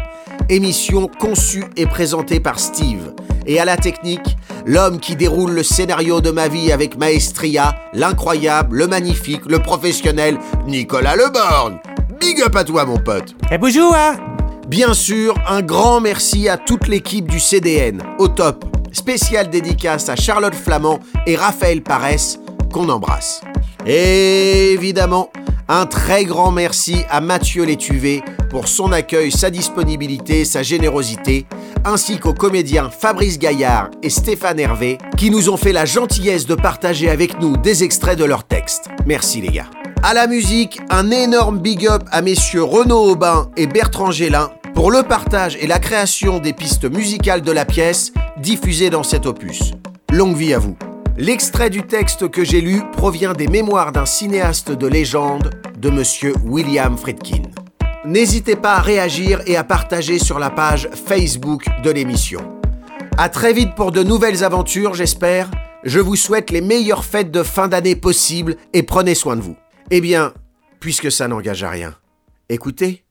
Émission 0.47 1.08
conçue 1.08 1.64
et 1.76 1.88
présentée 1.88 2.39
par 2.39 2.60
Steve. 2.60 3.12
Et 3.47 3.60
à 3.60 3.66
la 3.66 3.78
technique, 3.78 4.38
l'homme 4.64 4.99
qui 4.99 5.16
déroule 5.16 5.54
le 5.54 5.64
scénario 5.64 6.22
de 6.22 6.30
ma 6.30 6.47
vie 6.47 6.72
avec 6.72 6.99
maestria, 6.99 7.76
l'incroyable, 7.93 8.78
le 8.78 8.86
magnifique, 8.86 9.41
le 9.47 9.58
professionnel, 9.58 10.38
Nicolas 10.68 11.16
Leborgne. 11.16 11.80
Big 12.20 12.39
up 12.43 12.56
à 12.56 12.64
toi, 12.64 12.86
mon 12.86 12.99
pote. 12.99 13.34
Et 13.49 13.58
bonjour, 13.58 13.95
hein 13.95 14.18
Bien 14.68 14.93
sûr, 14.93 15.34
un 15.49 15.64
grand 15.64 15.99
merci 15.99 16.47
à 16.47 16.58
toute 16.58 16.88
l'équipe 16.88 17.28
du 17.28 17.39
CDN, 17.39 18.04
au 18.20 18.28
top. 18.28 18.66
Spécial 18.91 19.49
dédicace 19.49 20.10
à 20.10 20.16
Charlotte 20.16 20.54
Flamand 20.54 20.99
et 21.26 21.36
Raphaël 21.36 21.82
Paresse, 21.82 22.38
qu'on 22.72 22.88
embrasse. 22.88 23.41
Et 23.86 24.74
évidemment, 24.74 25.30
un 25.68 25.86
très 25.86 26.26
grand 26.26 26.52
merci 26.52 26.98
à 27.10 27.22
Mathieu 27.22 27.64
Létuvé 27.64 28.22
pour 28.50 28.68
son 28.68 28.92
accueil, 28.92 29.32
sa 29.32 29.50
disponibilité, 29.50 30.46
sa 30.46 30.64
générosité, 30.64 31.46
ainsi 31.86 32.20
qu'aux 32.20 32.34
comédiens 32.34 32.90
Fabrice 32.90 33.40
Gaillard 33.40 33.90
et 34.04 34.10
Stéphane 34.10 34.60
Hervé, 34.60 34.98
qui 35.18 35.32
nous 35.32 35.50
ont 35.50 35.58
fait 35.58 35.72
la 35.72 35.86
gentillesse 35.86 36.46
de 36.46 36.56
partager 36.56 37.10
avec 37.10 37.40
nous 37.40 37.58
des 37.58 37.84
extraits 37.84 38.20
de 38.20 38.26
leurs 38.26 38.44
textes. 38.44 38.90
Merci 39.06 39.42
les 39.42 39.50
gars. 39.50 39.70
À 40.04 40.14
la 40.14 40.28
musique, 40.28 40.80
un 40.90 41.10
énorme 41.10 41.60
big 41.60 41.88
up 41.88 42.04
à 42.12 42.22
messieurs 42.22 42.64
Renaud 42.64 43.12
Aubin 43.12 43.50
et 43.56 43.68
Bertrand 43.68 44.12
Gélin 44.12 44.52
pour 44.74 44.92
le 44.92 45.04
partage 45.04 45.58
et 45.62 45.68
la 45.68 45.80
création 45.80 46.40
des 46.40 46.54
pistes 46.54 46.90
musicales 46.90 47.42
de 47.42 47.52
la 47.52 47.66
pièce 47.66 48.12
diffusées 48.38 48.90
dans 48.90 49.04
cet 49.04 49.26
opus. 49.26 49.72
Longue 50.12 50.36
vie 50.36 50.54
à 50.54 50.60
vous. 50.60 50.76
L'extrait 51.22 51.70
du 51.70 51.84
texte 51.84 52.32
que 52.32 52.44
j'ai 52.44 52.62
lu 52.62 52.82
provient 52.94 53.34
des 53.34 53.48
mémoires 53.48 53.92
d'un 53.92 54.08
cinéaste 54.08 54.72
de 54.72 54.88
légende 54.88 55.52
de 55.78 55.92
monsieur 55.92 56.34
William 56.44 56.98
Friedkin. 56.98 57.44
N'hésitez 58.06 58.56
pas 58.56 58.78
à 58.78 58.82
réagir 58.82 59.40
et 59.46 59.56
à 59.56 59.64
partager 59.64 60.18
sur 60.18 60.40
la 60.40 60.50
page 60.50 60.90
Facebook 60.96 61.66
de 61.84 61.92
l'émission. 61.92 62.42
À 63.20 63.30
très 63.30 63.54
vite 63.54 63.76
pour 63.76 63.92
de 63.92 64.02
nouvelles 64.02 64.44
aventures, 64.44 64.96
j'espère. 64.96 65.52
Je 65.84 66.00
vous 66.00 66.16
souhaite 66.16 66.50
les 66.50 66.60
meilleures 66.60 67.06
fêtes 67.06 67.30
de 67.30 67.44
fin 67.44 67.68
d'année 67.68 67.96
possibles 67.96 68.56
et 68.74 68.82
prenez 68.82 69.14
soin 69.14 69.36
de 69.36 69.42
vous. 69.42 69.58
Eh 69.92 70.02
bien, 70.02 70.34
puisque 70.80 71.12
ça 71.12 71.28
n'engage 71.28 71.62
à 71.62 71.70
rien, 71.70 71.94
écoutez, 72.50 73.04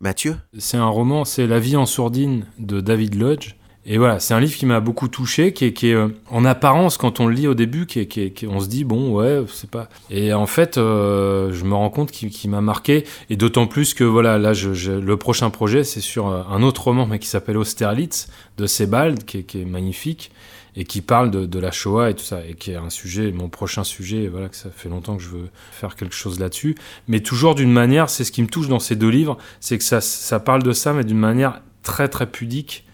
Mathieu. 0.00 0.34
C'est 0.58 0.76
un 0.76 0.88
roman, 0.88 1.24
c'est 1.24 1.46
La 1.46 1.60
vie 1.60 1.76
en 1.76 1.86
sourdine 1.86 2.46
de 2.58 2.80
David 2.80 3.14
Lodge. 3.14 3.54
Et 3.86 3.98
voilà, 3.98 4.18
c'est 4.18 4.32
un 4.32 4.40
livre 4.40 4.54
qui 4.56 4.64
m'a 4.64 4.80
beaucoup 4.80 5.08
touché, 5.08 5.52
qui 5.52 5.66
est, 5.66 5.84
euh, 5.92 6.08
en 6.30 6.46
apparence, 6.46 6.96
quand 6.96 7.20
on 7.20 7.26
le 7.26 7.34
lit 7.34 7.46
au 7.46 7.52
début, 7.54 7.84
qui 7.84 8.00
est, 8.00 8.06
qui 8.06 8.22
est- 8.22 8.46
on 8.48 8.60
se 8.60 8.66
dit, 8.66 8.82
bon, 8.82 9.12
ouais, 9.12 9.42
c'est 9.52 9.68
pas... 9.68 9.90
Et 10.08 10.32
en 10.32 10.46
fait, 10.46 10.78
euh, 10.78 11.52
je 11.52 11.64
me 11.64 11.74
rends 11.74 11.90
compte 11.90 12.10
qu'il 12.10 12.30
qu'il 12.30 12.48
m'a 12.50 12.62
marqué, 12.62 13.04
et 13.28 13.36
d'autant 13.36 13.66
plus 13.66 13.92
que, 13.92 14.02
voilà, 14.04 14.38
là, 14.38 14.52
le 14.54 15.16
prochain 15.18 15.50
projet, 15.50 15.84
c'est 15.84 16.00
sur 16.00 16.28
euh, 16.28 16.42
un 16.50 16.62
autre 16.62 16.84
roman, 16.84 17.06
mais 17.06 17.18
qui 17.18 17.28
s'appelle 17.28 17.58
Austerlitz, 17.58 18.28
de 18.56 18.66
Sebald, 18.66 19.24
qui 19.24 19.38
est, 19.38 19.42
qui 19.42 19.60
est 19.60 19.66
magnifique, 19.66 20.30
et 20.76 20.84
qui 20.84 21.02
parle 21.02 21.30
de, 21.30 21.44
de 21.44 21.58
la 21.58 21.70
Shoah 21.70 22.08
et 22.08 22.14
tout 22.14 22.24
ça, 22.24 22.40
et 22.48 22.54
qui 22.54 22.70
est 22.70 22.76
un 22.76 22.88
sujet, 22.90 23.32
mon 23.32 23.50
prochain 23.50 23.84
sujet, 23.84 24.28
voilà, 24.28 24.48
que 24.48 24.56
ça 24.56 24.70
fait 24.74 24.88
longtemps 24.88 25.18
que 25.18 25.22
je 25.22 25.28
veux 25.28 25.48
faire 25.72 25.94
quelque 25.94 26.14
chose 26.14 26.40
là-dessus, 26.40 26.74
mais 27.06 27.20
toujours 27.20 27.54
d'une 27.54 27.70
manière, 27.70 28.08
c'est 28.08 28.24
ce 28.24 28.32
qui 28.32 28.40
me 28.42 28.48
touche 28.48 28.68
dans 28.68 28.80
ces 28.80 28.96
deux 28.96 29.10
livres, 29.10 29.36
c'est 29.60 29.76
que 29.76 29.84
ça, 29.84 30.00
ça 30.00 30.40
parle 30.40 30.62
de 30.62 30.72
ça, 30.72 30.94
mais 30.94 31.04
d'une 31.04 31.18
manière 31.18 31.60
très 31.82 32.08
très 32.08 32.26
pudique 32.26 32.84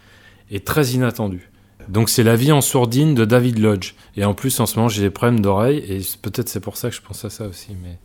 et 0.50 0.60
très 0.60 0.88
inattendue. 0.88 1.50
Donc 1.88 2.08
c'est 2.08 2.22
La 2.22 2.36
vie 2.36 2.52
en 2.52 2.60
sourdine 2.60 3.14
de 3.14 3.24
David 3.24 3.58
Lodge. 3.58 3.94
Et 4.16 4.24
en 4.24 4.34
plus, 4.34 4.60
en 4.60 4.66
ce 4.66 4.76
moment, 4.76 4.88
j'ai 4.88 5.02
des 5.02 5.10
problèmes 5.10 5.40
d'oreille, 5.40 5.78
et 5.88 6.00
peut-être 6.22 6.48
c'est 6.48 6.60
pour 6.60 6.76
ça 6.76 6.88
que 6.88 6.94
je 6.94 7.00
pense 7.00 7.24
à 7.24 7.30
ça 7.30 7.46
aussi, 7.46 7.76
mais... 7.82 7.98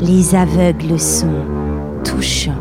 Les 0.00 0.34
aveugles 0.34 0.98
sont 0.98 1.44
touchants. 2.04 2.58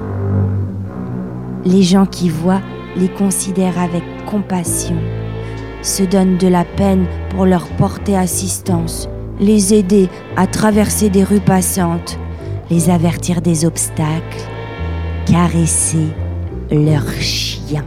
Les 1.65 1.81
gens 1.81 2.05
qui 2.05 2.29
voient 2.29 2.61
les 2.95 3.09
considèrent 3.09 3.79
avec 3.79 4.03
compassion, 4.27 4.97
se 5.81 6.03
donnent 6.03 6.37
de 6.37 6.47
la 6.47 6.63
peine 6.63 7.07
pour 7.31 7.45
leur 7.45 7.67
porter 7.77 8.15
assistance, 8.15 9.09
les 9.39 9.73
aider 9.73 10.09
à 10.37 10.47
traverser 10.47 11.09
des 11.09 11.23
rues 11.23 11.39
passantes, 11.39 12.19
les 12.69 12.89
avertir 12.89 13.41
des 13.41 13.65
obstacles, 13.65 14.47
caresser 15.25 16.07
leur 16.73 17.07
chien. 17.19 17.85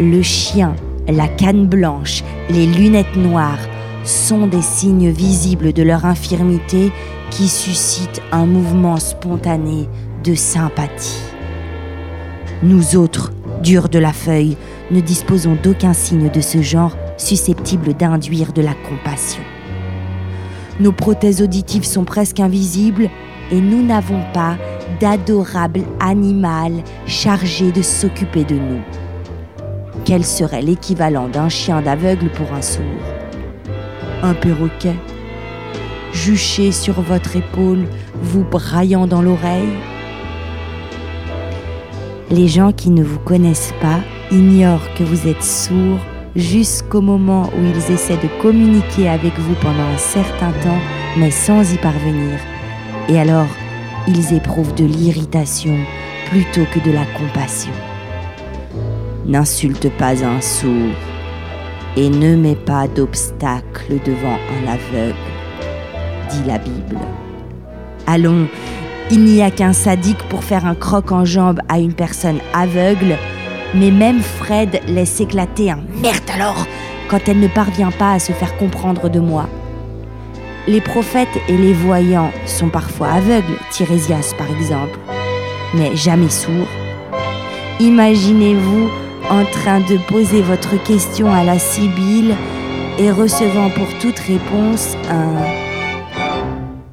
Le 0.00 0.22
chien, 0.22 0.74
la 1.06 1.28
canne 1.28 1.66
blanche, 1.66 2.24
les 2.48 2.66
lunettes 2.66 3.16
noires 3.16 3.58
sont 4.04 4.46
des 4.46 4.62
signes 4.62 5.10
visibles 5.10 5.72
de 5.72 5.82
leur 5.82 6.06
infirmité 6.06 6.90
qui 7.30 7.48
suscitent 7.48 8.22
un 8.32 8.46
mouvement 8.46 8.96
spontané 8.96 9.88
de 10.24 10.34
sympathie. 10.34 11.20
Nous 12.62 12.96
autres, 12.96 13.32
durs 13.62 13.88
de 13.88 13.98
la 13.98 14.12
feuille, 14.12 14.56
ne 14.90 15.00
disposons 15.00 15.58
d'aucun 15.62 15.92
signe 15.92 16.30
de 16.30 16.40
ce 16.40 16.62
genre 16.62 16.96
susceptible 17.18 17.92
d'induire 17.92 18.52
de 18.52 18.62
la 18.62 18.74
compassion. 18.88 19.42
Nos 20.80 20.92
prothèses 20.92 21.42
auditives 21.42 21.84
sont 21.84 22.04
presque 22.04 22.40
invisibles 22.40 23.10
et 23.50 23.60
nous 23.60 23.84
n'avons 23.84 24.22
pas 24.32 24.56
d'adorable 25.00 25.82
animal 26.00 26.72
chargé 27.06 27.72
de 27.72 27.82
s'occuper 27.82 28.44
de 28.44 28.54
nous. 28.54 28.80
Quel 30.04 30.24
serait 30.24 30.62
l'équivalent 30.62 31.28
d'un 31.28 31.48
chien 31.48 31.82
d'aveugle 31.82 32.30
pour 32.30 32.52
un 32.52 32.62
sourd? 32.62 32.84
Un 34.22 34.34
perroquet? 34.34 34.96
Juché 36.12 36.72
sur 36.72 37.00
votre 37.02 37.36
épaule, 37.36 37.84
vous 38.22 38.44
braillant 38.44 39.06
dans 39.06 39.22
l'oreille? 39.22 39.76
Les 42.30 42.48
gens 42.48 42.72
qui 42.72 42.90
ne 42.90 43.02
vous 43.02 43.18
connaissent 43.18 43.74
pas 43.80 44.00
ignorent 44.30 44.92
que 44.96 45.04
vous 45.04 45.28
êtes 45.28 45.42
sourd 45.42 45.98
jusqu'au 46.36 47.00
moment 47.00 47.50
où 47.56 47.64
ils 47.64 47.92
essaient 47.92 48.16
de 48.16 48.42
communiquer 48.42 49.08
avec 49.08 49.38
vous 49.38 49.54
pendant 49.62 49.88
un 49.94 49.98
certain 49.98 50.52
temps, 50.62 50.78
mais 51.16 51.30
sans 51.30 51.72
y 51.72 51.78
parvenir. 51.78 52.38
Et 53.08 53.18
alors, 53.18 53.48
ils 54.08 54.34
éprouvent 54.34 54.74
de 54.74 54.84
l'irritation 54.84 55.76
plutôt 56.30 56.64
que 56.72 56.80
de 56.80 56.90
la 56.90 57.04
compassion. 57.18 57.72
N'insulte 59.26 59.90
pas 59.90 60.24
un 60.24 60.40
sourd 60.40 60.94
et 61.96 62.08
ne 62.08 62.34
mets 62.34 62.56
pas 62.56 62.88
d'obstacle 62.88 64.00
devant 64.04 64.38
un 64.56 64.72
aveugle, 64.72 65.14
dit 66.30 66.42
la 66.46 66.58
Bible. 66.58 66.98
Allons, 68.06 68.48
il 69.10 69.24
n'y 69.24 69.42
a 69.42 69.50
qu'un 69.50 69.74
sadique 69.74 70.22
pour 70.28 70.42
faire 70.42 70.64
un 70.64 70.74
croc 70.74 71.12
en 71.12 71.26
jambe 71.26 71.60
à 71.68 71.78
une 71.78 71.92
personne 71.92 72.38
aveugle, 72.54 73.16
mais 73.74 73.90
même 73.90 74.20
Fred 74.20 74.80
laisse 74.86 75.20
éclater 75.20 75.70
un 75.70 75.80
merde 76.02 76.30
alors 76.34 76.66
quand 77.08 77.28
elle 77.28 77.40
ne 77.40 77.48
parvient 77.48 77.90
pas 77.90 78.12
à 78.12 78.18
se 78.18 78.32
faire 78.32 78.56
comprendre 78.56 79.10
de 79.10 79.20
moi. 79.20 79.48
Les 80.68 80.82
prophètes 80.82 81.40
et 81.48 81.56
les 81.56 81.72
voyants 81.72 82.30
sont 82.44 82.68
parfois 82.68 83.08
aveugles, 83.12 83.58
Tirésias 83.70 84.34
par 84.36 84.50
exemple, 84.50 84.98
mais 85.74 85.96
jamais 85.96 86.28
sourds. 86.28 86.68
Imaginez-vous 87.80 88.90
en 89.30 89.46
train 89.46 89.80
de 89.80 89.96
poser 90.08 90.42
votre 90.42 90.76
question 90.84 91.32
à 91.32 91.42
la 91.42 91.58
Sibylle 91.58 92.36
et 92.98 93.10
recevant 93.10 93.70
pour 93.70 93.86
toute 93.98 94.18
réponse 94.18 94.94
un 95.08 95.36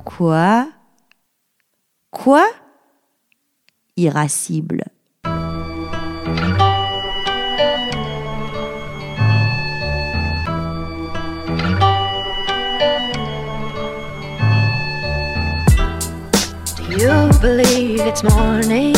Quoi? 0.06 0.70
Quoi? 2.12 2.46
Irascible. 3.98 4.86
Believe 16.98 18.00
it's 18.00 18.24
morning. 18.24 18.96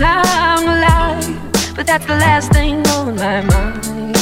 I'm 0.00 0.62
alive, 0.62 1.74
but 1.74 1.86
that's 1.86 2.06
the 2.06 2.14
last 2.14 2.52
thing 2.52 2.86
on 2.88 3.16
my 3.16 3.40
mind. 3.40 4.14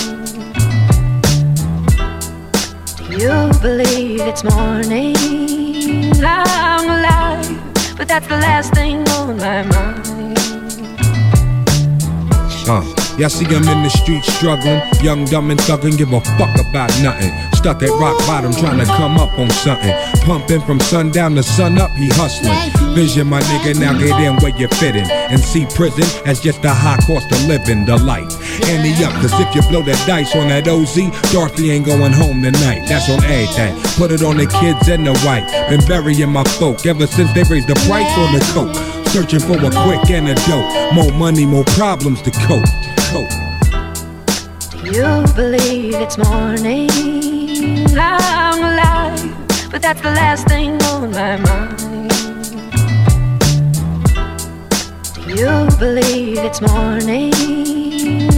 Do 2.96 3.04
you 3.18 3.52
believe 3.60 4.20
it's 4.22 4.42
morning? 4.42 5.16
I'm 6.24 6.88
alive, 6.88 7.96
but 7.96 8.08
that's 8.08 8.26
the 8.28 8.38
last 8.38 8.72
thing 8.72 9.06
on 9.08 9.36
my 9.36 9.62
mind. 9.64 10.02
Uh, 13.12 13.16
y'all 13.18 13.28
see 13.28 13.44
him 13.44 13.66
in 13.68 13.82
the 13.82 13.90
street 13.90 14.24
struggling, 14.24 14.80
young, 15.02 15.24
dumb, 15.26 15.50
and 15.50 15.60
thuggin', 15.60 15.96
give 15.96 16.12
a 16.12 16.20
fuck 16.38 16.54
about 16.60 16.90
nothing. 17.02 17.32
Stuck 17.54 17.82
at 17.82 17.90
rock 18.00 18.16
bottom, 18.26 18.52
trying 18.52 18.78
to 18.78 18.86
come 18.86 19.18
up 19.18 19.32
on 19.38 19.50
something. 19.50 19.92
Pumping 20.24 20.60
from 20.62 20.80
sundown 20.80 21.34
to 21.34 21.42
sun 21.42 21.78
up, 21.78 21.90
he 21.92 22.08
hustling. 22.08 22.94
Vision, 22.94 23.26
my 23.28 23.40
nigga, 23.40 23.78
now 23.78 23.92
get 23.98 24.18
in 24.20 24.36
where 24.36 24.56
you 24.56 24.68
fit 24.68 24.96
in. 24.96 25.10
And 25.10 25.40
see 25.40 25.66
prison 25.66 26.04
as 26.26 26.40
just 26.40 26.64
a 26.64 26.70
high 26.70 26.98
cost 27.06 27.30
of 27.32 27.46
living, 27.46 27.84
the 27.84 27.96
life. 27.98 28.30
Ante 28.68 29.04
up, 29.04 29.12
cause 29.20 29.32
if 29.40 29.54
you 29.54 29.62
blow 29.70 29.82
that 29.82 30.02
dice 30.06 30.34
on 30.36 30.48
that 30.48 30.68
OZ, 30.68 30.96
Dorothy 31.32 31.70
ain't 31.70 31.86
going 31.86 32.12
home 32.12 32.42
tonight. 32.42 32.86
That's 32.88 33.08
on 33.10 33.22
everything. 33.24 33.80
Put 33.96 34.12
it 34.12 34.22
on 34.22 34.36
the 34.36 34.46
kids 34.46 34.88
and 34.88 35.06
the 35.06 35.16
white. 35.20 35.46
Been 35.68 35.84
burying 35.86 36.30
my 36.30 36.44
folk 36.44 36.84
ever 36.86 37.06
since 37.06 37.32
they 37.32 37.42
raised 37.44 37.68
the 37.68 37.74
price 37.86 38.10
on 38.18 38.32
the 38.32 38.40
coke. 38.52 38.74
Searching 39.08 39.40
for 39.40 39.58
a 39.58 39.70
quick 39.84 40.10
antidote. 40.10 40.94
More 40.94 41.12
money, 41.12 41.44
more 41.44 41.64
problems 41.64 42.22
to 42.22 42.30
cope. 42.30 42.64
Cope. 43.12 43.30
You 44.84 45.08
believe 45.36 45.94
it's 45.94 46.16
morning. 46.18 46.90
I'm 47.96 48.58
alive, 48.70 49.70
but 49.70 49.82
that's 49.82 50.00
the 50.00 50.10
last 50.10 50.48
thing 50.48 50.82
on 50.92 51.10
my 51.10 51.36
mind. 51.36 52.10
Do 55.14 55.30
you 55.40 55.54
believe 55.78 56.38
it's 56.38 56.60
morning. 56.60 57.32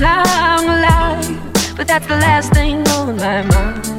I'm 0.03 0.64
alive, 0.77 1.77
but 1.77 1.87
that's 1.87 2.07
the 2.07 2.16
last 2.16 2.53
thing 2.53 2.87
on 2.89 3.16
my 3.16 3.43
mind. 3.43 3.93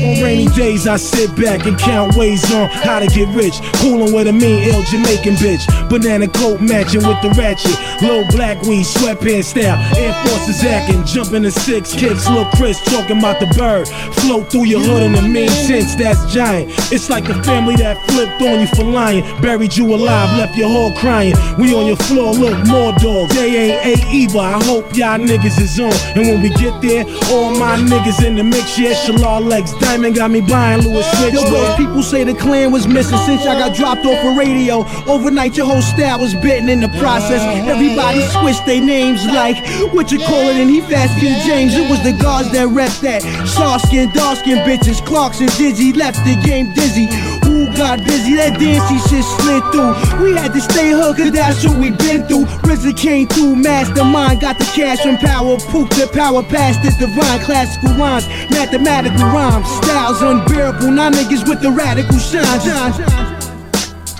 On 0.00 0.22
rainy 0.22 0.46
days, 0.56 0.86
I 0.86 0.96
sit 0.96 1.28
back 1.36 1.66
and 1.66 1.78
count 1.78 2.16
ways 2.16 2.42
on 2.54 2.70
how 2.70 3.00
to 3.00 3.06
get 3.06 3.28
rich. 3.34 3.60
Coolin' 3.84 4.14
with 4.14 4.28
a 4.28 4.32
mean, 4.32 4.64
ill 4.64 4.82
Jamaican 4.84 5.34
bitch. 5.34 5.60
Banana 5.90 6.26
coat 6.26 6.60
matching 6.60 7.06
with 7.06 7.20
the 7.20 7.28
ratchet. 7.36 7.76
Low 8.00 8.24
black 8.30 8.62
weed, 8.62 8.84
sweatpants 8.84 9.52
style. 9.52 9.76
Air 9.98 10.14
Forces 10.24 10.64
acting, 10.64 11.04
jumping 11.04 11.42
the 11.42 11.50
six 11.50 11.92
kicks. 11.92 12.28
Lil 12.30 12.46
Chris 12.56 12.80
talking 12.84 13.18
about 13.18 13.40
the 13.40 13.46
bird. 13.58 13.88
Float 14.24 14.50
through 14.50 14.64
your 14.64 14.80
hood 14.80 15.02
in 15.02 15.12
the 15.12 15.22
mean 15.22 15.50
sense, 15.50 15.94
that's 15.94 16.32
giant. 16.32 16.70
It's 16.90 17.10
like 17.10 17.26
the 17.26 17.34
family 17.44 17.76
that 17.76 18.00
flipped 18.08 18.40
on 18.40 18.60
you 18.60 18.68
for 18.68 18.84
lying. 18.84 19.22
Buried 19.42 19.76
you 19.76 19.94
alive, 19.94 20.38
left 20.38 20.56
your 20.56 20.70
whole 20.70 20.94
crying. 20.94 21.34
We 21.58 21.74
on 21.74 21.86
your 21.86 22.00
floor, 22.08 22.32
look, 22.32 22.56
more 22.66 22.92
dogs. 22.94 23.34
They 23.34 23.68
ain't 23.68 24.00
A 24.00 24.10
either. 24.10 24.38
I 24.38 24.64
hope 24.64 24.96
y'all 24.96 25.18
niggas 25.18 25.60
is 25.60 25.78
on. 25.78 25.92
And 26.16 26.26
when 26.26 26.40
we 26.40 26.48
get 26.56 26.80
there, 26.80 27.04
all 27.28 27.52
my 27.52 27.76
niggas 27.76 28.24
in 28.24 28.36
the 28.36 28.44
mix, 28.44 28.78
yeah, 28.78 28.94
Shalal 28.94 29.44
legs. 29.44 29.74
Diamond 29.90 30.14
got 30.14 30.30
me 30.30 30.40
buying 30.40 30.82
Louis 30.82 31.02
Switch. 31.18 31.34
Yo, 31.34 31.42
those 31.50 31.74
people 31.74 32.00
say 32.00 32.22
the 32.22 32.32
clan 32.32 32.70
was 32.70 32.86
missing 32.86 33.18
since 33.26 33.42
I 33.44 33.58
got 33.58 33.74
dropped 33.74 34.06
off 34.06 34.22
a 34.24 34.38
radio. 34.38 34.86
Overnight, 35.10 35.56
your 35.56 35.66
whole 35.66 35.82
style 35.82 36.20
was 36.20 36.32
bitten 36.32 36.68
in 36.68 36.78
the 36.78 36.88
process. 37.00 37.42
Everybody 37.66 38.22
switched 38.22 38.66
their 38.66 38.80
names 38.80 39.26
like 39.26 39.56
what 39.92 40.12
you 40.12 40.20
call 40.20 40.46
it, 40.46 40.54
and 40.54 40.70
he 40.70 40.80
fast 40.80 41.18
King 41.18 41.34
James. 41.44 41.74
It 41.74 41.90
was 41.90 42.00
the 42.04 42.12
guards 42.12 42.52
that 42.52 42.68
rep 42.68 42.92
that. 43.02 43.22
Shark 43.48 43.82
skin, 43.82 44.12
dark 44.14 44.38
skin 44.38 44.58
bitches, 44.58 45.04
Clarks 45.04 45.40
and 45.40 45.50
Dizzy 45.58 45.92
left 45.92 46.24
the 46.24 46.40
game 46.46 46.72
dizzy. 46.72 47.08
Who 47.42 47.59
got 47.80 48.04
busy? 48.04 48.36
That 48.36 48.60
dancey 48.60 49.00
shit 49.08 49.24
slid 49.40 49.64
through. 49.72 49.96
We 50.20 50.36
had 50.36 50.52
to 50.52 50.60
stay 50.60 50.92
hood, 50.92 51.16
cause 51.16 51.32
that's 51.32 51.64
what 51.64 51.80
we 51.80 51.90
been 51.90 52.28
through. 52.28 52.44
RZA 52.68 52.92
came 52.96 53.26
through, 53.26 53.56
mastermind, 53.56 54.40
got 54.40 54.58
the 54.58 54.68
cash 54.76 55.00
from 55.00 55.16
power. 55.16 55.56
Poop 55.72 55.88
the 55.96 56.06
power 56.12 56.42
past 56.42 56.84
the 56.84 56.92
divine. 57.00 57.40
Classical 57.40 57.96
rhymes, 57.96 58.28
mathematical 58.52 59.24
rhymes. 59.32 59.66
Styles 59.80 60.20
unbearable, 60.20 60.90
now 60.90 61.10
niggas 61.10 61.48
with 61.48 61.62
the 61.62 61.70
radical 61.70 62.18
shine. 62.20 62.60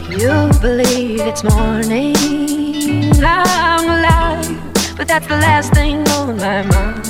You 0.08 0.48
believe 0.60 1.20
it's 1.20 1.44
morning. 1.44 2.16
I'm 3.22 3.84
alive, 3.84 4.96
but 4.96 5.06
that's 5.06 5.26
the 5.28 5.36
last 5.36 5.74
thing 5.74 6.08
on 6.16 6.36
my 6.38 6.62
mind. 6.62 7.06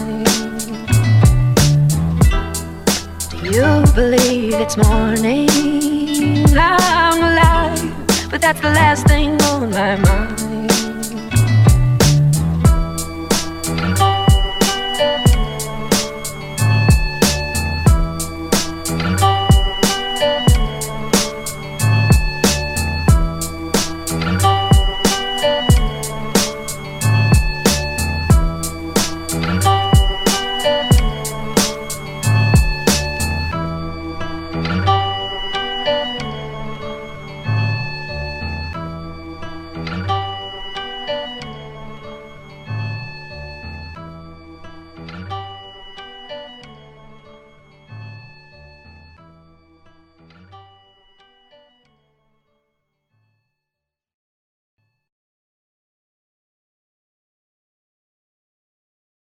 You 3.42 3.84
believe 3.94 4.54
it's 4.54 4.76
morning. 4.76 5.99
I'm 6.22 7.22
alive, 7.22 8.30
but 8.30 8.42
that's 8.42 8.60
the 8.60 8.68
last 8.68 9.06
thing 9.06 9.40
on 9.42 9.70
my 9.70 9.96
mind. 9.96 10.49